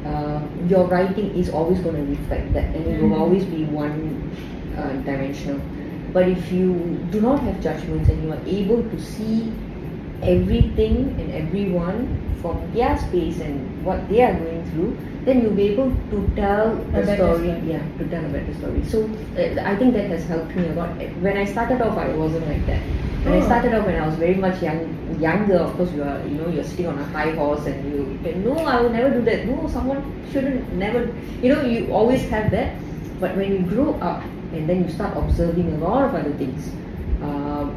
uh, 0.06 0.40
your 0.68 0.86
writing 0.86 1.34
is 1.34 1.48
always 1.50 1.80
going 1.80 1.96
to 1.96 2.06
reflect 2.10 2.52
that 2.54 2.64
and 2.76 2.86
it 2.86 3.00
will 3.02 3.10
Mhm. 3.10 3.20
always 3.20 3.44
be 3.44 3.64
one 3.64 4.30
uh, 4.76 4.92
dimensional. 5.08 5.60
But 6.12 6.28
if 6.28 6.52
you 6.52 6.74
do 7.10 7.20
not 7.20 7.40
have 7.40 7.60
judgments 7.60 8.08
and 8.10 8.22
you 8.22 8.32
are 8.32 8.42
able 8.46 8.82
to 8.82 8.98
see 9.00 9.50
everything 10.22 11.14
and 11.20 11.32
everyone 11.32 12.20
from 12.42 12.60
their 12.74 12.96
space 12.98 13.40
and 13.40 13.56
what 13.84 14.06
they 14.08 14.22
are 14.22 14.34
going 14.34 14.62
through 14.70 14.96
then 15.24 15.40
you'll 15.40 15.56
be 15.56 15.68
able 15.72 15.90
to 16.10 16.18
tell 16.36 16.76
A 16.92 17.02
story. 17.02 17.16
story. 17.16 17.52
yeah 17.66 17.80
to 17.98 18.04
tell 18.12 18.24
a 18.24 18.28
better 18.28 18.54
story. 18.60 18.82
So 18.84 19.04
uh, 19.38 19.70
I 19.70 19.74
think 19.76 19.94
that 19.94 20.06
has 20.12 20.24
helped 20.26 20.54
me 20.54 20.68
a 20.68 20.74
lot. 20.74 20.90
When 21.24 21.36
I 21.36 21.44
started 21.46 21.80
off 21.80 21.96
I 21.96 22.08
wasn't 22.14 22.46
like 22.46 22.64
that 22.66 22.82
when 23.24 23.34
I 23.34 23.44
started 23.44 23.74
off 23.74 23.86
when 23.86 24.00
I 24.00 24.06
was 24.06 24.16
very 24.16 24.34
much 24.34 24.62
young 24.62 24.80
younger. 25.20 25.56
Of 25.56 25.76
course 25.76 25.92
you 25.92 26.02
are 26.02 26.18
you 26.26 26.34
know 26.34 26.48
you're 26.48 26.64
sitting 26.64 26.86
on 26.86 26.98
a 26.98 27.04
high 27.04 27.30
horse 27.32 27.66
and 27.66 27.84
you 27.92 28.34
no 28.44 28.56
I 28.58 28.80
will 28.80 28.90
never 28.90 29.10
do 29.10 29.22
that. 29.22 29.46
No 29.46 29.68
someone 29.68 30.02
shouldn't 30.32 30.72
never 30.74 31.04
you 31.42 31.54
know 31.54 31.62
you 31.62 31.92
always 31.92 32.28
have 32.30 32.50
that. 32.50 32.74
But 33.20 33.36
when 33.36 33.52
you 33.52 33.58
grow 33.60 33.94
up 34.00 34.22
and 34.52 34.68
then 34.68 34.84
you 34.84 34.90
start 34.90 35.16
observing 35.16 35.72
a 35.72 35.76
lot 35.78 36.04
of 36.04 36.14
other 36.14 36.32
things 36.32 36.68
um, 37.22 37.70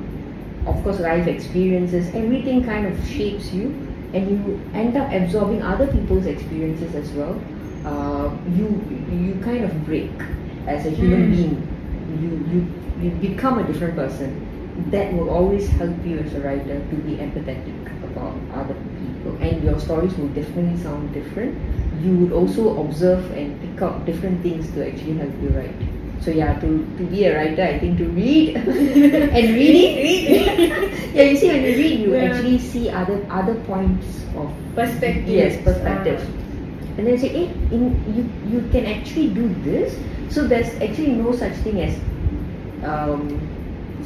of 0.68 0.84
course 0.84 1.00
life 1.00 1.28
experiences 1.28 2.08
everything 2.14 2.64
kind 2.64 2.86
of 2.86 3.08
shapes 3.08 3.52
you 3.54 3.68
and 4.14 4.30
you 4.30 4.60
end 4.74 4.98
up 4.98 5.12
absorbing 5.12 5.62
other 5.62 5.88
people's 5.88 6.26
experiences 6.26 6.96
as 6.96 7.12
well. 7.12 7.40
Uh, 7.86 8.32
you 8.56 8.68
you 9.12 9.40
kind 9.44 9.64
of 9.64 9.86
break 9.86 10.12
as 10.66 10.86
a 10.86 10.90
human 10.90 11.32
Mm. 11.32 11.36
being. 11.36 11.58
You 12.22 12.30
you 12.52 12.60
you 13.04 13.30
become 13.30 13.60
a 13.60 13.64
different 13.64 13.96
person 13.96 14.47
that 14.92 15.14
will 15.14 15.30
always 15.30 15.68
help 15.70 15.96
you 16.06 16.20
as 16.20 16.34
a 16.34 16.42
writer 16.42 16.80
to 16.80 16.96
be 16.98 17.18
empathetic 17.18 17.76
about 18.04 18.36
other 18.54 18.76
people. 19.00 19.36
And 19.42 19.64
your 19.64 19.80
stories 19.80 20.16
will 20.18 20.30
definitely 20.30 20.78
sound 20.82 21.14
different. 21.14 21.58
You 22.04 22.18
would 22.20 22.32
also 22.32 22.80
observe 22.86 23.32
and 23.32 23.60
pick 23.62 23.82
up 23.82 24.06
different 24.06 24.42
things 24.44 24.72
to 24.74 24.88
actually 24.88 25.18
help 25.18 25.34
you 25.42 25.50
write. 25.50 25.76
So 26.22 26.32
yeah 26.32 26.60
to, 26.60 26.68
to 26.98 27.04
be 27.06 27.26
a 27.26 27.36
writer 27.38 27.62
i 27.64 27.78
think 27.80 27.98
to 28.00 28.06
read. 28.10 28.56
And 28.58 29.54
reading? 29.54 29.96
Yeah 31.14 31.24
you 31.24 31.38
see 31.38 31.48
when 31.50 31.64
you 31.64 31.76
read 31.78 32.00
you 32.00 32.16
Yeah. 32.16 32.24
actually 32.34 32.58
see 32.60 32.90
other 32.90 33.26
other 33.30 33.56
points 33.70 34.26
of 34.36 34.50
Perspective. 34.76 35.28
yes 35.30 35.62
perspective. 35.64 36.20
And 36.98 37.06
then 37.08 37.18
say 37.18 37.30
hey 37.30 37.46
in, 37.72 37.94
you 38.18 38.24
you 38.50 38.68
can 38.72 38.86
actually 38.88 39.30
do 39.30 39.48
this. 39.64 39.94
So 40.30 40.48
there's 40.48 40.74
actually 40.82 41.14
no 41.14 41.32
such 41.34 41.54
thing 41.66 41.82
as 41.82 41.94
um, 42.84 43.40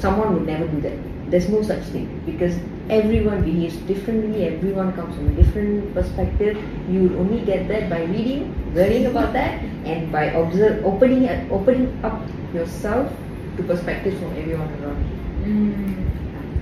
someone 0.02 0.34
would 0.36 0.45
never 0.52 0.68
do 0.68 0.82
that 0.82 0.97
there's 1.32 1.47
no 1.49 1.62
such 1.62 1.84
thing 1.95 2.08
because 2.26 2.56
everyone 2.89 3.41
behaves 3.47 3.76
differently 3.89 4.45
everyone 4.47 4.91
comes 4.99 5.16
from 5.16 5.28
a 5.32 5.36
different 5.41 5.93
perspective 5.93 6.58
you 6.91 7.04
would 7.04 7.16
only 7.24 7.39
get 7.49 7.68
that 7.68 7.89
by 7.89 8.02
reading 8.16 8.41
learning 8.76 9.06
about 9.12 9.32
that 9.34 9.62
and 9.86 10.12
by 10.12 10.26
observe 10.43 10.84
opening 10.93 11.28
opening 11.60 11.88
up 12.04 12.20
yourself 12.54 13.12
to 13.58 13.64
perspectives 13.64 14.20
from 14.20 14.36
everyone 14.43 14.68
around 14.82 15.02
you 15.10 15.18
Mm. 15.41 16.06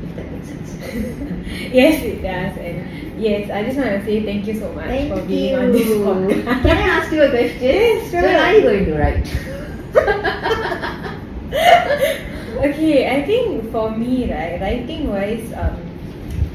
if 0.04 0.16
that 0.16 0.32
makes 0.32 0.48
sense 0.48 0.76
Yes, 1.74 2.02
it 2.04 2.22
does. 2.22 2.56
And 2.58 3.22
yes, 3.22 3.50
I 3.52 3.64
just 3.66 3.78
want 3.78 3.90
to 3.90 4.06
say 4.06 4.24
thank 4.24 4.48
you 4.48 4.54
so 4.60 4.72
much 4.74 4.86
Thank 4.88 5.14
for 5.14 5.22
being 5.28 5.52
you. 5.54 5.60
on 5.60 5.72
this 5.74 5.88
podcast. 5.88 6.62
Can 6.64 6.78
I 6.78 6.88
ask 6.98 7.12
you 7.12 7.22
a 7.24 7.30
question? 7.30 7.60
Yes, 7.62 8.04
So 8.06 8.12
sure. 8.12 8.22
when 8.22 8.36
are 8.36 8.54
you 8.54 8.62
going 8.62 8.86
to 8.86 8.98
write? 8.98 9.56
okay, 12.66 13.10
I 13.10 13.26
think 13.26 13.72
for 13.72 13.92
me, 13.92 14.32
right, 14.32 14.60
writing 14.62 15.10
wise, 15.10 15.52
um, 15.54 15.78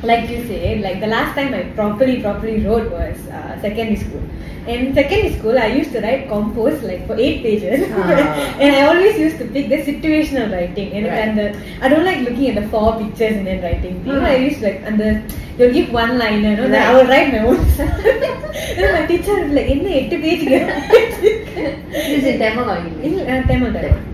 like 0.03 0.29
you 0.29 0.47
said, 0.47 0.83
like 0.83 1.01
the 1.01 1.07
last 1.07 1.35
time 1.35 1.55
I 1.55 1.63
properly, 1.75 2.21
properly 2.21 2.65
wrote 2.65 2.91
was 2.91 3.17
uh, 3.29 3.61
secondary 3.61 3.97
school. 3.97 4.23
In 4.67 4.95
secondary 4.95 5.35
school, 5.39 5.59
I 5.59 5.67
used 5.67 5.93
to 5.93 6.01
write 6.01 6.29
compose 6.29 6.83
like 6.83 7.07
for 7.07 7.17
eight 7.17 7.43
pages, 7.43 7.87
ah. 7.93 8.57
and 8.61 8.77
I 8.77 8.87
always 8.87 9.19
used 9.19 9.39
to 9.39 9.45
pick 9.47 9.69
the 9.69 9.83
situational 9.83 10.53
writing. 10.53 10.93
And, 10.93 11.07
right. 11.07 11.19
and 11.25 11.39
the, 11.39 11.85
I 11.85 11.89
don't 11.89 12.05
like 12.05 12.21
looking 12.21 12.49
at 12.49 12.63
the 12.63 12.69
four 12.69 12.99
pictures 12.99 13.37
and 13.37 13.47
then 13.47 13.63
writing. 13.63 14.07
You 14.07 14.13
know, 14.15 14.21
I 14.21 14.37
ah. 14.37 14.39
used 14.39 14.61
to 14.61 14.69
like 14.69 14.81
and 14.85 14.99
the 14.99 15.23
they'll 15.59 15.73
give 15.73 15.93
one 15.93 16.19
liner. 16.19 16.51
You 16.51 16.57
know, 16.57 16.71
right. 16.71 16.89
I 16.89 16.95
will 16.95 17.07
write 17.07 17.33
my 17.33 17.41
own. 17.41 18.41
Then 18.77 18.93
my 19.01 19.07
teacher 19.07 19.35
was 19.35 19.53
like, 19.53 19.67
the 19.67 19.93
eight 19.93 20.11
page, 20.11 20.43
you 20.43 21.85
is 21.95 22.25
in 22.25 22.39
Tamil 22.39 22.71
or 22.71 22.79
English? 22.79 23.05
In 23.05 23.29
uh, 23.29 23.47
Tamil, 23.47 23.73
Tamil. 23.73 24.14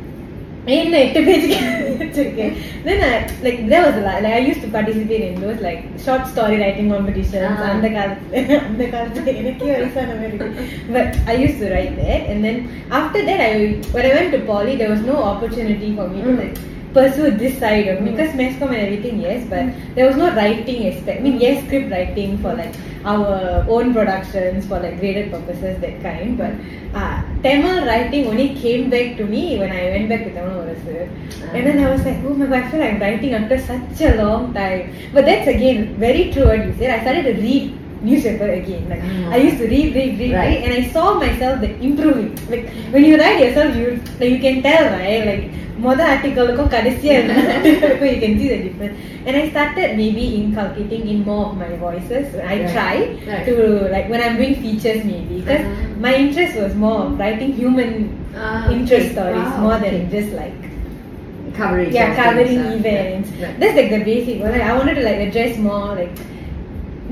என்ன 0.76 0.99
எட்டு 1.03 1.20
page 1.26 1.43
வச்சிருக்கேன் 1.99 2.53
then 2.86 2.99
I 3.07 3.11
like 3.45 3.59
that 3.72 3.82
was 3.88 3.95
a 3.99 4.05
lot 4.05 4.18
like 4.24 4.36
I 4.38 4.43
used 4.47 4.61
to 4.63 4.70
participate 4.76 5.24
in 5.28 5.36
those 5.43 5.59
like 5.66 5.82
short 6.05 6.24
story 6.32 6.55
writing 6.61 6.88
competitions 6.93 7.57
Ah. 7.57 7.68
அந்த 7.74 7.88
காலத்துல 7.95 8.41
அந்த 8.70 8.84
காலத்துல 8.93 9.28
எனக்கே 9.41 9.70
வயசான 9.74 10.16
மாதிரி 10.20 10.38
இருக்கு. 10.39 10.63
but 10.95 11.11
I 11.34 11.38
used 11.45 11.59
to 11.63 11.70
write 11.74 11.93
that 12.01 12.24
and 12.32 12.39
then 12.47 12.57
after 12.99 13.22
that 13.30 13.41
I 13.49 13.53
when 13.95 14.05
I 14.09 14.16
went 14.18 14.32
to 14.32 14.41
poly 14.51 14.76
there 14.82 14.91
was 14.95 15.03
no 15.11 15.18
opportunity 15.32 15.91
for 15.99 16.07
me 16.13 16.22
to 16.28 16.32
Mm. 16.34 16.41
like 16.43 16.57
pursue 16.95 17.30
this 17.43 17.59
side 17.62 17.86
of 17.93 17.99
Mm. 17.99 18.07
because 18.11 18.30
mass 18.41 18.55
comm 18.61 18.72
and 18.76 18.82
everything 18.86 19.16
yes 19.26 19.43
but 19.53 19.66
there 19.97 20.07
was 20.11 20.16
no 20.22 20.28
writing 20.38 20.80
aspect 20.91 21.18
I 21.20 21.22
mean 21.26 21.38
yes 21.45 21.64
script 21.66 21.91
writing 21.95 22.38
for 22.45 22.53
like 22.62 22.74
our 23.12 23.64
own 23.74 23.93
productions 23.97 24.66
for 24.70 24.78
like 24.84 24.97
graded 25.03 25.30
purposes 25.34 25.74
that 25.84 25.95
kind 26.07 26.36
but 26.41 26.53
uh, 27.01 27.14
Tamil 27.45 27.76
writing 27.91 28.26
only 28.32 28.49
came 28.62 28.91
back 28.95 29.16
to 29.20 29.24
me 29.34 29.43
when 29.61 29.70
I 29.80 29.82
went 29.95 30.09
back 30.12 30.24
to 30.24 30.30
Tamil 30.38 30.57
Murasu. 30.61 30.97
And 31.55 31.66
then 31.66 31.78
I 31.84 31.91
was 31.93 32.03
like, 32.05 32.18
oh 32.26 32.34
my 32.41 32.47
god, 32.47 32.59
I 32.64 32.70
feel 32.70 32.80
like 32.80 32.93
I'm 32.95 33.01
writing 33.01 33.32
after 33.38 33.59
such 33.59 34.01
a 34.09 34.11
long 34.22 34.53
time. 34.53 34.93
But 35.14 35.24
that's 35.28 35.49
again 35.55 35.95
very 36.07 36.24
true 36.32 36.47
what 36.51 36.66
you 36.66 36.74
said. 36.80 36.91
I 36.97 37.01
started 37.05 37.24
to 37.30 37.34
read 37.47 37.78
newspaper 38.07 38.49
again. 38.59 38.84
Like 38.93 39.03
Ah. 39.09 39.34
I 39.36 39.38
used 39.47 39.57
to 39.63 39.68
read, 39.74 39.88
read, 39.97 40.11
read, 40.22 40.34
Right. 40.39 40.49
read, 40.49 40.63
and 40.66 40.74
I 40.80 40.82
saw 40.95 41.05
myself 41.26 41.55
like 41.66 41.78
improving. 41.89 42.32
Like 42.53 42.66
when 42.95 43.03
you 43.09 43.16
write 43.22 43.39
yourself, 43.43 43.76
you 43.82 43.88
like 44.20 44.32
you 44.36 44.41
can 44.47 44.57
tell, 44.70 44.86
right? 44.97 45.24
Like 45.32 45.45
மொத 45.84 46.01
ஆர்டிக்கலுக்கும் 46.11 46.70
கடைசியா 46.74 47.13
இருக்கும் 47.16 48.11
you 48.11 48.20
can 48.22 48.34
see 48.41 48.47
the 48.51 48.59
difference 48.66 48.93
and 49.26 49.34
I 49.39 49.49
started 49.53 49.89
maybe 50.01 50.24
inculcating 50.41 51.03
in 51.13 51.18
more 51.30 51.41
of 51.47 51.55
my 51.63 51.72
voices 51.82 52.28
I 52.51 52.55
Right. 52.59 52.70
try 52.76 52.93
Right. 53.32 53.43
to 53.47 53.55
like 53.95 54.07
when 54.11 54.22
I'm 54.26 54.36
doing 54.41 54.55
features 54.63 55.01
maybe 55.09 55.36
because 55.41 55.66
Ah. 55.72 55.74
my 56.05 56.13
interest 56.24 56.53
was 56.63 56.74
more 56.84 56.99
of 57.05 57.20
writing 57.24 57.51
human 57.61 57.91
Ah, 58.43 58.72
interest 58.76 59.07
okay. 59.09 59.13
stories 59.16 59.49
Wow, 59.55 59.63
more 59.66 59.78
than 59.84 59.97
okay. 59.99 60.13
just 60.16 60.32
like 60.41 60.55
Covering. 61.59 61.91
yeah 61.97 62.09
of 62.11 62.18
covering 62.22 62.47
things, 62.53 62.72
uh, 62.72 62.80
events 62.80 63.28
right. 63.41 63.57
that's 63.59 63.76
like 63.82 63.91
the 63.97 64.01
basic 64.11 64.38
one 64.45 64.53
like, 64.55 64.66
I 64.70 64.76
wanted 64.80 64.95
to 65.01 65.05
like 65.09 65.22
address 65.28 65.53
more 65.70 65.88
like 66.01 66.16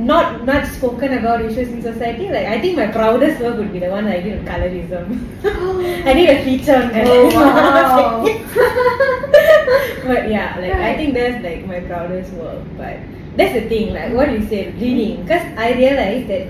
not 0.09 0.43
not 0.49 0.63
spoken 0.75 1.11
about 1.17 1.39
issues 1.47 1.69
in 1.69 1.79
society 1.81 2.25
like 2.35 2.47
I 2.53 2.59
think 2.61 2.77
my 2.77 2.87
proudest 2.87 3.39
work 3.43 3.57
would 3.59 3.71
be 3.71 3.79
the 3.79 3.89
one 3.89 4.05
I 4.07 4.19
did 4.21 4.39
on 4.39 4.45
colorism 4.51 5.05
I 6.09 6.13
did 6.19 6.29
a 6.35 6.43
feature 6.45 6.75
on 6.75 6.87
Oh, 6.95 7.29
colorism 7.35 7.35
wow. 7.35 8.13
but 10.09 10.29
yeah 10.35 10.47
like 10.61 10.73
I 10.73 10.79
Right. 10.83 10.97
think 10.99 11.13
that's 11.13 11.43
like 11.47 11.65
my 11.73 11.79
proudest 11.89 12.31
work 12.33 12.61
but 12.77 12.95
that's 13.37 13.53
the 13.59 13.65
thing 13.73 13.93
like 13.93 14.11
what 14.13 14.31
you 14.35 14.41
said 14.53 14.67
reading 14.81 15.13
because 15.23 15.45
I 15.57 15.73
realized 15.73 16.27
that 16.33 16.43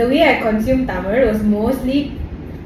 the 0.00 0.06
way 0.12 0.22
I 0.30 0.34
consumed 0.46 0.86
Tamil 0.92 1.26
was 1.30 1.42
mostly 1.58 1.98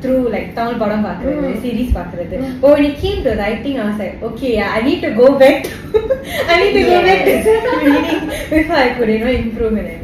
through 0.03 0.22
like 0.34 0.47
Tamil 0.59 0.76
படம் 0.82 1.05
பார்க்கறது 1.09 1.49
Mm. 1.51 1.61
series 1.66 1.91
பார்க்கறது 1.99 2.36
Mm. 2.43 2.55
but 2.62 2.70
when 2.74 2.84
it 2.91 2.97
came 3.05 3.18
to 3.26 3.32
writing 3.43 3.74
I 3.80 3.86
was 3.91 3.99
like 4.05 4.16
okay 4.30 4.53
yeah, 4.61 4.70
I 4.78 4.82
need 4.88 5.01
to 5.07 5.11
go 5.22 5.26
back 5.43 5.59
to 5.66 5.72
I 6.53 6.57
need 6.62 6.74
to 6.78 6.84
go 6.93 6.99
back 7.09 7.20
to 7.28 7.34
reading 7.88 8.22
before 8.55 8.80
I 8.86 8.91
could 8.99 9.11
you 9.14 9.20
know 9.24 9.34
improve 9.43 9.74
and 9.80 9.88
everything 9.88 9.99
but 9.99 10.03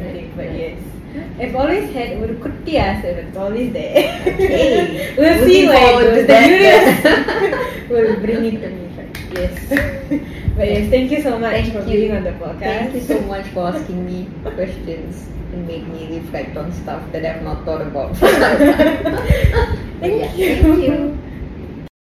I've 1.41 1.55
always 1.61 1.87
had 1.97 2.09
ஒரு 2.21 2.33
குட்டி 2.43 2.73
ஆசை 2.87 3.09
it's 3.23 3.37
always 3.43 3.69
there 3.77 4.01
Okay. 4.31 4.65
we'll 5.17 5.29
Looking 5.29 5.47
see 5.49 5.61
where 5.69 5.85
it 5.85 5.91
forward 5.91 6.09
to 6.09 6.13
goes 6.15 6.27
the 6.31 6.33
that. 6.33 6.47
universe 6.55 7.01
will 7.93 8.11
bring 8.25 8.43
it 8.49 8.57
to 8.63 8.69
me 8.75 8.85
but 8.97 9.07
yes 9.39 9.55
but 10.57 10.67
yes 10.73 10.85
thank 10.93 11.09
you 11.13 11.21
so 11.27 11.33
much 11.45 11.55
Thank 11.57 11.71
for 11.75 11.83
you. 11.89 11.95
being 11.95 12.13
on 12.17 12.23
the 12.23 12.35
podcast 12.43 12.75
Thank 12.81 12.95
you 12.97 13.05
so 13.13 13.19
much 13.33 13.47
for 13.55 13.63
asking 13.71 14.01
me 14.09 14.19
questions 14.51 15.15
and 15.53 15.61
make 15.65 15.85
me 15.87 16.01
reflect 16.17 16.55
on 16.57 16.67
stuff 16.73 17.03
that 17.13 17.23
I've 17.29 17.43
not 17.43 17.59
thought 17.65 17.83
about. 17.89 18.09
Thank 20.01 20.13
Yeah, 20.21 20.33
you. 20.41 20.49
Thank 20.63 20.83
you. 20.87 20.97